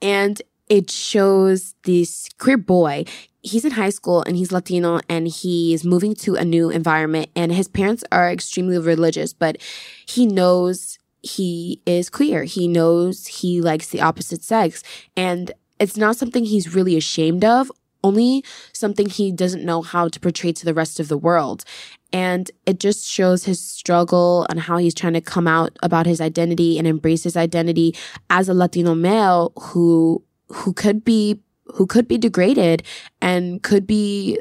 And 0.00 0.40
it 0.68 0.90
shows 0.90 1.74
this 1.84 2.28
queer 2.38 2.56
boy 2.56 3.04
he's 3.44 3.64
in 3.64 3.72
high 3.72 3.90
school 3.90 4.22
and 4.22 4.36
he's 4.36 4.50
Latino 4.50 5.00
and 5.08 5.28
he's 5.28 5.84
moving 5.84 6.14
to 6.14 6.34
a 6.34 6.44
new 6.44 6.70
environment 6.70 7.28
and 7.36 7.52
his 7.52 7.68
parents 7.68 8.02
are 8.10 8.30
extremely 8.30 8.78
religious, 8.78 9.32
but 9.32 9.58
he 10.06 10.26
knows 10.26 10.98
he 11.22 11.80
is 11.86 12.10
queer. 12.10 12.44
He 12.44 12.66
knows 12.66 13.26
he 13.26 13.60
likes 13.60 13.88
the 13.88 14.00
opposite 14.00 14.42
sex 14.42 14.82
and 15.16 15.52
it's 15.78 15.96
not 15.96 16.16
something 16.16 16.44
he's 16.44 16.74
really 16.74 16.96
ashamed 16.96 17.44
of, 17.44 17.70
only 18.02 18.44
something 18.72 19.08
he 19.08 19.30
doesn't 19.30 19.64
know 19.64 19.82
how 19.82 20.08
to 20.08 20.20
portray 20.20 20.52
to 20.52 20.64
the 20.64 20.74
rest 20.74 20.98
of 20.98 21.08
the 21.08 21.18
world. 21.18 21.64
And 22.12 22.50
it 22.64 22.78
just 22.78 23.06
shows 23.06 23.44
his 23.44 23.60
struggle 23.60 24.46
and 24.48 24.60
how 24.60 24.76
he's 24.78 24.94
trying 24.94 25.14
to 25.14 25.20
come 25.20 25.48
out 25.48 25.76
about 25.82 26.06
his 26.06 26.20
identity 26.20 26.78
and 26.78 26.86
embrace 26.86 27.24
his 27.24 27.36
identity 27.36 27.94
as 28.30 28.48
a 28.48 28.54
Latino 28.54 28.94
male 28.94 29.52
who 29.58 30.22
who 30.54 30.72
could 30.72 31.04
be 31.04 31.40
who 31.74 31.86
could 31.86 32.06
be 32.06 32.18
degraded 32.18 32.82
and 33.22 33.62
could 33.62 33.86
be 33.86 34.38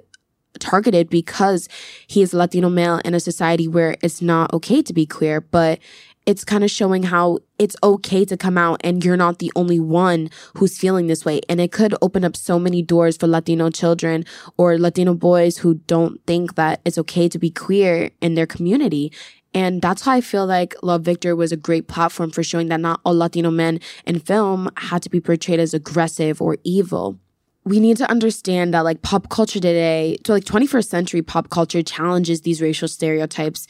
targeted 0.59 1.09
because 1.09 1.67
he 2.07 2.21
is 2.21 2.33
a 2.33 2.37
Latino 2.37 2.69
male 2.69 2.99
in 3.03 3.13
a 3.13 3.19
society 3.19 3.67
where 3.67 3.95
it's 4.01 4.21
not 4.21 4.53
okay 4.53 4.81
to 4.81 4.93
be 4.93 5.05
queer, 5.05 5.41
but 5.41 5.79
it's 6.25 6.43
kind 6.43 6.63
of 6.63 6.71
showing 6.71 7.03
how 7.03 7.39
it's 7.59 7.75
okay 7.83 8.23
to 8.23 8.37
come 8.37 8.57
out 8.57 8.79
and 8.83 9.03
you're 9.03 9.17
not 9.17 9.39
the 9.39 9.51
only 9.55 9.79
one 9.79 10.29
who's 10.55 10.77
feeling 10.77 11.07
this 11.07 11.25
way. 11.25 11.41
And 11.49 11.59
it 11.59 11.71
could 11.71 11.95
open 12.01 12.23
up 12.23 12.35
so 12.35 12.57
many 12.57 12.81
doors 12.81 13.17
for 13.17 13.27
Latino 13.27 13.69
children 13.69 14.23
or 14.57 14.77
Latino 14.77 15.13
boys 15.13 15.57
who 15.57 15.75
don't 15.75 16.25
think 16.25 16.55
that 16.55 16.81
it's 16.85 16.97
okay 16.97 17.27
to 17.27 17.39
be 17.39 17.49
queer 17.49 18.11
in 18.21 18.35
their 18.35 18.47
community. 18.47 19.11
And 19.53 19.81
that's 19.81 20.03
how 20.03 20.13
I 20.13 20.21
feel 20.21 20.45
like 20.45 20.75
Love 20.81 21.03
Victor 21.03 21.35
was 21.35 21.51
a 21.51 21.57
great 21.57 21.87
platform 21.87 22.31
for 22.31 22.43
showing 22.43 22.69
that 22.69 22.79
not 22.79 23.01
all 23.05 23.15
Latino 23.15 23.51
men 23.51 23.79
in 24.05 24.19
film 24.19 24.69
had 24.77 25.03
to 25.03 25.09
be 25.09 25.19
portrayed 25.19 25.59
as 25.59 25.73
aggressive 25.73 26.41
or 26.41 26.57
evil 26.63 27.19
we 27.65 27.79
need 27.79 27.97
to 27.97 28.09
understand 28.11 28.73
that 28.73 28.81
like 28.81 29.01
pop 29.01 29.29
culture 29.29 29.59
today, 29.59 30.17
so 30.25 30.33
like 30.33 30.43
21st 30.43 30.87
century 30.87 31.21
pop 31.21 31.49
culture 31.49 31.81
challenges 31.81 32.41
these 32.41 32.61
racial 32.61 32.87
stereotypes 32.87 33.67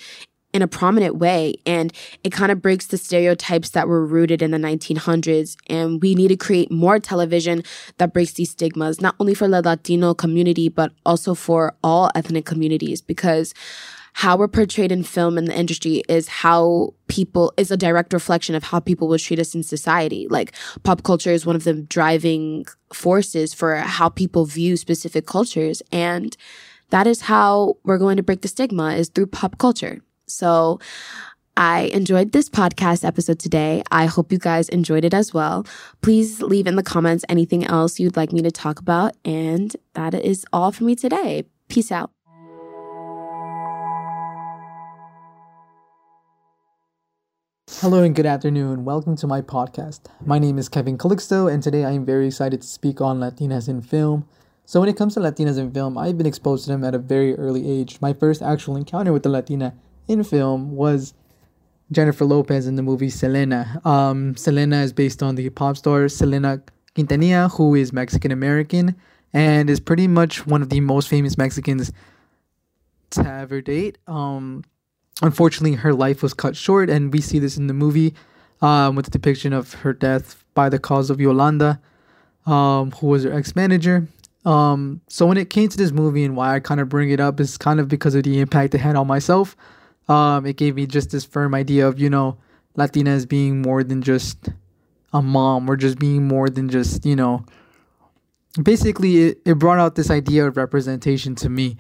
in 0.54 0.62
a 0.62 0.68
prominent 0.68 1.16
way. 1.16 1.56
And 1.66 1.92
it 2.24 2.32
kind 2.32 2.52
of 2.52 2.62
breaks 2.62 2.88
the 2.88 2.98
stereotypes 2.98 3.72
that 3.72 3.88
were 3.88 4.06
rooted 4.06 4.42
in 4.42 4.52
the 4.52 4.58
1900s. 4.58 5.58
And 5.68 6.02
we 6.02 6.14
need 6.16 6.28
to 6.28 6.38
create 6.38 6.72
more 6.72 7.00
television 7.00 7.64
that 7.98 8.14
breaks 8.14 8.34
these 8.34 8.52
stigmas, 8.52 9.02
not 9.02 9.16
only 9.20 9.34
for 9.34 9.48
the 9.48 9.62
Latino 9.62 10.14
community, 10.14 10.70
but 10.70 10.92
also 11.06 11.34
for 11.34 11.76
all 11.84 12.12
ethnic 12.14 12.46
communities, 12.46 13.02
because 13.02 13.54
how 14.14 14.38
we're 14.38 14.48
portrayed 14.48 14.92
in 14.92 15.04
film 15.04 15.38
and 15.38 15.48
the 15.48 15.58
industry 15.58 16.04
is 16.08 16.28
how 16.28 16.94
people 17.08 17.52
is 17.58 17.72
a 17.72 17.78
direct 17.78 18.14
reflection 18.14 18.56
of 18.56 18.64
how 18.64 18.80
people 18.80 19.08
will 19.08 19.18
treat 19.18 19.40
us 19.40 19.56
in 19.56 19.64
society. 19.64 20.28
Like 20.30 20.54
pop 20.84 21.04
culture 21.04 21.32
is 21.32 21.46
one 21.46 21.56
of 21.56 21.64
the 21.64 21.74
driving 21.74 22.66
forces 22.94 23.54
for 23.54 23.76
how 23.78 24.10
people 24.10 24.46
view 24.46 24.78
specific 24.78 25.26
cultures. 25.26 25.82
And 25.92 26.38
that 26.92 27.08
is 27.08 27.22
how 27.22 27.78
we're 27.84 27.98
going 27.98 28.18
to 28.18 28.24
break 28.24 28.42
the 28.42 28.48
stigma 28.48 28.94
is 28.94 29.10
through 29.10 29.28
pop 29.28 29.58
culture. 29.58 30.00
So 30.28 30.80
I 31.58 31.92
enjoyed 31.94 32.32
this 32.32 32.50
podcast 32.50 33.04
episode 33.04 33.40
today. 33.40 33.84
I 33.92 34.06
hope 34.06 34.32
you 34.32 34.40
guys 34.40 34.70
enjoyed 34.70 35.06
it 35.06 35.14
as 35.14 35.34
well. 35.34 35.66
Please 36.02 36.42
leave 36.42 36.68
in 36.68 36.76
the 36.76 36.84
comments 36.84 37.26
anything 37.30 37.66
else 37.66 38.00
you'd 38.00 38.18
like 38.18 38.32
me 38.32 38.42
to 38.42 38.52
talk 38.52 38.80
about. 38.80 39.16
And 39.26 39.76
that 39.94 40.14
is 40.14 40.46
all 40.54 40.72
for 40.72 40.84
me 40.84 40.96
today. 40.96 41.46
Peace 41.68 41.92
out. 41.92 42.12
Hello 47.70 48.04
and 48.04 48.14
good 48.14 48.26
afternoon. 48.26 48.84
Welcome 48.84 49.16
to 49.16 49.26
my 49.26 49.42
podcast. 49.42 50.02
My 50.26 50.38
name 50.38 50.58
is 50.58 50.68
Kevin 50.68 50.98
Calixto, 50.98 51.52
and 51.52 51.64
today 51.64 51.86
I 51.86 51.92
am 51.92 52.06
very 52.06 52.28
excited 52.28 52.62
to 52.62 52.68
speak 52.68 53.00
on 53.00 53.22
Latinas 53.22 53.70
in 53.70 53.82
film. 53.82 54.28
So, 54.66 54.82
when 54.82 54.90
it 54.90 54.98
comes 54.98 55.14
to 55.14 55.22
Latinas 55.22 55.58
in 55.58 55.72
film, 55.72 55.98
I've 55.98 56.18
been 56.18 56.28
exposed 56.28 56.66
to 56.66 56.72
them 56.72 56.84
at 56.84 56.94
a 56.94 56.98
very 56.98 57.36
early 57.36 57.70
age. 57.70 58.02
My 58.02 58.12
first 58.12 58.42
actual 58.42 58.76
encounter 58.76 59.14
with 59.14 59.24
the 59.24 59.30
Latina 59.30 59.74
in 60.10 60.26
film 60.26 60.76
was 60.76 61.14
Jennifer 61.90 62.26
Lopez 62.26 62.68
in 62.68 62.76
the 62.76 62.84
movie 62.84 63.10
Selena. 63.10 63.80
Um, 63.86 64.36
Selena 64.36 64.82
is 64.82 64.92
based 64.92 65.24
on 65.24 65.36
the 65.36 65.50
pop 65.50 65.78
star 65.78 66.10
Selena 66.10 66.62
Quintanilla, 66.96 67.50
who 67.52 67.76
is 67.76 67.94
Mexican 67.94 68.32
American 68.32 68.96
and 69.32 69.70
is 69.70 69.80
pretty 69.80 70.10
much 70.10 70.46
one 70.46 70.62
of 70.62 70.70
the 70.70 70.82
most 70.82 71.08
famous 71.08 71.38
Mexicans 71.38 71.94
to 73.12 73.26
ever 73.26 73.62
date. 73.62 74.00
Um, 74.06 74.66
unfortunately, 75.24 75.78
her 75.78 75.94
life 75.94 76.22
was 76.22 76.34
cut 76.34 76.56
short, 76.56 76.90
and 76.90 77.12
we 77.12 77.22
see 77.22 77.40
this 77.40 77.58
in 77.58 77.68
the 77.68 77.74
movie 77.74 78.14
um, 78.62 78.96
with 78.96 79.06
the 79.06 79.12
depiction 79.12 79.54
of 79.54 79.74
her 79.76 79.94
death 79.94 80.44
by 80.54 80.70
the 80.70 80.78
cause 80.78 81.10
of 81.10 81.20
Yolanda, 81.20 81.80
um, 82.46 82.92
who 82.92 83.08
was 83.08 83.24
her 83.24 83.34
ex 83.34 83.56
manager. 83.56 84.08
Um, 84.46 85.02
so 85.08 85.26
when 85.26 85.38
it 85.38 85.50
came 85.50 85.70
to 85.70 85.78
this 85.78 85.92
movie 85.92 86.26
and 86.26 86.36
why 86.36 86.56
I 86.56 86.60
kind 86.60 86.82
of 86.82 86.90
bring 86.90 87.10
it 87.10 87.20
up 87.20 87.40
is 87.40 87.58
kind 87.58 87.80
of 87.80 87.88
because 87.88 88.14
of 88.14 88.24
the 88.24 88.40
impact 88.40 88.76
it 88.76 88.80
had 88.80 88.96
on 88.96 89.08
myself. 89.08 89.56
Um, 90.10 90.46
it 90.46 90.58
gave 90.58 90.76
me 90.76 90.86
just 90.86 91.12
this 91.12 91.24
firm 91.24 91.56
idea 91.56 91.88
of, 91.88 91.98
you 91.98 92.10
know, 92.10 92.38
Latinas 92.78 93.28
being 93.28 93.62
more 93.62 93.84
than 93.84 94.02
just 94.02 94.50
a 95.14 95.22
mom 95.22 95.70
or 95.70 95.78
just 95.78 95.98
being 95.98 96.28
more 96.28 96.50
than 96.50 96.68
just, 96.68 97.06
you 97.06 97.16
know, 97.16 97.46
basically 98.62 99.28
it, 99.28 99.42
it 99.46 99.60
brought 99.60 99.80
out 99.80 99.96
this 99.96 100.10
idea 100.10 100.46
of 100.46 100.58
representation 100.58 101.36
to 101.36 101.50
me. 101.50 101.78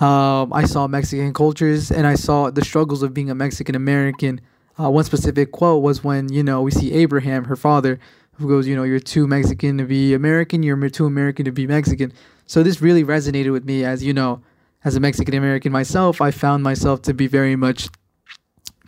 Um, 0.00 0.52
I 0.52 0.64
saw 0.64 0.86
Mexican 0.88 1.32
cultures 1.32 1.90
and 1.90 2.06
I 2.06 2.14
saw 2.16 2.50
the 2.50 2.64
struggles 2.64 3.02
of 3.02 3.14
being 3.14 3.30
a 3.30 3.34
Mexican 3.34 3.74
American. 3.74 4.40
Uh, 4.78 4.90
one 4.90 5.04
specific 5.04 5.52
quote 5.52 5.82
was 5.82 6.02
when, 6.02 6.32
you 6.32 6.42
know, 6.42 6.62
we 6.62 6.72
see 6.72 6.92
Abraham, 6.92 7.44
her 7.44 7.56
father, 7.56 8.00
who 8.32 8.48
goes, 8.48 8.66
you 8.66 8.74
know, 8.74 8.82
you're 8.82 8.98
too 8.98 9.26
Mexican 9.26 9.78
to 9.78 9.84
be 9.84 10.12
American, 10.12 10.62
you're 10.62 10.88
too 10.88 11.06
American 11.06 11.44
to 11.44 11.52
be 11.52 11.66
Mexican. 11.66 12.12
So 12.46 12.62
this 12.62 12.82
really 12.82 13.04
resonated 13.04 13.52
with 13.52 13.64
me 13.64 13.84
as, 13.84 14.02
you 14.02 14.12
know, 14.12 14.42
as 14.84 14.96
a 14.96 15.00
Mexican 15.00 15.34
American 15.34 15.72
myself, 15.72 16.20
I 16.20 16.30
found 16.30 16.62
myself 16.62 17.02
to 17.02 17.14
be 17.14 17.26
very 17.26 17.56
much 17.56 17.88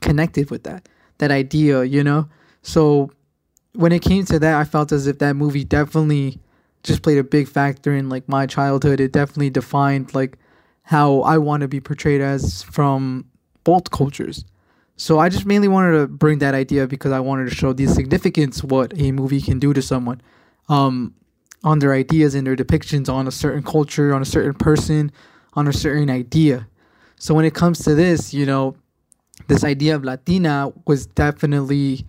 connected 0.00 0.50
with 0.50 0.64
that 0.64 0.88
that 1.18 1.30
idea, 1.30 1.84
you 1.84 2.04
know. 2.04 2.28
So 2.62 3.10
when 3.74 3.92
it 3.92 4.02
came 4.02 4.24
to 4.26 4.38
that, 4.38 4.54
I 4.54 4.64
felt 4.64 4.92
as 4.92 5.06
if 5.06 5.18
that 5.20 5.34
movie 5.34 5.64
definitely 5.64 6.38
just 6.82 7.02
played 7.02 7.18
a 7.18 7.24
big 7.24 7.48
factor 7.48 7.94
in 7.94 8.08
like 8.08 8.28
my 8.28 8.46
childhood. 8.46 9.00
It 9.00 9.12
definitely 9.12 9.50
defined 9.50 10.14
like 10.14 10.38
how 10.86 11.20
I 11.22 11.38
want 11.38 11.62
to 11.62 11.68
be 11.68 11.80
portrayed 11.80 12.20
as 12.20 12.62
from 12.62 13.26
both 13.64 13.90
cultures. 13.90 14.44
So 14.96 15.18
I 15.18 15.28
just 15.28 15.44
mainly 15.44 15.66
wanted 15.66 15.98
to 15.98 16.06
bring 16.06 16.38
that 16.38 16.54
idea 16.54 16.86
because 16.86 17.10
I 17.10 17.18
wanted 17.18 17.48
to 17.48 17.54
show 17.54 17.72
the 17.72 17.86
significance 17.86 18.62
what 18.62 18.92
a 18.96 19.10
movie 19.10 19.40
can 19.40 19.58
do 19.58 19.74
to 19.74 19.82
someone. 19.82 20.20
Um, 20.68 21.14
on 21.64 21.80
their 21.80 21.92
ideas 21.92 22.36
and 22.36 22.46
their 22.46 22.54
depictions 22.54 23.12
on 23.12 23.26
a 23.26 23.32
certain 23.32 23.64
culture, 23.64 24.14
on 24.14 24.22
a 24.22 24.24
certain 24.24 24.54
person, 24.54 25.10
on 25.54 25.66
a 25.66 25.72
certain 25.72 26.08
idea. 26.08 26.68
So 27.16 27.34
when 27.34 27.44
it 27.44 27.54
comes 27.54 27.80
to 27.80 27.96
this, 27.96 28.32
you 28.32 28.46
know, 28.46 28.76
this 29.48 29.64
idea 29.64 29.96
of 29.96 30.04
Latina 30.04 30.72
was 30.86 31.06
definitely 31.06 32.06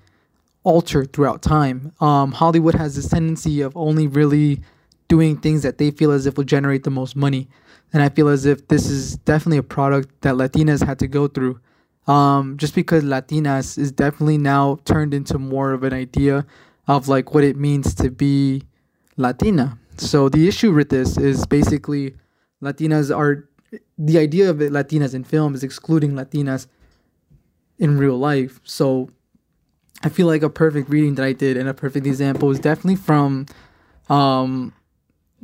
altered 0.64 1.14
throughout 1.14 1.42
time. 1.42 1.94
Um, 2.00 2.32
Hollywood 2.32 2.76
has 2.76 2.96
this 2.96 3.10
tendency 3.10 3.62
of 3.62 3.76
only 3.76 4.06
really 4.06 4.62
doing 5.08 5.38
things 5.38 5.64
that 5.64 5.80
they 5.80 5.90
feel 5.90 6.12
as 6.12 6.28
if 6.28 6.38
will 6.38 6.44
generate 6.44 6.84
the 6.84 6.92
most 6.92 7.16
money. 7.16 7.48
And 7.94 8.04
I 8.04 8.10
feel 8.10 8.28
as 8.28 8.46
if 8.46 8.68
this 8.68 8.90
is 8.90 9.18
definitely 9.18 9.58
a 9.58 9.64
product 9.64 10.22
that 10.22 10.36
Latinas 10.36 10.86
had 10.86 11.00
to 11.00 11.08
go 11.08 11.28
through. 11.28 11.60
Um, 12.08 12.58
just 12.58 12.74
because 12.74 13.04
Latinas 13.04 13.78
is 13.78 13.92
definitely 13.92 14.38
now 14.38 14.80
turned 14.86 15.14
into 15.14 15.38
more 15.38 15.74
of 15.74 15.84
an 15.84 15.94
idea 15.94 16.46
of 16.88 17.08
like 17.08 17.34
what 17.34 17.44
it 17.44 17.58
means 17.58 17.94
to 17.96 18.10
be 18.10 18.64
Latina. 19.18 19.78
So 19.98 20.30
the 20.30 20.48
issue 20.48 20.74
with 20.74 20.90
this 20.90 21.18
is 21.18 21.46
basically 21.46 22.16
Latinas 22.62 23.16
are 23.16 23.50
the 23.98 24.18
idea 24.18 24.50
of 24.50 24.62
it, 24.62 24.72
Latinas 24.72 25.14
in 25.14 25.24
film 25.24 25.54
is 25.54 25.64
excluding 25.64 26.14
Latinas 26.14 26.68
in 27.78 27.98
real 27.98 28.18
life. 28.18 28.62
So 28.64 29.10
I 30.04 30.10
feel 30.10 30.28
like 30.28 30.44
a 30.44 30.50
perfect 30.50 30.90
reading 30.90 31.16
that 31.16 31.26
I 31.26 31.34
did 31.34 31.58
and 31.58 31.68
a 31.68 31.74
perfect 31.74 32.06
example 32.06 32.52
is 32.52 32.60
definitely 32.60 32.96
from 32.96 33.48
um, 34.10 34.74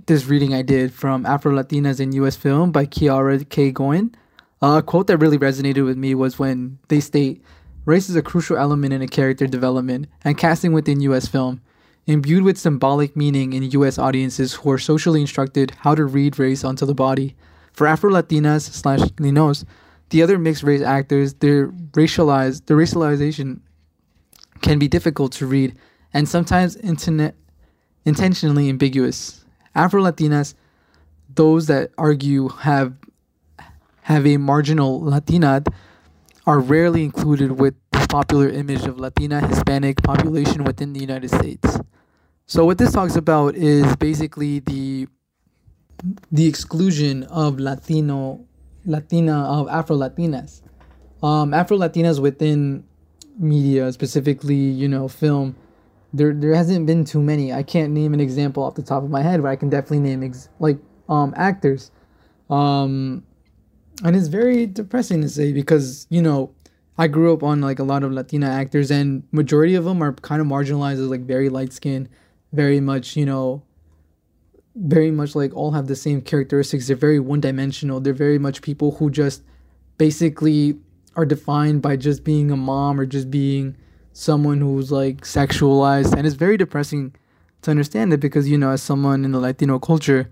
this 0.05 0.25
reading 0.25 0.53
I 0.53 0.61
did 0.61 0.93
from 0.93 1.25
Afro 1.25 1.51
Latinas 1.51 1.99
in 1.99 2.11
US 2.13 2.35
film 2.35 2.71
by 2.71 2.85
Keara 2.85 3.47
K. 3.47 3.71
Goin. 3.71 4.13
Uh, 4.61 4.77
a 4.79 4.83
quote 4.83 5.07
that 5.07 5.17
really 5.17 5.37
resonated 5.37 5.85
with 5.85 5.97
me 5.97 6.15
was 6.15 6.39
when 6.39 6.79
they 6.87 6.99
state, 6.99 7.43
Race 7.85 8.09
is 8.09 8.15
a 8.15 8.21
crucial 8.21 8.57
element 8.57 8.93
in 8.93 9.01
a 9.01 9.07
character 9.07 9.45
development 9.45 10.07
and 10.23 10.37
casting 10.37 10.73
within 10.73 11.01
US 11.01 11.27
film 11.27 11.61
imbued 12.05 12.43
with 12.43 12.57
symbolic 12.57 13.15
meaning 13.15 13.53
in 13.53 13.63
US 13.71 13.97
audiences 13.97 14.53
who 14.53 14.71
are 14.71 14.77
socially 14.77 15.21
instructed 15.21 15.71
how 15.79 15.95
to 15.95 16.05
read 16.05 16.39
race 16.39 16.63
onto 16.63 16.85
the 16.85 16.93
body. 16.93 17.35
For 17.71 17.87
Afro 17.87 18.09
Latinas 18.09 18.61
slash 18.61 18.99
Linos, 19.17 19.65
the 20.09 20.21
other 20.21 20.37
mixed 20.37 20.63
race 20.63 20.81
actors, 20.81 21.35
their 21.35 21.67
racialized 21.67 22.65
their 22.65 22.77
racialization 22.77 23.59
can 24.61 24.79
be 24.79 24.87
difficult 24.87 25.31
to 25.33 25.45
read 25.45 25.75
and 26.13 26.27
sometimes 26.27 26.75
internet, 26.77 27.35
intentionally 28.05 28.69
ambiguous. 28.69 29.42
Afro 29.75 30.01
Latinas, 30.01 30.53
those 31.33 31.67
that 31.67 31.91
argue 31.97 32.49
have 32.49 32.93
have 34.01 34.27
a 34.27 34.37
marginal 34.37 35.01
Latina, 35.01 35.63
are 36.45 36.59
rarely 36.59 37.03
included 37.03 37.53
with 37.59 37.73
the 37.91 38.05
popular 38.09 38.49
image 38.49 38.83
of 38.83 38.99
Latina 38.99 39.45
Hispanic 39.47 40.03
population 40.03 40.63
within 40.65 40.93
the 40.93 40.99
United 40.99 41.29
States. 41.29 41.79
So 42.45 42.65
what 42.65 42.77
this 42.77 42.91
talks 42.91 43.15
about 43.15 43.55
is 43.55 43.95
basically 43.95 44.59
the 44.59 45.07
the 46.31 46.45
exclusion 46.45 47.23
of 47.23 47.59
Latino 47.59 48.45
Latina 48.85 49.45
of 49.45 49.69
Afro 49.69 49.95
Latinas. 49.95 50.61
Um, 51.21 51.53
Afro 51.53 51.77
Latinas 51.77 52.19
within 52.19 52.83
media, 53.39 53.91
specifically, 53.93 54.55
you 54.55 54.89
know, 54.89 55.07
film, 55.07 55.55
there 56.13 56.33
there 56.33 56.53
hasn't 56.53 56.85
been 56.85 57.03
too 57.05 57.21
many. 57.21 57.51
I 57.51 57.63
can't 57.63 57.91
name 57.91 58.13
an 58.13 58.19
example 58.19 58.63
off 58.63 58.75
the 58.75 58.83
top 58.83 59.03
of 59.03 59.09
my 59.09 59.21
head, 59.21 59.41
but 59.41 59.49
I 59.49 59.55
can 59.55 59.69
definitely 59.69 59.99
name 59.99 60.23
ex- 60.23 60.49
like 60.59 60.77
um 61.09 61.33
actors. 61.35 61.91
Um 62.49 63.23
and 64.03 64.15
it's 64.15 64.27
very 64.27 64.65
depressing 64.65 65.21
to 65.21 65.29
say 65.29 65.53
because, 65.53 66.07
you 66.09 66.21
know, 66.21 66.51
I 66.97 67.07
grew 67.07 67.33
up 67.33 67.43
on 67.43 67.61
like 67.61 67.79
a 67.79 67.83
lot 67.83 68.03
of 68.03 68.11
Latina 68.11 68.47
actors 68.47 68.91
and 68.91 69.23
majority 69.31 69.75
of 69.75 69.85
them 69.85 70.01
are 70.03 70.13
kind 70.13 70.41
of 70.41 70.47
marginalized 70.47 70.93
as 70.93 71.09
like 71.09 71.21
very 71.21 71.49
light 71.49 71.73
skinned 71.73 72.09
very 72.51 72.79
much, 72.79 73.15
you 73.15 73.25
know, 73.25 73.63
very 74.75 75.11
much 75.11 75.35
like 75.35 75.55
all 75.55 75.71
have 75.71 75.87
the 75.87 75.95
same 75.95 76.21
characteristics. 76.21 76.87
They're 76.87 76.95
very 76.95 77.19
one 77.19 77.41
dimensional. 77.41 77.99
They're 77.99 78.13
very 78.13 78.39
much 78.39 78.61
people 78.61 78.91
who 78.95 79.09
just 79.09 79.43
basically 79.97 80.77
are 81.15 81.25
defined 81.25 81.81
by 81.81 81.95
just 81.95 82.23
being 82.23 82.51
a 82.51 82.57
mom 82.57 82.99
or 82.99 83.05
just 83.05 83.29
being 83.29 83.75
someone 84.13 84.61
who's 84.61 84.91
like 84.91 85.21
sexualized. 85.21 86.13
And 86.15 86.25
it's 86.25 86.35
very 86.35 86.57
depressing 86.57 87.13
to 87.63 87.71
understand 87.71 88.13
it 88.13 88.19
because, 88.19 88.47
you 88.47 88.57
know, 88.57 88.71
as 88.71 88.81
someone 88.81 89.25
in 89.25 89.31
the 89.31 89.39
Latino 89.39 89.79
culture, 89.79 90.29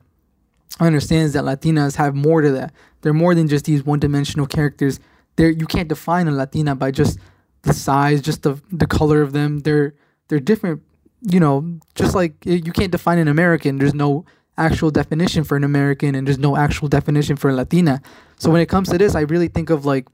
understands 0.79 1.33
that 1.33 1.43
Latinas 1.43 1.95
have 1.97 2.15
more 2.15 2.41
to 2.41 2.51
that. 2.51 2.73
They're 3.01 3.13
more 3.13 3.35
than 3.35 3.47
just 3.47 3.65
these 3.65 3.83
one 3.83 3.99
dimensional 3.99 4.47
characters. 4.47 4.99
They're 5.35 5.49
you 5.49 5.65
can't 5.65 5.89
define 5.89 6.27
a 6.27 6.31
Latina 6.31 6.75
by 6.75 6.91
just 6.91 7.19
the 7.63 7.73
size, 7.73 8.21
just 8.21 8.43
the 8.43 8.61
the 8.71 8.87
color 8.87 9.21
of 9.21 9.33
them. 9.33 9.59
They're 9.59 9.93
they're 10.27 10.39
different 10.39 10.81
you 11.21 11.39
know, 11.39 11.79
just 11.95 12.15
like 12.15 12.33
you 12.45 12.71
can't 12.71 12.91
define 12.91 13.19
an 13.19 13.27
American, 13.27 13.77
there's 13.77 13.93
no 13.93 14.25
actual 14.57 14.91
definition 14.91 15.43
for 15.43 15.55
an 15.55 15.63
American 15.63 16.15
and 16.15 16.27
there's 16.27 16.37
no 16.37 16.57
actual 16.57 16.87
definition 16.87 17.35
for 17.35 17.49
a 17.49 17.53
Latina. 17.53 18.01
So 18.37 18.49
when 18.49 18.61
it 18.61 18.67
comes 18.67 18.89
to 18.89 18.97
this, 18.97 19.15
I 19.15 19.21
really 19.21 19.47
think 19.47 19.69
of 19.69 19.85
like 19.85 20.07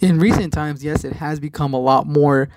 in 0.00 0.18
recent 0.18 0.52
times, 0.52 0.82
yes, 0.82 1.04
it 1.04 1.14
has 1.14 1.38
become 1.38 1.72
a 1.72 1.80
lot 1.80 2.06
more 2.06 2.48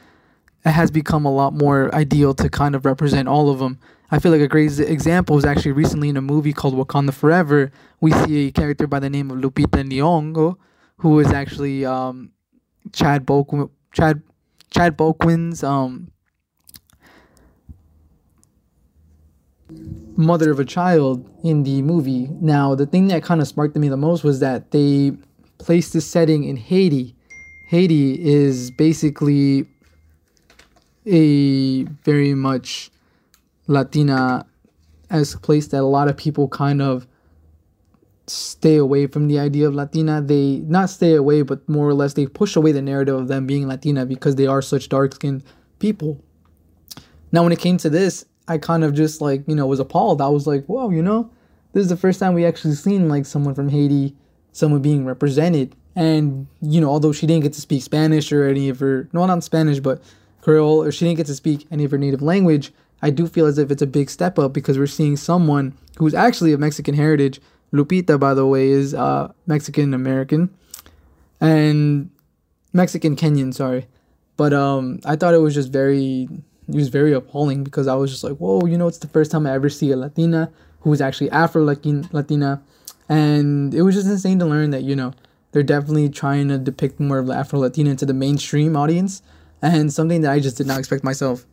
it 0.65 0.71
has 0.71 0.91
become 0.91 1.25
a 1.25 1.31
lot 1.31 1.53
more 1.53 1.93
ideal 1.93 2.33
to 2.35 2.49
kind 2.49 2.73
of 2.73 2.85
represent 2.85 3.27
all 3.27 3.49
of 3.49 3.59
them. 3.59 3.79
I 4.11 4.19
feel 4.19 4.31
like 4.31 4.41
a 4.41 4.47
great 4.47 4.79
example 4.79 5.37
is 5.37 5.43
actually 5.43 5.73
recently 5.73 6.07
in 6.07 6.15
a 6.15 6.21
movie 6.21 6.53
called 6.53 6.73
Wakanda 6.73 7.13
Forever. 7.13 7.71
We 7.99 8.11
see 8.11 8.47
a 8.47 8.51
character 8.51 8.87
by 8.87 8.99
the 8.99 9.09
name 9.09 9.29
of 9.29 9.39
Lupita 9.39 9.83
Nyong'o, 9.83 10.55
who 10.97 11.19
is 11.19 11.33
actually 11.33 11.85
um, 11.85 12.31
Chad 12.93 13.25
Boquin, 13.25 13.69
Chad 13.91 14.21
Chad 14.69 14.97
Boquin's 14.97 15.63
um, 15.63 16.11
mother 20.15 20.51
of 20.51 20.59
a 20.59 20.65
child 20.65 21.29
in 21.43 21.63
the 21.63 21.81
movie. 21.81 22.29
Now, 22.39 22.75
the 22.75 22.85
thing 22.85 23.07
that 23.07 23.23
kind 23.23 23.41
of 23.41 23.47
sparked 23.47 23.75
me 23.75 23.89
the 23.89 23.97
most 23.97 24.23
was 24.23 24.39
that 24.39 24.71
they 24.71 25.13
placed 25.57 25.93
this 25.93 26.05
setting 26.05 26.43
in 26.43 26.55
Haiti. 26.55 27.15
Haiti 27.67 28.23
is 28.23 28.71
basically 28.71 29.67
a 31.05 31.83
very 31.83 32.33
much 32.33 32.91
Latina 33.67 34.45
as 35.09 35.35
place 35.35 35.67
that 35.67 35.81
a 35.81 35.85
lot 35.85 36.07
of 36.07 36.17
people 36.17 36.47
kind 36.47 36.81
of 36.81 37.07
stay 38.27 38.77
away 38.77 39.07
from 39.07 39.27
the 39.27 39.39
idea 39.39 39.67
of 39.67 39.75
Latina. 39.75 40.21
They 40.21 40.57
not 40.59 40.89
stay 40.89 41.15
away, 41.15 41.41
but 41.41 41.67
more 41.67 41.87
or 41.87 41.93
less 41.93 42.13
they 42.13 42.25
push 42.25 42.55
away 42.55 42.71
the 42.71 42.81
narrative 42.81 43.15
of 43.15 43.27
them 43.27 43.45
being 43.45 43.67
Latina 43.67 44.05
because 44.05 44.35
they 44.35 44.47
are 44.47 44.61
such 44.61 44.89
dark 44.89 45.15
skinned 45.15 45.43
people. 45.79 46.23
Now, 47.31 47.43
when 47.43 47.51
it 47.51 47.59
came 47.59 47.77
to 47.77 47.89
this, 47.89 48.25
I 48.47 48.57
kind 48.57 48.83
of 48.83 48.93
just 48.93 49.21
like, 49.21 49.43
you 49.47 49.55
know, 49.55 49.65
was 49.65 49.79
appalled. 49.79 50.21
I 50.21 50.27
was 50.27 50.47
like, 50.47 50.65
whoa, 50.65 50.89
you 50.89 51.01
know, 51.01 51.31
this 51.73 51.81
is 51.81 51.89
the 51.89 51.97
first 51.97 52.19
time 52.19 52.33
we 52.33 52.45
actually 52.45 52.75
seen 52.75 53.09
like 53.09 53.25
someone 53.25 53.55
from 53.55 53.69
Haiti, 53.69 54.15
someone 54.51 54.81
being 54.81 55.05
represented. 55.05 55.75
And, 55.95 56.47
you 56.61 56.81
know, 56.81 56.89
although 56.89 57.11
she 57.11 57.27
didn't 57.27 57.43
get 57.43 57.53
to 57.53 57.61
speak 57.61 57.83
Spanish 57.83 58.31
or 58.31 58.47
any 58.47 58.69
of 58.69 58.79
her, 58.79 59.07
no, 59.13 59.25
not 59.25 59.43
Spanish, 59.43 59.79
but 59.79 60.01
Creole, 60.41 60.83
or 60.83 60.91
she 60.91 61.05
didn't 61.05 61.17
get 61.17 61.27
to 61.27 61.35
speak 61.35 61.67
any 61.71 61.83
of 61.83 61.91
her 61.91 61.97
native 61.97 62.21
language, 62.21 62.73
I 63.01 63.09
do 63.09 63.27
feel 63.27 63.45
as 63.45 63.57
if 63.57 63.69
it's 63.69 63.81
a 63.81 63.87
big 63.87 64.09
step 64.09 64.39
up 64.39 64.53
because 64.53 64.77
we're 64.77 64.87
seeing 64.87 65.17
someone 65.17 65.73
who's 65.97 66.13
actually 66.13 66.53
of 66.53 66.59
Mexican 66.59 66.95
heritage. 66.95 67.41
Lupita, 67.73 68.19
by 68.19 68.33
the 68.33 68.45
way, 68.45 68.69
is 68.69 68.93
uh, 68.93 69.31
Mexican 69.45 69.93
American 69.93 70.49
and 71.41 72.09
Mexican 72.71 73.15
Kenyan, 73.15 73.53
sorry. 73.53 73.87
But 74.37 74.53
um, 74.53 74.99
I 75.05 75.15
thought 75.15 75.33
it 75.33 75.39
was 75.39 75.53
just 75.53 75.71
very 75.71 76.27
it 76.67 76.75
was 76.75 76.87
very 76.87 77.13
appalling 77.13 77.63
because 77.63 77.87
I 77.87 77.95
was 77.95 78.09
just 78.09 78.23
like, 78.23 78.37
whoa, 78.37 78.65
you 78.65 78.77
know, 78.77 78.87
it's 78.87 78.99
the 78.99 79.07
first 79.07 79.31
time 79.31 79.45
I 79.45 79.53
ever 79.53 79.69
see 79.69 79.91
a 79.91 79.97
Latina 79.97 80.49
who 80.79 80.93
is 80.93 81.01
actually 81.01 81.29
Afro 81.31 81.63
Latin 81.63 82.07
Latina, 82.11 82.61
and 83.09 83.73
it 83.73 83.81
was 83.81 83.95
just 83.95 84.07
insane 84.07 84.39
to 84.39 84.45
learn 84.45 84.69
that 84.71 84.83
you 84.83 84.95
know 84.95 85.13
they're 85.53 85.63
definitely 85.63 86.09
trying 86.09 86.49
to 86.49 86.57
depict 86.57 86.99
more 86.99 87.19
of 87.19 87.27
the 87.27 87.33
Afro 87.33 87.59
Latina 87.59 87.91
into 87.91 88.05
the 88.05 88.13
mainstream 88.13 88.75
audience, 88.75 89.21
and 89.61 89.93
something 89.93 90.21
that 90.21 90.31
I 90.31 90.39
just 90.39 90.57
did 90.57 90.67
not 90.67 90.79
expect 90.79 91.03
myself. 91.03 91.45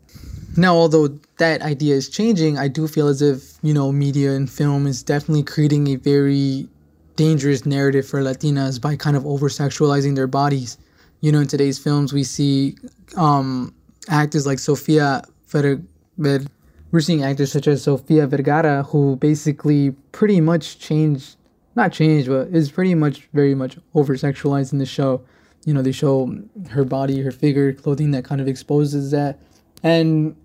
Now, 0.57 0.75
although 0.75 1.09
that 1.39 1.63
idea 1.63 1.95
is 1.95 2.09
changing, 2.09 2.59
I 2.59 2.67
do 2.67 2.89
feel 2.89 3.07
as 3.07 3.23
if 3.23 3.55
you 3.63 3.73
know 3.73 3.93
media 3.93 4.33
and 4.33 4.51
film 4.51 4.87
is 4.87 5.03
definitely 5.03 5.45
creating 5.45 5.87
a 5.89 5.97
very 5.97 6.67
dangerous 7.15 7.65
narrative 7.65 8.09
for 8.09 8.21
Latinas 8.21 8.81
by 8.81 8.97
kind 8.97 9.17
of 9.17 9.25
over 9.27 9.49
sexualizing 9.49 10.17
their 10.17 10.27
bodies. 10.27 10.79
You 11.21 11.31
know, 11.31 11.41
in 11.41 11.47
today's 11.47 11.79
films, 11.79 12.13
we 12.13 12.25
see 12.25 12.77
um, 13.17 13.75
actors 14.09 14.47
like 14.47 14.59
Sofia 14.59 15.23
Ver- 15.49 15.83
Ver- 16.17 16.47
we're 16.93 17.01
seeing 17.01 17.23
actors 17.23 17.53
such 17.53 17.69
as 17.69 17.83
Sofia 17.83 18.27
Vergara 18.27 18.83
who 18.83 19.17
basically 19.17 19.91
pretty 20.13 20.41
much 20.41 20.79
changed 20.79 21.37
not 21.77 21.93
changed 21.93 22.29
but 22.29 22.49
it's 22.53 22.71
pretty 22.71 22.95
much 22.95 23.29
very 23.33 23.55
much 23.55 23.79
over 23.95 24.15
sexualized 24.17 24.73
in 24.73 24.79
the 24.79 24.87
show. 24.87 25.23
You 25.65 25.75
know 25.75 25.83
they 25.83 25.93
show 25.93 26.35
her 26.71 26.85
body 26.85 27.21
her 27.21 27.31
figure 27.31 27.73
clothing 27.73 28.11
that 28.13 28.25
kind 28.25 28.41
of 28.41 28.49
exposes 28.49 29.11
that. 29.11 29.39
And 29.83 30.37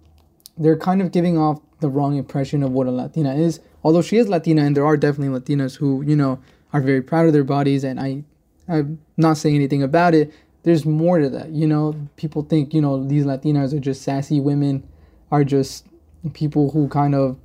they're 0.57 0.77
kind 0.77 1.01
of 1.01 1.11
giving 1.11 1.37
off 1.37 1.59
the 1.79 1.89
wrong 1.89 2.17
impression 2.17 2.63
of 2.63 2.71
what 2.71 2.87
a 2.87 2.91
latina 2.91 3.35
is. 3.35 3.59
Although 3.83 4.01
she 4.01 4.17
is 4.17 4.27
latina 4.27 4.63
and 4.63 4.75
there 4.75 4.85
are 4.85 4.97
definitely 4.97 5.39
latinas 5.39 5.75
who 5.75 6.01
you 6.03 6.15
know 6.15 6.39
are 6.73 6.81
very 6.81 7.01
proud 7.01 7.27
of 7.27 7.33
their 7.33 7.43
bodies 7.43 7.83
and 7.83 7.99
i 7.99 8.23
i'm 8.67 8.99
not 9.17 9.37
saying 9.37 9.55
anything 9.55 9.83
about 9.83 10.13
it. 10.13 10.33
There's 10.63 10.85
more 10.85 11.19
to 11.19 11.29
that. 11.29 11.49
You 11.49 11.67
know, 11.67 11.93
people 12.15 12.41
think, 12.41 12.73
you 12.73 12.81
know, 12.81 13.05
these 13.05 13.23
Latinas 13.23 13.71
are 13.71 13.79
just 13.79 14.01
sassy 14.01 14.39
women, 14.39 14.83
are 15.31 15.43
just 15.43 15.85
people 16.33 16.71
who 16.71 16.87
kind 16.87 17.13
of 17.13 17.37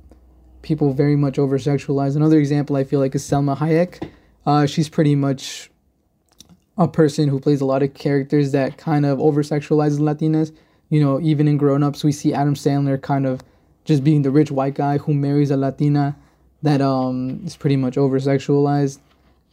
people 0.61 0.93
very 0.93 1.15
much 1.15 1.39
over 1.39 1.57
sexualize. 1.57 2.15
Another 2.15 2.39
example 2.39 2.75
I 2.75 2.83
feel 2.83 2.99
like 2.99 3.15
is 3.15 3.23
Salma 3.23 3.57
Hayek. 3.57 4.09
Uh, 4.45 4.65
she's 4.65 4.89
pretty 4.89 5.15
much 5.15 5.69
a 6.77 6.87
person 6.87 7.27
who 7.27 7.39
plays 7.39 7.61
a 7.61 7.65
lot 7.65 7.83
of 7.83 7.93
characters 7.93 8.51
that 8.51 8.77
kind 8.77 9.05
of 9.05 9.19
over 9.19 9.43
sexualizes 9.43 9.99
Latinas. 9.99 10.55
You 10.89 11.01
know, 11.01 11.19
even 11.21 11.47
in 11.47 11.57
Grown 11.57 11.83
Ups, 11.83 12.03
we 12.03 12.11
see 12.11 12.33
Adam 12.33 12.55
Sandler 12.55 13.01
kind 13.01 13.25
of 13.25 13.41
just 13.85 14.03
being 14.03 14.21
the 14.21 14.31
rich 14.31 14.51
white 14.51 14.75
guy 14.75 14.97
who 14.97 15.13
marries 15.13 15.51
a 15.51 15.57
Latina 15.57 16.15
that 16.63 16.81
um 16.81 17.41
is 17.45 17.55
pretty 17.55 17.75
much 17.75 17.97
over 17.97 18.19
sexualized 18.19 18.99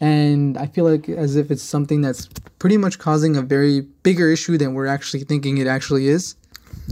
and 0.00 0.56
I 0.56 0.66
feel 0.66 0.84
like 0.84 1.09
as 1.09 1.36
if 1.36 1.50
it's 1.50 1.62
something 1.62 2.00
that's 2.00 2.28
pretty 2.59 2.76
much 2.76 2.98
causing 2.98 3.36
a 3.36 3.42
very 3.42 3.80
bigger 4.02 4.30
issue 4.30 4.56
than 4.56 4.74
we're 4.74 4.86
actually 4.86 5.24
thinking 5.24 5.59
it 5.59 5.66
actually 5.66 6.09
is. 6.09 6.36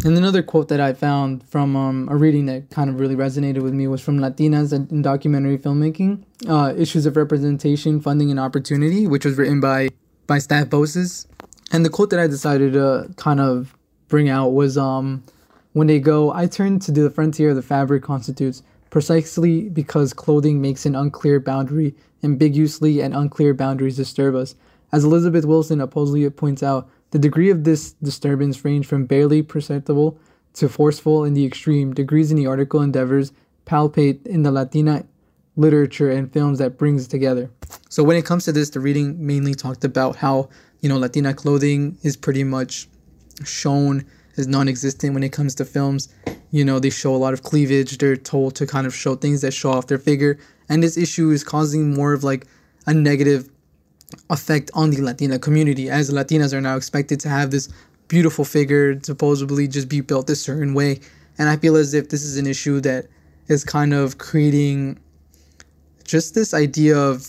And 0.04 0.16
another 0.16 0.42
quote 0.42 0.68
that 0.68 0.80
I 0.80 0.92
found 0.92 1.42
from 1.48 1.74
um, 1.74 2.08
a 2.10 2.16
reading 2.16 2.46
that 2.46 2.70
kind 2.70 2.90
of 2.90 3.00
really 3.00 3.16
resonated 3.16 3.62
with 3.62 3.72
me 3.72 3.88
was 3.88 4.00
from 4.00 4.18
Latinas 4.18 4.72
in 4.72 5.02
documentary 5.02 5.58
filmmaking, 5.58 6.24
uh, 6.48 6.74
Issues 6.76 7.06
of 7.06 7.16
Representation, 7.16 8.00
Funding, 8.00 8.30
and 8.30 8.38
Opportunity, 8.38 9.06
which 9.06 9.24
was 9.24 9.36
written 9.36 9.60
by, 9.60 9.88
by 10.26 10.38
Steph 10.38 10.70
Boses. 10.70 11.26
And 11.72 11.84
the 11.84 11.90
quote 11.90 12.10
that 12.10 12.20
I 12.20 12.26
decided 12.26 12.74
to 12.74 13.10
kind 13.16 13.40
of 13.40 13.74
bring 14.08 14.28
out 14.28 14.50
was 14.50 14.78
um, 14.78 15.24
when 15.72 15.86
they 15.88 15.98
go, 15.98 16.32
I 16.32 16.46
turn 16.46 16.78
to 16.80 16.92
the 16.92 17.10
frontier 17.10 17.54
the 17.54 17.62
fabric 17.62 18.02
constitutes 18.02 18.62
precisely 18.90 19.68
because 19.68 20.12
clothing 20.12 20.60
makes 20.60 20.86
an 20.86 20.94
unclear 20.94 21.40
boundary, 21.40 21.94
ambiguously 22.22 23.00
and 23.00 23.14
unclear 23.14 23.52
boundaries 23.52 23.96
disturb 23.96 24.34
us. 24.34 24.54
As 24.92 25.04
Elizabeth 25.04 25.44
Wilson 25.44 25.80
appositely 25.80 26.28
points 26.30 26.62
out, 26.62 26.88
the 27.16 27.22
degree 27.22 27.48
of 27.48 27.64
this 27.64 27.92
disturbance 27.92 28.62
range 28.62 28.86
from 28.86 29.06
barely 29.06 29.40
perceptible 29.40 30.18
to 30.52 30.68
forceful 30.68 31.24
in 31.24 31.32
the 31.32 31.46
extreme. 31.46 31.94
Degrees 31.94 32.30
in 32.30 32.36
the 32.36 32.46
article 32.46 32.82
endeavors 32.82 33.32
palpate 33.64 34.26
in 34.26 34.42
the 34.42 34.52
Latina 34.52 35.06
literature 35.56 36.10
and 36.10 36.30
films 36.30 36.58
that 36.58 36.76
brings 36.76 37.08
together. 37.08 37.50
So 37.88 38.04
when 38.04 38.18
it 38.18 38.26
comes 38.26 38.44
to 38.44 38.52
this, 38.52 38.68
the 38.68 38.80
reading 38.80 39.26
mainly 39.26 39.54
talked 39.54 39.82
about 39.82 40.16
how, 40.16 40.50
you 40.82 40.90
know, 40.90 40.98
Latina 40.98 41.32
clothing 41.32 41.96
is 42.02 42.18
pretty 42.18 42.44
much 42.44 42.86
shown 43.46 44.04
as 44.36 44.46
non-existent 44.46 45.14
when 45.14 45.22
it 45.22 45.32
comes 45.32 45.54
to 45.54 45.64
films. 45.64 46.10
You 46.50 46.66
know, 46.66 46.78
they 46.78 46.90
show 46.90 47.14
a 47.14 47.16
lot 47.16 47.32
of 47.32 47.42
cleavage. 47.42 47.96
They're 47.96 48.14
told 48.14 48.56
to 48.56 48.66
kind 48.66 48.86
of 48.86 48.94
show 48.94 49.14
things 49.14 49.40
that 49.40 49.54
show 49.54 49.70
off 49.70 49.86
their 49.86 49.96
figure, 49.96 50.38
and 50.68 50.82
this 50.82 50.98
issue 50.98 51.30
is 51.30 51.42
causing 51.42 51.94
more 51.94 52.12
of 52.12 52.24
like 52.24 52.46
a 52.86 52.92
negative 52.92 53.48
effect 54.30 54.70
on 54.74 54.90
the 54.90 55.00
Latina 55.00 55.38
community, 55.38 55.90
as 55.90 56.10
Latinas 56.10 56.52
are 56.52 56.60
now 56.60 56.76
expected 56.76 57.20
to 57.20 57.28
have 57.28 57.50
this 57.50 57.68
beautiful 58.08 58.44
figure, 58.44 58.98
supposedly 59.02 59.66
just 59.66 59.88
be 59.88 60.00
built 60.00 60.30
a 60.30 60.36
certain 60.36 60.74
way. 60.74 61.00
And 61.38 61.48
I 61.48 61.56
feel 61.56 61.76
as 61.76 61.92
if 61.92 62.08
this 62.08 62.24
is 62.24 62.36
an 62.36 62.46
issue 62.46 62.80
that 62.80 63.06
is 63.48 63.64
kind 63.64 63.92
of 63.92 64.18
creating 64.18 64.98
just 66.04 66.34
this 66.34 66.54
idea 66.54 66.96
of 66.96 67.26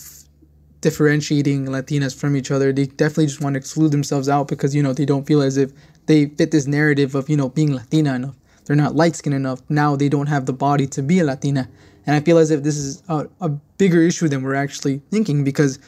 differentiating 0.80 1.66
Latinas 1.66 2.18
from 2.18 2.36
each 2.36 2.50
other. 2.50 2.72
They 2.72 2.86
definitely 2.86 3.26
just 3.26 3.40
want 3.40 3.54
to 3.54 3.58
exclude 3.58 3.90
themselves 3.90 4.28
out 4.28 4.48
because, 4.48 4.74
you 4.74 4.82
know, 4.82 4.92
they 4.92 5.04
don't 5.04 5.26
feel 5.26 5.42
as 5.42 5.56
if 5.56 5.72
they 6.06 6.26
fit 6.26 6.52
this 6.52 6.66
narrative 6.66 7.14
of, 7.14 7.28
you 7.28 7.36
know, 7.36 7.48
being 7.48 7.74
Latina 7.74 8.14
enough. 8.14 8.36
They're 8.64 8.76
not 8.76 8.94
light 8.94 9.16
skinned 9.16 9.34
enough. 9.34 9.60
Now 9.68 9.96
they 9.96 10.08
don't 10.08 10.28
have 10.28 10.46
the 10.46 10.52
body 10.52 10.86
to 10.88 11.02
be 11.02 11.18
a 11.18 11.24
Latina. 11.24 11.68
And 12.06 12.14
I 12.14 12.20
feel 12.20 12.38
as 12.38 12.50
if 12.50 12.62
this 12.62 12.76
is 12.76 13.02
a, 13.08 13.28
a 13.40 13.48
bigger 13.48 14.00
issue 14.00 14.28
than 14.28 14.42
we're 14.42 14.54
actually 14.54 15.02
thinking 15.10 15.42
because, 15.42 15.78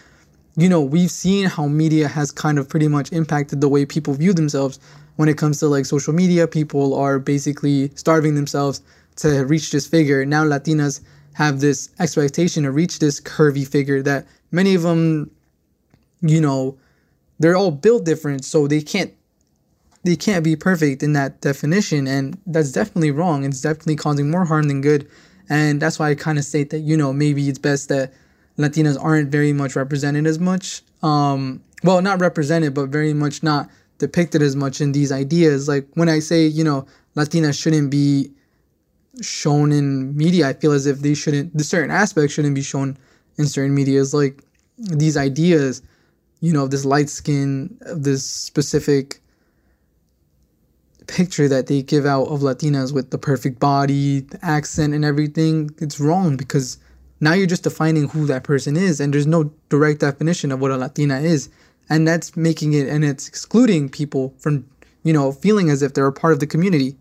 you 0.57 0.69
know, 0.69 0.81
we've 0.81 1.11
seen 1.11 1.47
how 1.47 1.67
media 1.67 2.09
has 2.09 2.31
kind 2.31 2.59
of 2.59 2.69
pretty 2.69 2.89
much 2.89 3.13
impacted 3.13 3.61
the 3.61 3.69
way 3.69 3.87
people 3.87 4.15
view 4.15 4.33
themselves 4.33 4.79
when 5.17 5.29
it 5.29 5.39
comes 5.39 5.59
to 5.61 5.69
like 5.69 5.87
social 5.87 6.13
media. 6.13 6.47
People 6.47 6.95
are 6.95 7.19
basically 7.19 7.91
starving 7.95 8.35
themselves 8.35 8.83
to 9.17 9.45
reach 9.45 9.71
this 9.71 9.87
figure. 9.87 10.25
Now 10.25 10.45
Latinas 10.45 11.01
have 11.35 11.61
this 11.61 11.91
expectation 11.99 12.65
to 12.65 12.71
reach 12.71 12.99
this 12.99 13.21
curvy 13.21 13.67
figure 13.67 14.03
that 14.03 14.27
many 14.51 14.75
of 14.75 14.83
them, 14.83 15.31
you 16.21 16.41
know, 16.41 16.77
they're 17.39 17.57
all 17.57 17.71
built 17.71 18.05
different, 18.05 18.45
so 18.45 18.67
they 18.67 18.83
can't 18.83 19.15
they 20.03 20.17
can't 20.17 20.45
be 20.45 20.57
perfect 20.57 21.03
in 21.03 21.13
that 21.13 21.41
definition 21.41 22.07
and 22.07 22.39
that's 22.47 22.73
definitely 22.73 23.11
wrong 23.11 23.45
it's 23.45 23.61
definitely 23.61 23.97
causing 23.97 24.31
more 24.31 24.45
harm 24.45 24.69
than 24.69 24.81
good 24.81 25.07
and 25.49 25.81
that's 25.81 25.99
why 25.99 26.11
i 26.11 26.15
kind 26.15 26.39
of 26.39 26.45
state 26.45 26.71
that 26.71 26.81
you 26.81 26.97
know 26.97 27.13
maybe 27.13 27.49
it's 27.49 27.59
best 27.59 27.89
that 27.89 28.13
latinas 28.61 29.03
aren't 29.03 29.31
very 29.31 29.53
much 29.53 29.77
represented 29.77 30.27
as 30.27 30.39
much. 30.39 30.83
Um 31.03 31.63
well 31.83 32.03
not 32.03 32.21
represented 32.21 32.75
but 32.75 32.89
very 32.89 33.13
much 33.13 33.43
not 33.43 33.71
depicted 33.99 34.43
as 34.43 34.55
much 34.57 34.81
in 34.81 34.93
these 34.93 35.13
ideas. 35.13 35.69
Like 35.69 35.87
when 35.95 36.09
i 36.09 36.19
say 36.19 36.47
you 36.47 36.65
know 36.65 36.87
latinas 37.17 37.61
shouldn't 37.61 37.91
be 37.91 38.31
shown 39.21 39.73
in 39.73 40.17
media 40.17 40.49
i 40.49 40.53
feel 40.53 40.73
as 40.73 40.87
if 40.87 41.01
they 41.01 41.15
shouldn't 41.15 41.55
the 41.57 41.65
certain 41.65 41.91
aspects 41.91 42.33
shouldn't 42.33 42.55
be 42.55 42.63
shown 42.63 42.97
in 43.39 43.47
certain 43.47 43.75
medias. 43.75 44.15
Like 44.15 44.43
these 44.79 45.17
ideas 45.17 45.83
you 46.41 46.53
know 46.53 46.67
this 46.67 46.85
light 46.85 47.09
skin 47.09 47.77
this 47.95 48.25
specific 48.25 49.21
picture 51.07 51.49
that 51.49 51.67
they 51.67 51.83
give 51.83 52.07
out 52.07 52.27
of 52.29 52.41
latinas 52.41 52.95
with 52.95 53.11
the 53.11 53.19
perfect 53.19 53.59
body 53.59 54.21
the 54.21 54.39
accent 54.43 54.95
and 54.95 55.05
everything 55.05 55.71
it's 55.79 55.99
wrong 56.01 56.37
because 56.37 56.79
now 57.21 57.33
you're 57.33 57.47
just 57.47 57.65
defining 57.65 58.09
who 58.09 58.27
that 58.27 58.45
person 58.45 58.77
is 58.77 59.01
and 59.01 59.15
there's 59.15 59.27
no 59.27 59.53
direct 59.69 60.01
definition 60.01 60.51
of 60.53 60.61
what 60.61 60.71
a 60.71 60.77
latina 60.77 61.21
is 61.21 61.49
and 61.89 62.07
that's 62.07 62.37
making 62.37 62.73
it 62.73 62.89
and 62.89 63.05
it's 63.05 63.29
excluding 63.29 63.89
people 63.89 64.35
from 64.39 64.65
you 65.03 65.13
know 65.13 65.33
feeling 65.33 65.71
as 65.71 65.83
if 65.83 65.95
they're 65.95 66.07
a 66.07 66.13
part 66.13 66.33
of 66.33 66.41
the 66.41 66.47
community 66.47 66.97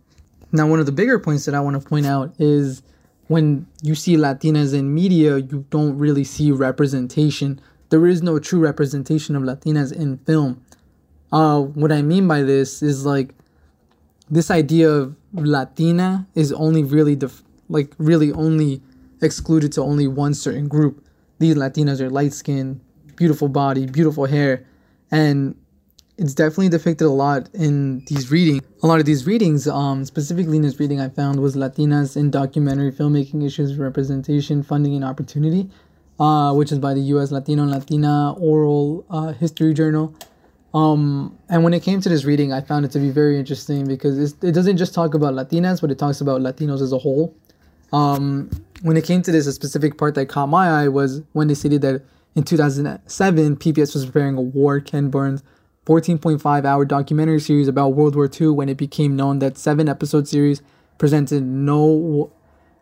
now, 0.52 0.68
one 0.68 0.80
of 0.80 0.86
the 0.86 0.92
bigger 0.92 1.20
points 1.20 1.46
that 1.46 1.54
I 1.54 1.60
want 1.60 1.82
to 1.82 1.88
point 1.88 2.06
out 2.06 2.34
is 2.40 2.82
when 3.28 3.68
you 3.84 3.94
see 3.94 4.16
Latinas 4.16 4.74
in 4.74 4.94
media, 4.94 5.38
you 5.38 5.66
don't 5.70 5.98
really 5.98 6.24
see 6.24 6.52
representation. 6.52 7.62
There 7.90 8.08
is 8.08 8.24
no 8.24 8.40
true 8.40 8.60
representation 8.60 9.36
of 9.36 9.44
Latinas 9.44 9.94
in 9.94 10.18
film. 10.20 10.64
Uh, 11.32 11.62
what 11.62 11.92
I 11.92 12.02
mean 12.02 12.28
by 12.28 12.42
this 12.42 12.82
is 12.82 13.06
like 13.06 13.36
this 14.32 14.50
idea 14.50 14.90
of 14.90 15.16
Latina 15.34 16.28
is 16.34 16.52
only 16.54 16.84
really 16.84 17.16
def- 17.16 17.44
like 17.68 17.94
really 18.00 18.32
only 18.32 18.82
excluded 19.22 19.72
to 19.74 19.82
only 19.82 20.08
one 20.08 20.34
certain 20.34 20.68
group. 20.68 21.06
These 21.40 21.56
Latinas 21.56 22.02
are 22.02 22.10
light 22.10 22.34
skinned, 22.34 22.82
beautiful 23.16 23.48
body, 23.48 23.86
beautiful 23.86 24.26
hair, 24.26 24.66
and 25.12 25.56
it's 26.18 26.34
definitely 26.34 26.70
depicted 26.70 27.08
a 27.08 27.12
lot 27.12 27.50
in 27.54 28.04
these 28.08 28.30
readings. 28.30 28.62
A 28.84 28.88
lot 28.88 29.00
of 29.00 29.06
these 29.06 29.26
readings, 29.26 29.68
um, 29.68 30.04
specifically 30.04 30.58
in 30.58 30.64
this 30.64 30.80
reading 30.80 31.00
I 31.00 31.08
found 31.08 31.40
was 31.40 31.56
Latinas 31.56 32.18
in 32.18 32.30
documentary 32.30 32.92
filmmaking 32.92 33.46
issues, 33.46 33.78
representation, 33.78 34.62
funding, 34.62 34.96
and 34.96 35.06
opportunity, 35.06 35.70
uh, 36.20 36.54
which 36.54 36.74
is 36.74 36.80
by 36.80 36.94
the 36.94 37.02
U.S. 37.14 37.32
Latino 37.32 37.64
and 37.64 37.72
Latina 37.72 38.34
Oral 38.34 39.06
uh, 39.10 39.32
History 39.32 39.74
Journal. 39.74 40.14
Um, 40.74 41.38
and 41.48 41.64
when 41.64 41.74
it 41.74 41.84
came 41.84 42.02
to 42.02 42.10
this 42.10 42.26
reading, 42.26 42.52
I 42.52 42.62
found 42.62 42.86
it 42.86 42.92
to 42.92 43.00
be 43.00 43.10
very 43.10 43.40
interesting 43.40 43.88
because 43.88 44.34
it 44.44 44.52
doesn't 44.52 44.78
just 44.78 44.94
talk 44.94 45.14
about 45.14 45.34
Latinas, 45.34 45.82
but 45.82 45.90
it 45.90 45.98
talks 45.98 46.20
about 46.20 46.42
Latinos 46.42 46.82
as 46.82 46.92
a 46.92 46.98
whole. 46.98 47.36
Um, 47.92 48.50
when 48.82 48.98
it 48.98 49.04
came 49.04 49.22
to 49.24 49.32
this, 49.32 49.48
a 49.48 49.54
specific 49.54 49.98
part 49.98 50.16
that 50.16 50.28
caught 50.28 50.48
my 50.48 50.84
eye 50.84 50.88
was 50.88 51.22
when 51.34 51.48
they 51.48 51.54
stated 51.54 51.82
that 51.82 52.04
in 52.36 52.44
2007, 52.44 53.58
PBS 53.58 53.94
was 53.94 54.06
preparing 54.06 54.38
a 54.38 54.42
war 54.42 54.80
Ken 54.80 55.10
Burns 55.10 55.44
14.5 55.86 56.66
hour 56.66 56.86
documentary 56.86 57.40
series 57.40 57.68
about 57.68 57.90
World 57.90 58.16
War 58.16 58.30
II 58.40 58.50
when 58.50 58.70
it 58.70 58.78
became 58.78 59.16
known 59.16 59.40
that 59.40 59.58
seven 59.58 59.90
episode 59.90 60.28
series 60.28 60.62
presented 61.00 61.44
no 61.44 62.32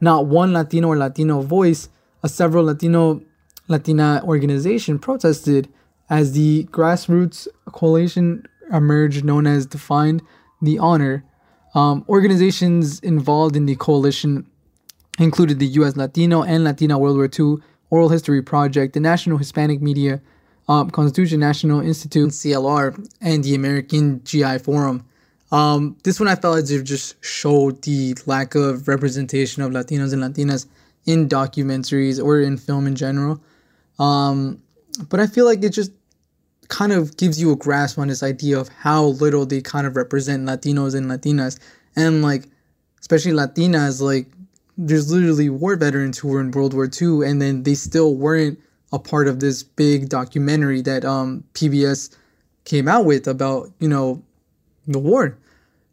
not 0.01 0.25
one 0.25 0.51
Latino 0.51 0.89
or 0.89 0.97
Latino 0.97 1.41
voice, 1.41 1.89
a 2.21 2.29
several 2.29 2.65
Latino 2.65 3.21
Latina 3.69 4.21
organization 4.25 4.99
protested 4.99 5.69
as 6.09 6.33
the 6.33 6.65
grassroots 6.65 7.47
coalition 7.67 8.45
emerged 8.71 9.23
known 9.23 9.47
as 9.47 9.65
Defend 9.65 10.21
the 10.61 10.77
Honor. 10.77 11.23
Um, 11.75 12.05
organizations 12.09 12.99
involved 12.99 13.55
in 13.55 13.65
the 13.65 13.75
coalition 13.75 14.47
included 15.17 15.59
the 15.59 15.67
U.S. 15.67 15.95
Latino 15.95 16.43
and 16.43 16.63
Latina 16.63 16.97
World 16.97 17.17
War 17.17 17.29
II 17.39 17.61
Oral 17.89 18.09
History 18.09 18.41
Project, 18.41 18.93
the 18.93 18.99
National 18.99 19.37
Hispanic 19.37 19.81
Media 19.81 20.21
um, 20.67 20.89
Constitution 20.89 21.39
National 21.39 21.79
Institute, 21.79 22.29
CLR, 22.31 23.07
and 23.21 23.43
the 23.43 23.55
American 23.55 24.23
GI 24.23 24.59
Forum. 24.59 25.05
Um, 25.51 25.97
this 26.03 26.19
one 26.19 26.27
I 26.27 26.35
felt 26.35 26.57
as 26.57 26.71
if 26.71 26.83
just 26.83 27.23
showed 27.23 27.81
the 27.83 28.15
lack 28.25 28.55
of 28.55 28.87
representation 28.87 29.63
of 29.63 29.71
Latinos 29.71 30.11
and 30.11 30.21
Latinas 30.21 30.67
in 31.05 31.29
documentaries 31.29 32.23
or 32.23 32.41
in 32.41 32.57
film 32.57 32.85
in 32.85 32.95
general. 32.95 33.41
Um, 33.97 34.61
but 35.09 35.19
I 35.19 35.27
feel 35.27 35.45
like 35.45 35.63
it 35.63 35.69
just 35.69 35.91
kind 36.67 36.91
of 36.91 37.15
gives 37.15 37.39
you 37.39 37.51
a 37.53 37.55
grasp 37.55 37.97
on 37.97 38.09
this 38.09 38.21
idea 38.21 38.59
of 38.59 38.67
how 38.67 39.05
little 39.05 39.45
they 39.45 39.61
kind 39.61 39.87
of 39.87 39.95
represent 39.95 40.43
Latinos 40.45 40.95
and 40.95 41.09
Latinas. 41.09 41.59
And 41.95 42.21
like, 42.21 42.43
especially 42.99 43.31
Latinas, 43.31 44.01
like, 44.01 44.27
there's 44.77 45.11
literally 45.11 45.49
war 45.49 45.75
veterans 45.75 46.17
who 46.17 46.27
were 46.27 46.39
in 46.39 46.51
World 46.51 46.73
War 46.73 46.89
II 46.89 47.27
and 47.27 47.41
then 47.41 47.63
they 47.63 47.73
still 47.73 48.15
weren't 48.15 48.59
a 48.93 48.99
part 48.99 49.27
of 49.27 49.39
this 49.39 49.63
big 49.63 50.09
documentary 50.09 50.81
that 50.81 51.03
um, 51.03 51.43
PBS 51.53 52.15
came 52.65 52.87
out 52.87 53.05
with 53.05 53.27
about 53.27 53.71
you 53.79 53.87
know 53.87 54.21
the 54.87 54.99
war, 54.99 55.37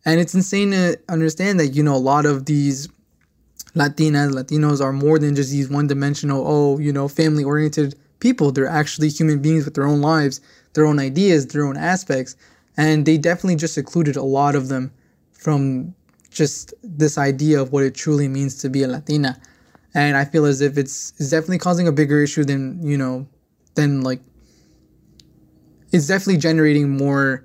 and 0.04 0.20
it's 0.20 0.34
insane 0.34 0.70
to 0.70 0.98
understand 1.08 1.58
that 1.58 1.68
you 1.68 1.82
know 1.82 1.94
a 1.94 1.98
lot 1.98 2.26
of 2.26 2.46
these 2.46 2.88
Latinas, 3.74 4.30
Latinos 4.30 4.80
are 4.80 4.92
more 4.92 5.18
than 5.18 5.34
just 5.34 5.50
these 5.50 5.68
one-dimensional, 5.68 6.44
oh, 6.46 6.78
you 6.78 6.92
know, 6.92 7.08
family-oriented 7.08 7.96
people. 8.20 8.52
They're 8.52 8.68
actually 8.68 9.08
human 9.08 9.42
beings 9.42 9.64
with 9.64 9.74
their 9.74 9.86
own 9.86 10.00
lives, 10.00 10.40
their 10.74 10.86
own 10.86 11.00
ideas, 11.00 11.48
their 11.48 11.66
own 11.66 11.76
aspects, 11.76 12.36
and 12.76 13.04
they 13.04 13.18
definitely 13.18 13.56
just 13.56 13.74
secluded 13.74 14.14
a 14.14 14.22
lot 14.22 14.54
of 14.54 14.68
them 14.68 14.92
from 15.32 15.94
just 16.34 16.74
this 16.82 17.16
idea 17.16 17.60
of 17.60 17.72
what 17.72 17.84
it 17.84 17.94
truly 17.94 18.28
means 18.28 18.56
to 18.56 18.68
be 18.68 18.82
a 18.82 18.88
Latina 18.88 19.40
and 19.94 20.16
I 20.16 20.24
feel 20.24 20.44
as 20.44 20.60
if 20.60 20.76
it's 20.76 21.12
it's 21.18 21.30
definitely 21.30 21.58
causing 21.58 21.86
a 21.86 21.92
bigger 21.92 22.22
issue 22.22 22.44
than 22.44 22.84
you 22.86 22.98
know 22.98 23.26
than 23.76 24.02
like 24.02 24.20
it's 25.92 26.08
definitely 26.08 26.38
generating 26.38 26.90
more 26.90 27.44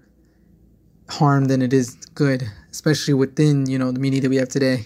harm 1.08 1.46
than 1.46 1.62
it 1.62 1.72
is 1.74 1.96
good, 2.16 2.44
especially 2.72 3.14
within 3.14 3.70
you 3.70 3.78
know 3.78 3.92
the 3.92 4.00
media 4.00 4.22
that 4.22 4.30
we 4.30 4.38
have 4.38 4.50
today. 4.50 4.86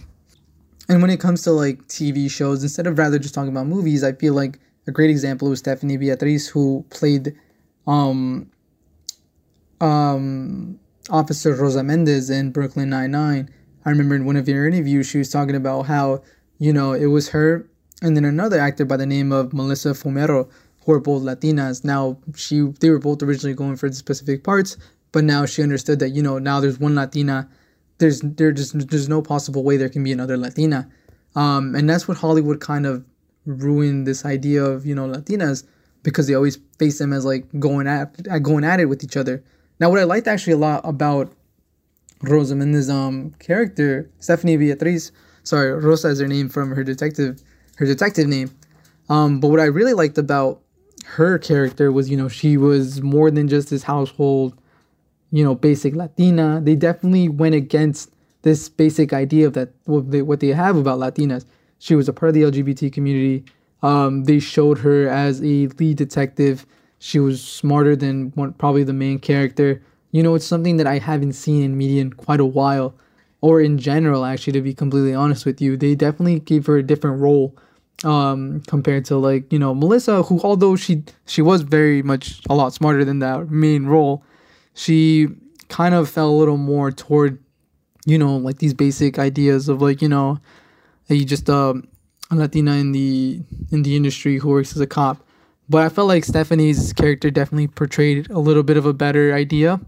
And 0.90 1.02
when 1.02 1.10
it 1.10 1.22
comes 1.22 1.44
to 1.44 1.52
like 1.52 1.88
TV 1.88 2.30
shows, 2.30 2.62
instead 2.62 2.88
of 2.88 2.98
rather 2.98 3.18
just 3.18 3.34
talking 3.34 3.52
about 3.52 3.68
movies, 3.68 4.04
I 4.04 4.12
feel 4.12 4.34
like 4.34 4.60
a 4.86 4.92
great 4.92 5.10
example 5.10 5.50
was 5.50 5.60
Stephanie 5.60 5.96
Beatriz, 5.96 6.50
who 6.50 6.86
played 6.90 7.34
um, 7.88 8.52
um, 9.80 10.78
Officer 11.10 11.56
Rosa 11.56 11.84
Mendez 11.84 12.30
in 12.30 12.52
Brooklyn 12.52 12.90
Nine 12.90 13.12
Nine. 13.12 13.50
I 13.86 13.90
remember 13.90 14.16
in 14.16 14.26
one 14.26 14.38
of 14.38 14.48
your 14.48 14.68
interviews, 14.68 15.08
she 15.08 15.18
was 15.18 15.30
talking 15.30 15.56
about 15.56 15.84
how 15.84 16.22
you 16.64 16.72
know, 16.72 16.94
it 16.94 17.08
was 17.08 17.30
her 17.30 17.68
and 18.02 18.16
then 18.16 18.26
another 18.26 18.60
actor 18.60 18.86
by 18.86 18.98
the 18.98 19.06
name 19.06 19.32
of 19.32 19.54
Melissa 19.54 19.90
Fumero, 19.90 20.50
who 20.86 20.92
are 20.94 21.00
both 21.00 21.24
Latinas. 21.24 21.84
Now 21.84 22.18
she 22.36 22.62
they 22.80 22.90
were 22.90 23.00
both 23.00 23.22
originally 23.22 23.54
going 23.54 23.76
for 23.76 23.90
the 23.90 23.96
specific 23.96 24.44
parts, 24.44 24.78
but 25.12 25.26
now 25.26 25.46
she 25.46 25.62
understood 25.62 26.00
that, 26.00 26.10
you 26.10 26.24
know, 26.24 26.40
now 26.40 26.60
there's 26.60 26.80
one 26.80 26.96
Latina. 26.96 27.50
There's 27.98 28.22
there 28.22 28.52
just 28.52 28.90
there's 28.90 29.10
no 29.10 29.22
possible 29.22 29.64
way 29.64 29.78
there 29.78 29.90
can 29.90 30.04
be 30.04 30.12
another 30.12 30.38
Latina. 30.38 30.90
Um, 31.36 31.76
and 31.76 31.90
that's 31.90 32.08
what 32.08 32.18
Hollywood 32.18 32.62
kind 32.62 32.86
of 32.86 33.04
ruined 33.46 34.08
this 34.08 34.24
idea 34.26 34.64
of, 34.64 34.86
you 34.86 34.96
know, 34.96 35.08
Latinas 35.08 35.66
because 36.04 36.28
they 36.28 36.34
always 36.34 36.60
face 36.80 37.00
them 37.00 37.12
as 37.12 37.26
like 37.26 37.46
going 37.60 37.88
at 37.88 38.42
going 38.42 38.64
at 38.64 38.80
it 38.80 38.86
with 38.86 39.04
each 39.04 39.18
other. 39.18 39.44
Now 39.80 39.90
what 39.90 40.00
I 40.00 40.04
liked 40.04 40.28
actually 40.28 40.54
a 40.54 40.58
lot 40.58 40.82
about 40.84 41.34
Rosa 42.24 42.56
Mendez's 42.56 42.90
um 42.90 43.32
character, 43.40 44.10
Stephanie 44.20 44.58
Beatriz, 44.58 45.12
sorry, 45.44 45.74
Rosa 45.74 46.10
is 46.10 46.20
her 46.20 46.28
name 46.28 46.50
from 46.50 46.72
her 46.72 46.84
detective 46.84 47.42
her 47.78 47.86
detective 47.86 48.28
name. 48.28 48.52
Um, 49.10 49.40
but 49.40 49.50
what 49.50 49.60
I 49.60 49.66
really 49.66 49.94
liked 49.94 50.18
about 50.18 50.62
her 51.06 51.38
character 51.38 51.92
was, 51.92 52.10
you 52.10 52.18
know, 52.18 52.30
she 52.30 52.58
was 52.58 53.02
more 53.02 53.30
than 53.30 53.48
just 53.48 53.70
this 53.70 53.84
household, 53.84 54.58
you 55.32 55.44
know, 55.44 55.56
basic 55.56 55.96
Latina. 55.96 56.62
They 56.64 56.76
definitely 56.76 57.30
went 57.30 57.56
against 57.56 58.14
this 58.44 58.70
basic 58.70 59.14
idea 59.14 59.48
of 59.48 59.54
that 59.54 59.70
what 59.86 60.12
they, 60.12 60.22
what 60.22 60.40
they 60.40 60.50
have 60.50 60.78
about 60.78 61.00
Latinas. 61.00 61.46
She 61.80 61.96
was 61.96 62.08
a 62.08 62.14
part 62.14 62.30
of 62.30 62.36
the 62.36 62.44
LGBT 62.44 62.94
community. 62.94 63.44
Um, 63.82 64.24
they 64.24 64.40
showed 64.40 64.80
her 64.80 65.10
as 65.10 65.42
a 65.42 65.68
lead 65.68 65.98
detective. 65.98 66.66
She 67.00 67.20
was 67.20 67.44
smarter 67.44 67.96
than 67.98 68.32
one, 68.36 68.54
probably 68.54 68.84
the 68.84 68.94
main 68.94 69.20
character. 69.20 69.82
You 70.14 70.24
know, 70.24 70.36
it's 70.36 70.46
something 70.46 70.78
that 70.78 70.88
I 70.88 71.00
haven't 71.00 71.34
seen 71.34 71.64
in 71.64 71.78
media 71.78 72.02
in 72.02 72.14
quite 72.14 72.40
a 72.40 72.46
while 72.46 72.96
or 73.42 73.60
in 73.60 73.78
general, 73.78 74.24
actually, 74.24 74.54
to 74.54 74.62
be 74.62 74.74
completely 74.74 75.14
honest 75.14 75.46
with 75.46 75.60
you, 75.60 75.76
they 75.76 75.96
definitely 75.96 76.40
gave 76.40 76.66
her 76.68 76.78
a 76.78 76.84
different 76.84 77.20
role 77.20 77.54
um, 78.06 78.62
compared 78.68 79.04
to 79.06 79.18
like 79.18 79.52
you 79.52 79.60
know 79.60 79.74
Melissa, 79.74 80.24
who 80.24 80.40
although 80.44 80.76
she 80.78 81.04
she 81.26 81.42
was 81.42 81.62
very 81.62 82.02
much 82.02 82.42
a 82.50 82.56
lot 82.56 82.74
smarter 82.74 83.04
than 83.04 83.20
that 83.20 83.50
main 83.50 83.86
role, 83.86 84.24
she 84.74 85.28
kind 85.68 85.94
of 85.94 86.10
fell 86.10 86.30
a 86.30 86.38
little 86.38 86.58
more 86.58 86.92
toward 86.92 87.38
you 88.06 88.18
know 88.18 88.38
like 88.38 88.60
these 88.60 88.74
basic 88.74 89.20
ideas 89.20 89.68
of 89.68 89.82
like 89.82 90.02
you 90.02 90.10
know 90.10 90.40
you 91.08 91.26
just 91.26 91.50
uh, 91.50 91.74
a 92.32 92.36
Latina 92.36 92.74
in 92.74 92.94
the 92.94 93.42
in 93.72 93.84
the 93.84 93.96
industry 93.96 94.38
who 94.38 94.50
works 94.50 94.74
as 94.76 94.82
a 94.82 94.88
cop. 94.88 95.26
But 95.70 95.84
I 95.84 95.90
felt 95.90 96.08
like 96.08 96.26
Stephanie's 96.26 96.94
character 96.94 97.32
definitely 97.32 97.68
portrayed 97.68 98.30
a 98.30 98.40
little 98.40 98.64
bit 98.64 98.78
of 98.78 98.86
a 98.86 98.94
better 98.94 99.34
idea. 99.34 99.80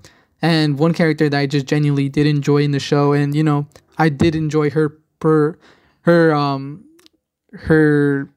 And 0.45 0.77
one 0.77 0.93
character 0.93 1.27
that 1.27 1.35
I 1.35 1.47
just 1.47 1.65
genuinely 1.65 2.07
did 2.07 2.27
enjoy 2.27 2.57
in 2.57 2.69
the 2.69 2.79
show, 2.79 3.13
and 3.13 3.33
you 3.33 3.41
know, 3.41 3.65
I 3.97 4.09
did 4.09 4.35
enjoy 4.35 4.69
her 4.69 4.89
per 5.19 5.57
her 6.01 6.35
um 6.35 6.85
her 7.53 8.29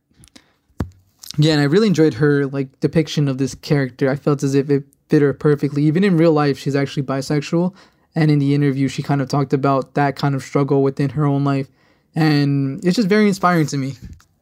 yeah, 1.36 1.52
and 1.52 1.60
I 1.60 1.64
really 1.64 1.86
enjoyed 1.86 2.14
her 2.14 2.46
like 2.46 2.80
depiction 2.80 3.28
of 3.28 3.36
this 3.36 3.54
character. 3.54 4.08
I 4.08 4.16
felt 4.16 4.42
as 4.42 4.54
if 4.54 4.70
it 4.70 4.84
fit 5.10 5.20
her 5.20 5.34
perfectly. 5.34 5.82
Even 5.82 6.02
in 6.02 6.16
real 6.16 6.32
life, 6.32 6.58
she's 6.58 6.74
actually 6.74 7.02
bisexual, 7.02 7.74
and 8.14 8.30
in 8.30 8.38
the 8.38 8.54
interview, 8.54 8.88
she 8.88 9.02
kind 9.02 9.20
of 9.20 9.28
talked 9.28 9.52
about 9.52 9.92
that 9.92 10.16
kind 10.16 10.34
of 10.34 10.42
struggle 10.42 10.82
within 10.82 11.10
her 11.10 11.26
own 11.26 11.44
life, 11.44 11.68
and 12.14 12.82
it's 12.86 12.96
just 12.96 13.08
very 13.08 13.28
inspiring 13.28 13.66
to 13.66 13.76
me. 13.76 13.96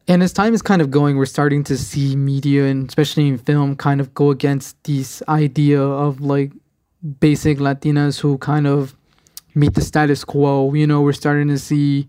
And 0.07 0.23
as 0.23 0.31
time 0.31 0.53
is 0.53 0.61
kind 0.61 0.81
of 0.81 0.89
going, 0.89 1.17
we're 1.17 1.25
starting 1.25 1.65
to 1.65 1.77
see 1.77 2.15
media 2.15 2.63
and 2.67 2.87
especially 2.87 3.27
in 3.27 3.37
film 3.37 3.75
kind 3.75 3.99
of 3.99 4.13
go 4.13 4.31
against 4.31 4.81
this 4.85 5.21
idea 5.27 5.81
of 5.81 6.21
like 6.21 6.53
basic 7.19 7.59
Latinas 7.59 8.19
who 8.19 8.37
kind 8.37 8.67
of 8.67 8.95
meet 9.55 9.73
the 9.73 9.81
status 9.81 10.23
quo. 10.23 10.73
You 10.73 10.87
know, 10.87 11.01
we're 11.01 11.13
starting 11.13 11.47
to 11.49 11.57
see, 11.57 12.07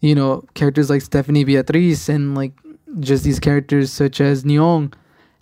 you 0.00 0.14
know, 0.14 0.44
characters 0.54 0.90
like 0.90 1.02
Stephanie 1.02 1.44
Beatriz 1.44 2.08
and 2.08 2.34
like 2.34 2.52
just 2.98 3.24
these 3.24 3.40
characters 3.40 3.92
such 3.92 4.20
as 4.20 4.44
Nyong. 4.44 4.92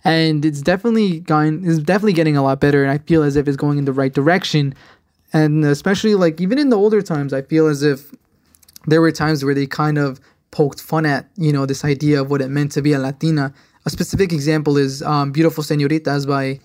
And 0.03 0.45
it's 0.45 0.61
definitely 0.61 1.19
going 1.19 1.65
it's 1.65 1.79
definitely 1.79 2.13
getting 2.13 2.37
a 2.37 2.43
lot 2.43 2.59
better 2.59 2.83
and 2.83 2.91
I 2.91 2.99
feel 2.99 3.23
as 3.23 3.35
if 3.35 3.47
it's 3.47 3.57
going 3.57 3.77
in 3.77 3.85
the 3.85 3.93
right 3.93 4.13
direction. 4.13 4.73
And 5.33 5.63
especially 5.65 6.15
like 6.15 6.39
even 6.39 6.57
in 6.57 6.69
the 6.69 6.77
older 6.77 7.01
times, 7.01 7.33
I 7.33 7.41
feel 7.41 7.67
as 7.67 7.83
if 7.83 8.13
there 8.87 9.01
were 9.01 9.11
times 9.11 9.43
where 9.43 9.53
they 9.53 9.67
kind 9.67 9.97
of 9.97 10.19
poked 10.51 10.81
fun 10.81 11.05
at, 11.05 11.29
you 11.35 11.51
know, 11.51 11.65
this 11.65 11.85
idea 11.85 12.21
of 12.21 12.31
what 12.31 12.41
it 12.41 12.47
meant 12.47 12.71
to 12.71 12.81
be 12.81 12.93
a 12.93 12.99
Latina. 12.99 13.53
A 13.85 13.89
specific 13.89 14.33
example 14.33 14.77
is 14.77 15.03
um, 15.03 15.31
Beautiful 15.31 15.63
Senoritas 15.63 16.25
by 16.25 16.59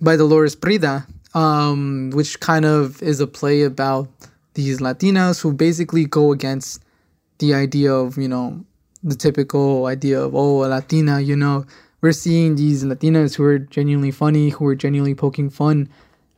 by 0.00 0.16
Dolores 0.16 0.54
Prida, 0.54 1.06
um, 1.34 2.10
which 2.14 2.40
kind 2.40 2.64
of 2.64 3.02
is 3.02 3.20
a 3.20 3.26
play 3.26 3.62
about 3.62 4.08
these 4.54 4.80
Latinas 4.80 5.40
who 5.40 5.52
basically 5.52 6.04
go 6.04 6.32
against 6.32 6.82
the 7.38 7.54
idea 7.54 7.92
of, 7.92 8.16
you 8.16 8.28
know, 8.28 8.64
the 9.02 9.14
typical 9.14 9.86
idea 9.86 10.20
of, 10.20 10.34
oh, 10.34 10.64
a 10.64 10.66
Latina, 10.66 11.20
you 11.20 11.36
know. 11.36 11.64
We're 12.00 12.12
seeing 12.12 12.56
these 12.56 12.84
Latinas 12.84 13.34
who 13.36 13.44
are 13.44 13.58
genuinely 13.58 14.10
funny, 14.10 14.50
who 14.50 14.66
are 14.66 14.74
genuinely 14.74 15.14
poking 15.14 15.50
fun 15.50 15.88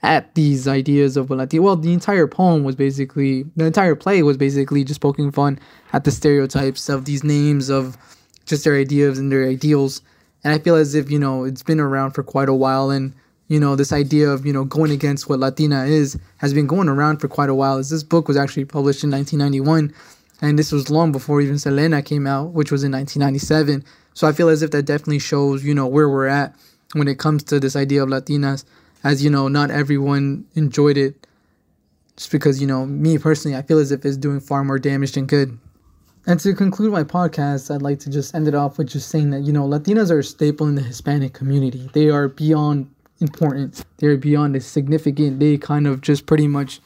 at 0.02 0.34
these 0.34 0.66
ideas 0.66 1.16
of 1.16 1.30
a 1.30 1.36
Latina. 1.36 1.62
Well, 1.62 1.76
the 1.76 1.92
entire 1.92 2.26
poem 2.26 2.64
was 2.64 2.76
basically, 2.76 3.44
the 3.56 3.66
entire 3.66 3.94
play 3.94 4.22
was 4.22 4.36
basically 4.36 4.84
just 4.84 5.00
poking 5.00 5.30
fun 5.30 5.58
at 5.92 6.04
the 6.04 6.10
stereotypes 6.10 6.88
of 6.88 7.04
these 7.04 7.22
names, 7.22 7.68
of 7.68 7.98
just 8.46 8.64
their 8.64 8.76
ideas 8.76 9.18
and 9.18 9.30
their 9.30 9.46
ideals. 9.46 10.00
And 10.42 10.54
I 10.54 10.58
feel 10.58 10.76
as 10.76 10.94
if, 10.94 11.10
you 11.10 11.18
know, 11.18 11.44
it's 11.44 11.62
been 11.62 11.80
around 11.80 12.12
for 12.12 12.22
quite 12.22 12.48
a 12.48 12.54
while. 12.54 12.90
And, 12.90 13.14
you 13.50 13.58
know, 13.58 13.74
this 13.74 13.92
idea 13.92 14.30
of, 14.30 14.46
you 14.46 14.52
know, 14.52 14.64
going 14.64 14.92
against 14.92 15.28
what 15.28 15.40
Latina 15.40 15.84
is 15.84 16.16
has 16.36 16.54
been 16.54 16.68
going 16.68 16.88
around 16.88 17.18
for 17.18 17.26
quite 17.26 17.50
a 17.50 17.54
while. 17.54 17.78
As 17.78 17.90
this 17.90 18.04
book 18.04 18.28
was 18.28 18.36
actually 18.36 18.64
published 18.64 19.02
in 19.02 19.10
1991. 19.10 19.92
And 20.40 20.56
this 20.56 20.70
was 20.70 20.88
long 20.88 21.10
before 21.10 21.40
even 21.40 21.58
Selena 21.58 22.00
came 22.00 22.28
out, 22.28 22.52
which 22.52 22.70
was 22.70 22.84
in 22.84 22.92
1997. 22.92 23.84
So 24.14 24.28
I 24.28 24.32
feel 24.32 24.48
as 24.48 24.62
if 24.62 24.70
that 24.70 24.84
definitely 24.84 25.18
shows, 25.18 25.64
you 25.64 25.74
know, 25.74 25.88
where 25.88 26.08
we're 26.08 26.28
at 26.28 26.54
when 26.92 27.08
it 27.08 27.18
comes 27.18 27.42
to 27.44 27.58
this 27.58 27.74
idea 27.74 28.04
of 28.04 28.08
Latinas 28.08 28.64
as 29.02 29.24
you 29.24 29.30
know, 29.30 29.48
not 29.48 29.70
everyone 29.72 30.46
enjoyed 30.54 30.96
it. 30.96 31.26
Just 32.16 32.30
because, 32.30 32.60
you 32.60 32.68
know, 32.68 32.86
me 32.86 33.18
personally, 33.18 33.56
I 33.56 33.62
feel 33.62 33.78
as 33.78 33.90
if 33.90 34.04
it's 34.04 34.16
doing 34.16 34.38
far 34.38 34.62
more 34.62 34.78
damage 34.78 35.12
than 35.12 35.26
good. 35.26 35.58
And 36.26 36.38
to 36.40 36.54
conclude 36.54 36.92
my 36.92 37.02
podcast, 37.02 37.74
I'd 37.74 37.82
like 37.82 37.98
to 38.00 38.10
just 38.10 38.32
end 38.32 38.46
it 38.46 38.54
off 38.54 38.78
with 38.78 38.90
just 38.90 39.08
saying 39.08 39.30
that, 39.30 39.40
you 39.40 39.52
know, 39.52 39.66
Latinas 39.66 40.10
are 40.12 40.20
a 40.20 40.24
staple 40.24 40.68
in 40.68 40.76
the 40.76 40.82
Hispanic 40.82 41.32
community. 41.32 41.90
They 41.94 42.10
are 42.10 42.28
beyond 42.28 42.90
important, 43.20 43.84
they're 43.98 44.16
beyond 44.16 44.62
significant. 44.62 45.40
They 45.40 45.56
kind 45.58 45.86
of 45.86 46.00
just 46.00 46.26
pretty 46.26 46.48
much 46.48 46.80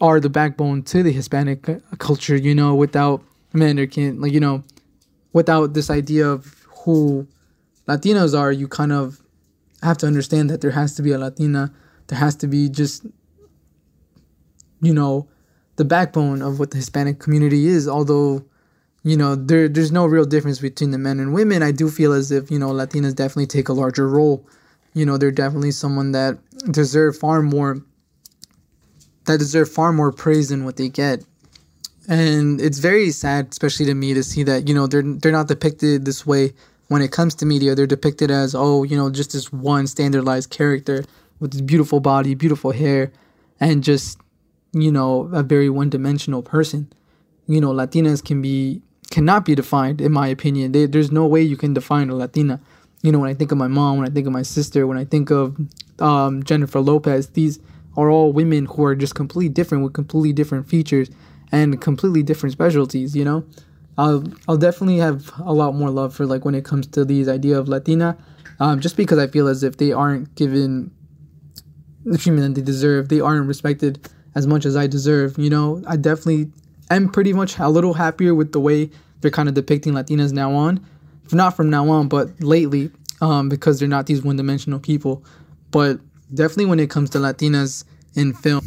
are 0.00 0.20
the 0.20 0.28
backbone 0.28 0.82
to 0.82 1.02
the 1.02 1.12
Hispanic 1.12 1.66
culture, 1.98 2.36
you 2.36 2.54
know, 2.54 2.74
without, 2.74 3.22
can't, 3.52 4.20
like, 4.20 4.32
you 4.32 4.40
know, 4.40 4.64
without 5.32 5.74
this 5.74 5.90
idea 5.90 6.28
of 6.28 6.66
who 6.84 7.26
Latinos 7.88 8.38
are, 8.38 8.52
you 8.52 8.68
kind 8.68 8.92
of 8.92 9.20
have 9.82 9.98
to 9.98 10.06
understand 10.06 10.50
that 10.50 10.60
there 10.60 10.72
has 10.72 10.94
to 10.96 11.02
be 11.02 11.12
a 11.12 11.18
Latina. 11.18 11.72
There 12.08 12.18
has 12.18 12.34
to 12.36 12.46
be 12.46 12.68
just, 12.68 13.06
you 14.80 14.92
know, 14.92 15.28
the 15.76 15.84
backbone 15.84 16.42
of 16.42 16.58
what 16.58 16.70
the 16.70 16.76
Hispanic 16.76 17.18
community 17.18 17.66
is. 17.66 17.88
Although, 17.88 18.44
you 19.02 19.16
know, 19.16 19.34
there 19.34 19.68
there's 19.68 19.92
no 19.92 20.06
real 20.06 20.24
difference 20.24 20.58
between 20.58 20.90
the 20.90 20.98
men 20.98 21.20
and 21.20 21.34
women. 21.34 21.62
I 21.62 21.72
do 21.72 21.90
feel 21.90 22.12
as 22.12 22.30
if 22.30 22.50
you 22.50 22.58
know 22.58 22.70
Latinas 22.70 23.14
definitely 23.14 23.46
take 23.46 23.68
a 23.68 23.72
larger 23.72 24.08
role. 24.08 24.46
You 24.94 25.04
know, 25.04 25.18
they're 25.18 25.30
definitely 25.30 25.72
someone 25.72 26.12
that 26.12 26.38
deserve 26.70 27.18
far 27.18 27.42
more. 27.42 27.84
That 29.26 29.38
deserve 29.38 29.70
far 29.70 29.92
more 29.92 30.12
praise 30.12 30.48
than 30.50 30.64
what 30.64 30.76
they 30.76 30.88
get 30.88 31.24
and 32.06 32.60
it's 32.60 32.80
very 32.80 33.10
sad 33.10 33.48
especially 33.50 33.86
to 33.86 33.94
me 33.94 34.12
to 34.12 34.22
see 34.22 34.42
that 34.42 34.68
you 34.68 34.74
know 34.74 34.86
they're 34.86 35.00
they're 35.00 35.32
not 35.32 35.48
depicted 35.48 36.04
this 36.04 36.26
way 36.26 36.52
when 36.88 37.02
it 37.02 37.12
comes 37.12 37.34
to 37.36 37.46
media, 37.46 37.74
they're 37.74 37.86
depicted 37.86 38.30
as, 38.30 38.54
oh, 38.54 38.82
you 38.82 38.96
know, 38.96 39.10
just 39.10 39.32
this 39.32 39.52
one 39.52 39.86
standardized 39.86 40.50
character 40.50 41.04
with 41.40 41.52
this 41.52 41.60
beautiful 41.60 42.00
body, 42.00 42.34
beautiful 42.34 42.72
hair, 42.72 43.12
and 43.60 43.82
just, 43.82 44.18
you 44.72 44.92
know, 44.92 45.30
a 45.32 45.42
very 45.42 45.70
one 45.70 45.88
dimensional 45.90 46.42
person. 46.42 46.92
You 47.46 47.60
know, 47.60 47.72
Latinas 47.72 48.24
can 48.24 48.42
be, 48.42 48.82
cannot 49.10 49.44
be 49.44 49.54
defined, 49.54 50.00
in 50.00 50.12
my 50.12 50.28
opinion. 50.28 50.72
They, 50.72 50.86
there's 50.86 51.10
no 51.12 51.26
way 51.26 51.42
you 51.42 51.56
can 51.56 51.74
define 51.74 52.10
a 52.10 52.14
Latina. 52.14 52.60
You 53.04 53.12
know, 53.12 53.18
when 53.18 53.28
I 53.28 53.34
think 53.34 53.52
of 53.52 53.58
my 53.58 53.68
mom, 53.68 53.98
when 53.98 54.08
I 54.08 54.10
think 54.10 54.26
of 54.26 54.32
my 54.32 54.42
sister, 54.42 54.86
when 54.86 54.96
I 54.96 55.04
think 55.04 55.30
of 55.30 55.56
um, 55.98 56.42
Jennifer 56.42 56.80
Lopez, 56.80 57.28
these 57.28 57.58
are 57.98 58.10
all 58.10 58.32
women 58.32 58.64
who 58.64 58.82
are 58.84 58.94
just 58.94 59.14
completely 59.14 59.50
different 59.50 59.84
with 59.84 59.92
completely 59.92 60.32
different 60.32 60.66
features 60.66 61.10
and 61.52 61.78
completely 61.82 62.22
different 62.22 62.54
specialties, 62.54 63.14
you 63.14 63.22
know? 63.22 63.44
I'll 63.98 64.24
I'll 64.48 64.56
definitely 64.56 64.96
have 64.98 65.30
a 65.38 65.52
lot 65.52 65.74
more 65.74 65.90
love 65.90 66.14
for 66.14 66.24
like 66.24 66.46
when 66.46 66.54
it 66.54 66.64
comes 66.64 66.86
to 66.88 67.04
these 67.04 67.28
idea 67.28 67.58
of 67.58 67.68
Latina, 67.68 68.16
um, 68.58 68.80
just 68.80 68.96
because 68.96 69.18
I 69.18 69.26
feel 69.26 69.48
as 69.48 69.62
if 69.62 69.76
they 69.76 69.92
aren't 69.92 70.34
given 70.34 70.90
the 72.04 72.18
treatment 72.18 72.54
that 72.54 72.60
they 72.60 72.64
deserve. 72.64 73.10
They 73.10 73.20
aren't 73.20 73.46
respected 73.46 74.08
as 74.34 74.46
much 74.46 74.64
as 74.64 74.76
I 74.76 74.86
deserve. 74.86 75.38
You 75.38 75.50
know, 75.50 75.82
I 75.86 75.96
definitely 75.96 76.50
am 76.90 77.10
pretty 77.10 77.34
much 77.34 77.58
a 77.58 77.68
little 77.68 77.94
happier 77.94 78.34
with 78.34 78.52
the 78.52 78.60
way 78.60 78.90
they're 79.20 79.30
kind 79.30 79.48
of 79.48 79.54
depicting 79.54 79.92
Latinas 79.92 80.32
now 80.32 80.52
on, 80.52 80.84
not 81.32 81.56
from 81.56 81.70
now 81.70 81.88
on, 81.88 82.08
but 82.08 82.40
lately, 82.40 82.90
um, 83.20 83.48
because 83.48 83.78
they're 83.78 83.88
not 83.88 84.06
these 84.06 84.22
one-dimensional 84.22 84.80
people. 84.80 85.24
But 85.70 86.00
definitely 86.32 86.66
when 86.66 86.80
it 86.80 86.90
comes 86.90 87.10
to 87.10 87.18
Latinas 87.18 87.84
in 88.14 88.32
film 88.34 88.60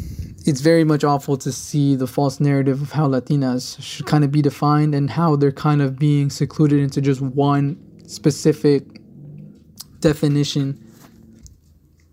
it's 0.48 0.62
very 0.62 0.82
much 0.82 1.04
awful 1.04 1.36
to 1.36 1.52
see 1.52 1.94
the 1.94 2.06
false 2.06 2.40
narrative 2.40 2.80
of 2.80 2.92
how 2.92 3.06
Latinas 3.06 3.80
should 3.82 4.06
kind 4.06 4.24
of 4.24 4.32
be 4.32 4.40
defined 4.40 4.94
and 4.94 5.10
how 5.10 5.36
they're 5.36 5.52
kind 5.52 5.82
of 5.82 5.98
being 5.98 6.30
secluded 6.30 6.80
into 6.80 7.02
just 7.02 7.20
one 7.20 7.78
specific 8.08 9.02
definition. 10.00 10.82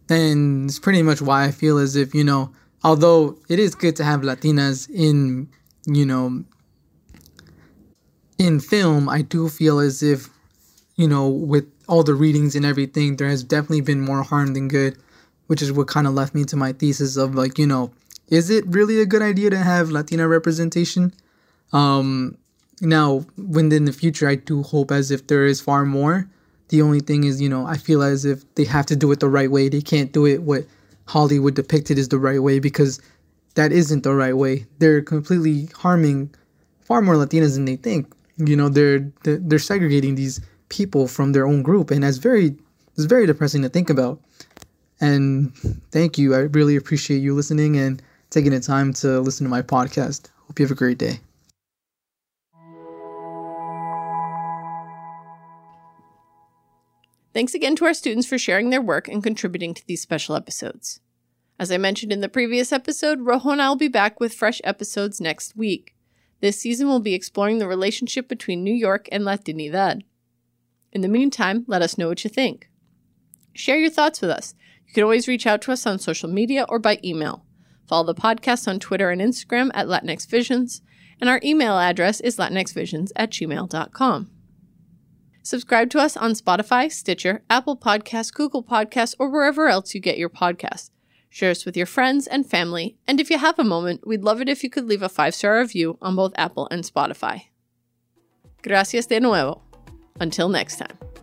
And 0.10 0.70
it's 0.70 0.80
pretty 0.80 1.02
much 1.02 1.22
why 1.22 1.46
I 1.46 1.52
feel 1.52 1.78
as 1.78 1.96
if, 1.96 2.14
you 2.14 2.26
know, 2.26 2.52
although 2.84 3.40
it 3.48 3.58
is 3.58 3.74
good 3.74 3.96
to 3.96 4.04
have 4.04 4.20
Latinas 4.20 4.90
in, 4.90 5.48
you 5.86 6.06
know, 6.06 6.44
in 8.38 8.60
film, 8.60 9.08
I 9.08 9.22
do 9.22 9.48
feel 9.48 9.80
as 9.80 10.04
if, 10.04 10.30
you 10.96 11.08
know, 11.08 11.28
with 11.28 11.66
all 11.88 12.04
the 12.04 12.14
readings 12.14 12.56
and 12.56 12.66
everything, 12.66 13.18
there 13.18 13.30
has 13.30 13.44
definitely 13.44 13.82
been 13.82 14.02
more 14.02 14.24
harm 14.24 14.54
than 14.54 14.68
good, 14.68 14.98
which 15.48 15.62
is 15.62 15.72
what 15.72 15.88
kind 15.88 16.08
of 16.08 16.14
left 16.14 16.34
me 16.34 16.44
to 16.46 16.56
my 16.56 16.74
thesis 16.74 17.18
of 17.18 17.36
like, 17.36 17.58
you 17.58 17.68
know, 17.68 17.92
is 18.28 18.50
it 18.50 18.66
really 18.68 19.00
a 19.02 19.06
good 19.06 19.22
idea 19.22 19.50
to 19.50 19.58
have 19.58 19.92
Latina 19.92 20.28
representation? 20.28 21.14
Um, 21.74 22.38
now, 22.82 23.26
when 23.38 23.72
in 23.72 23.86
the 23.86 23.94
future, 23.94 24.28
I 24.28 24.36
do 24.36 24.64
hope 24.64 24.92
as 24.92 25.12
if 25.12 25.28
there 25.28 25.46
is 25.46 25.62
far 25.62 25.86
more. 25.86 26.28
The 26.70 26.82
only 26.82 27.00
thing 27.00 27.26
is, 27.26 27.42
you 27.42 27.50
know, 27.50 27.66
I 27.66 27.78
feel 27.78 28.02
as 28.02 28.26
if 28.26 28.44
they 28.56 28.66
have 28.66 28.86
to 28.88 28.96
do 28.96 29.12
it 29.12 29.20
the 29.20 29.30
right 29.30 29.52
way. 29.52 29.70
They 29.70 29.82
can't 29.82 30.12
do 30.12 30.26
it 30.26 30.42
what 30.42 30.66
Hollywood 31.08 31.54
depicted 31.54 32.00
as 32.00 32.10
the 32.10 32.18
right 32.18 32.42
way 32.42 32.60
because 32.60 33.00
that 33.54 33.72
isn't 33.72 34.04
the 34.04 34.14
right 34.14 34.36
way. 34.36 34.66
They're 34.80 35.02
completely 35.02 35.70
harming 35.76 36.34
far 36.82 37.02
more 37.02 37.16
Latinas 37.16 37.54
than 37.54 37.66
they 37.66 37.76
think. 37.76 38.12
You 38.38 38.56
know, 38.56 38.70
they're 38.70 39.12
they're, 39.24 39.38
they're 39.38 39.60
segregating 39.60 40.16
these 40.16 40.42
people 40.70 41.08
from 41.08 41.32
their 41.32 41.48
own 41.48 41.62
group, 41.64 41.92
and 41.92 42.04
that's 42.04 42.18
very 42.18 42.56
it's 42.96 43.06
very 43.06 43.26
depressing 43.26 43.62
to 43.64 43.70
think 43.70 43.90
about. 43.90 44.22
And 45.02 45.56
thank 45.92 46.18
you. 46.18 46.34
I 46.34 46.40
really 46.40 46.76
appreciate 46.76 47.20
you 47.20 47.36
listening 47.36 47.78
and 47.78 48.02
taking 48.30 48.52
the 48.52 48.60
time 48.60 48.94
to 48.94 49.20
listen 49.20 49.46
to 49.46 49.50
my 49.50 49.62
podcast. 49.62 50.30
Hope 50.48 50.60
you 50.60 50.66
have 50.66 50.72
a 50.72 50.76
great 50.76 50.98
day. 50.98 51.20
Thanks 57.34 57.54
again 57.54 57.76
to 57.76 57.86
our 57.86 57.94
students 57.94 58.26
for 58.26 58.38
sharing 58.38 58.70
their 58.70 58.82
work 58.82 59.10
and 59.10 59.22
contributing 59.22 59.74
to 59.74 59.86
these 59.86 60.02
special 60.02 60.38
episodes. 60.38 61.02
As 61.60 61.70
I 61.70 61.78
mentioned 61.78 62.14
in 62.14 62.22
the 62.22 62.30
previous 62.30 62.72
episode, 62.72 63.22
Rojo 63.22 63.50
and 63.50 63.62
I 63.62 63.68
will 63.68 63.76
be 63.76 63.90
back 63.90 64.22
with 64.22 64.34
fresh 64.34 64.62
episodes 64.64 65.20
next 65.20 65.56
week. 65.56 65.96
This 66.40 66.60
season 66.60 66.88
we'll 66.88 67.02
be 67.02 67.14
exploring 67.14 67.58
the 67.58 67.68
relationship 67.68 68.30
between 68.30 68.64
New 68.64 68.74
York 68.74 69.10
and 69.12 69.24
Latinidad. 69.24 70.04
In 70.96 71.02
the 71.02 71.10
meantime, 71.10 71.66
let 71.68 71.82
us 71.82 71.98
know 71.98 72.08
what 72.08 72.24
you 72.24 72.30
think. 72.30 72.70
Share 73.54 73.78
your 73.78 73.90
thoughts 73.90 74.22
with 74.22 74.30
us. 74.30 74.56
You 74.88 74.94
can 74.94 75.04
always 75.04 75.28
reach 75.28 75.46
out 75.46 75.62
to 75.64 75.74
us 75.74 75.86
on 75.86 76.00
social 76.00 76.30
media 76.30 76.66
or 76.70 76.80
by 76.80 77.00
email. 77.04 77.46
Follow 77.86 78.06
the 78.06 78.16
podcast 78.16 78.66
on 78.66 78.80
Twitter 78.80 79.10
and 79.10 79.20
Instagram 79.20 79.72
at 79.74 79.88
Latinx 79.88 80.26
Visions, 80.26 80.82
and 81.20 81.30
our 81.30 81.42
email 81.44 81.78
address 81.78 82.22
is 82.22 82.38
latinxvisions 82.38 83.12
at 83.18 83.30
gmail.com. 83.30 84.32
Subscribe 85.44 85.90
to 85.90 86.00
us 86.00 86.16
on 86.16 86.32
Spotify, 86.32 86.90
Stitcher, 86.90 87.44
Apple 87.50 87.76
Podcasts, 87.76 88.34
Google 88.34 88.64
Podcasts, 88.64 89.16
or 89.20 89.30
wherever 89.30 89.68
else 89.68 89.94
you 89.94 90.00
get 90.00 90.18
your 90.18 90.30
podcasts. 90.30 90.92
Share 91.30 91.52
us 91.52 91.66
with 91.66 91.76
your 91.76 91.86
friends 91.86 92.26
and 92.26 92.50
family, 92.50 92.96
and 93.06 93.20
if 93.20 93.30
you 93.30 93.38
have 93.38 93.60
a 93.60 93.66
moment, 93.66 94.08
we'd 94.08 94.24
love 94.24 94.40
it 94.40 94.48
if 94.48 94.64
you 94.64 94.70
could 94.70 94.86
leave 94.86 95.04
a 95.04 95.10
five 95.10 95.36
star 95.36 95.60
review 95.60 95.98
on 96.02 96.16
both 96.16 96.32
Apple 96.38 96.70
and 96.72 96.86
Spotify. 96.86 97.48
Gracias 98.64 99.08
de 99.08 99.20
nuevo. 99.20 99.65
Until 100.20 100.50
next 100.50 100.78
time. 100.78 101.15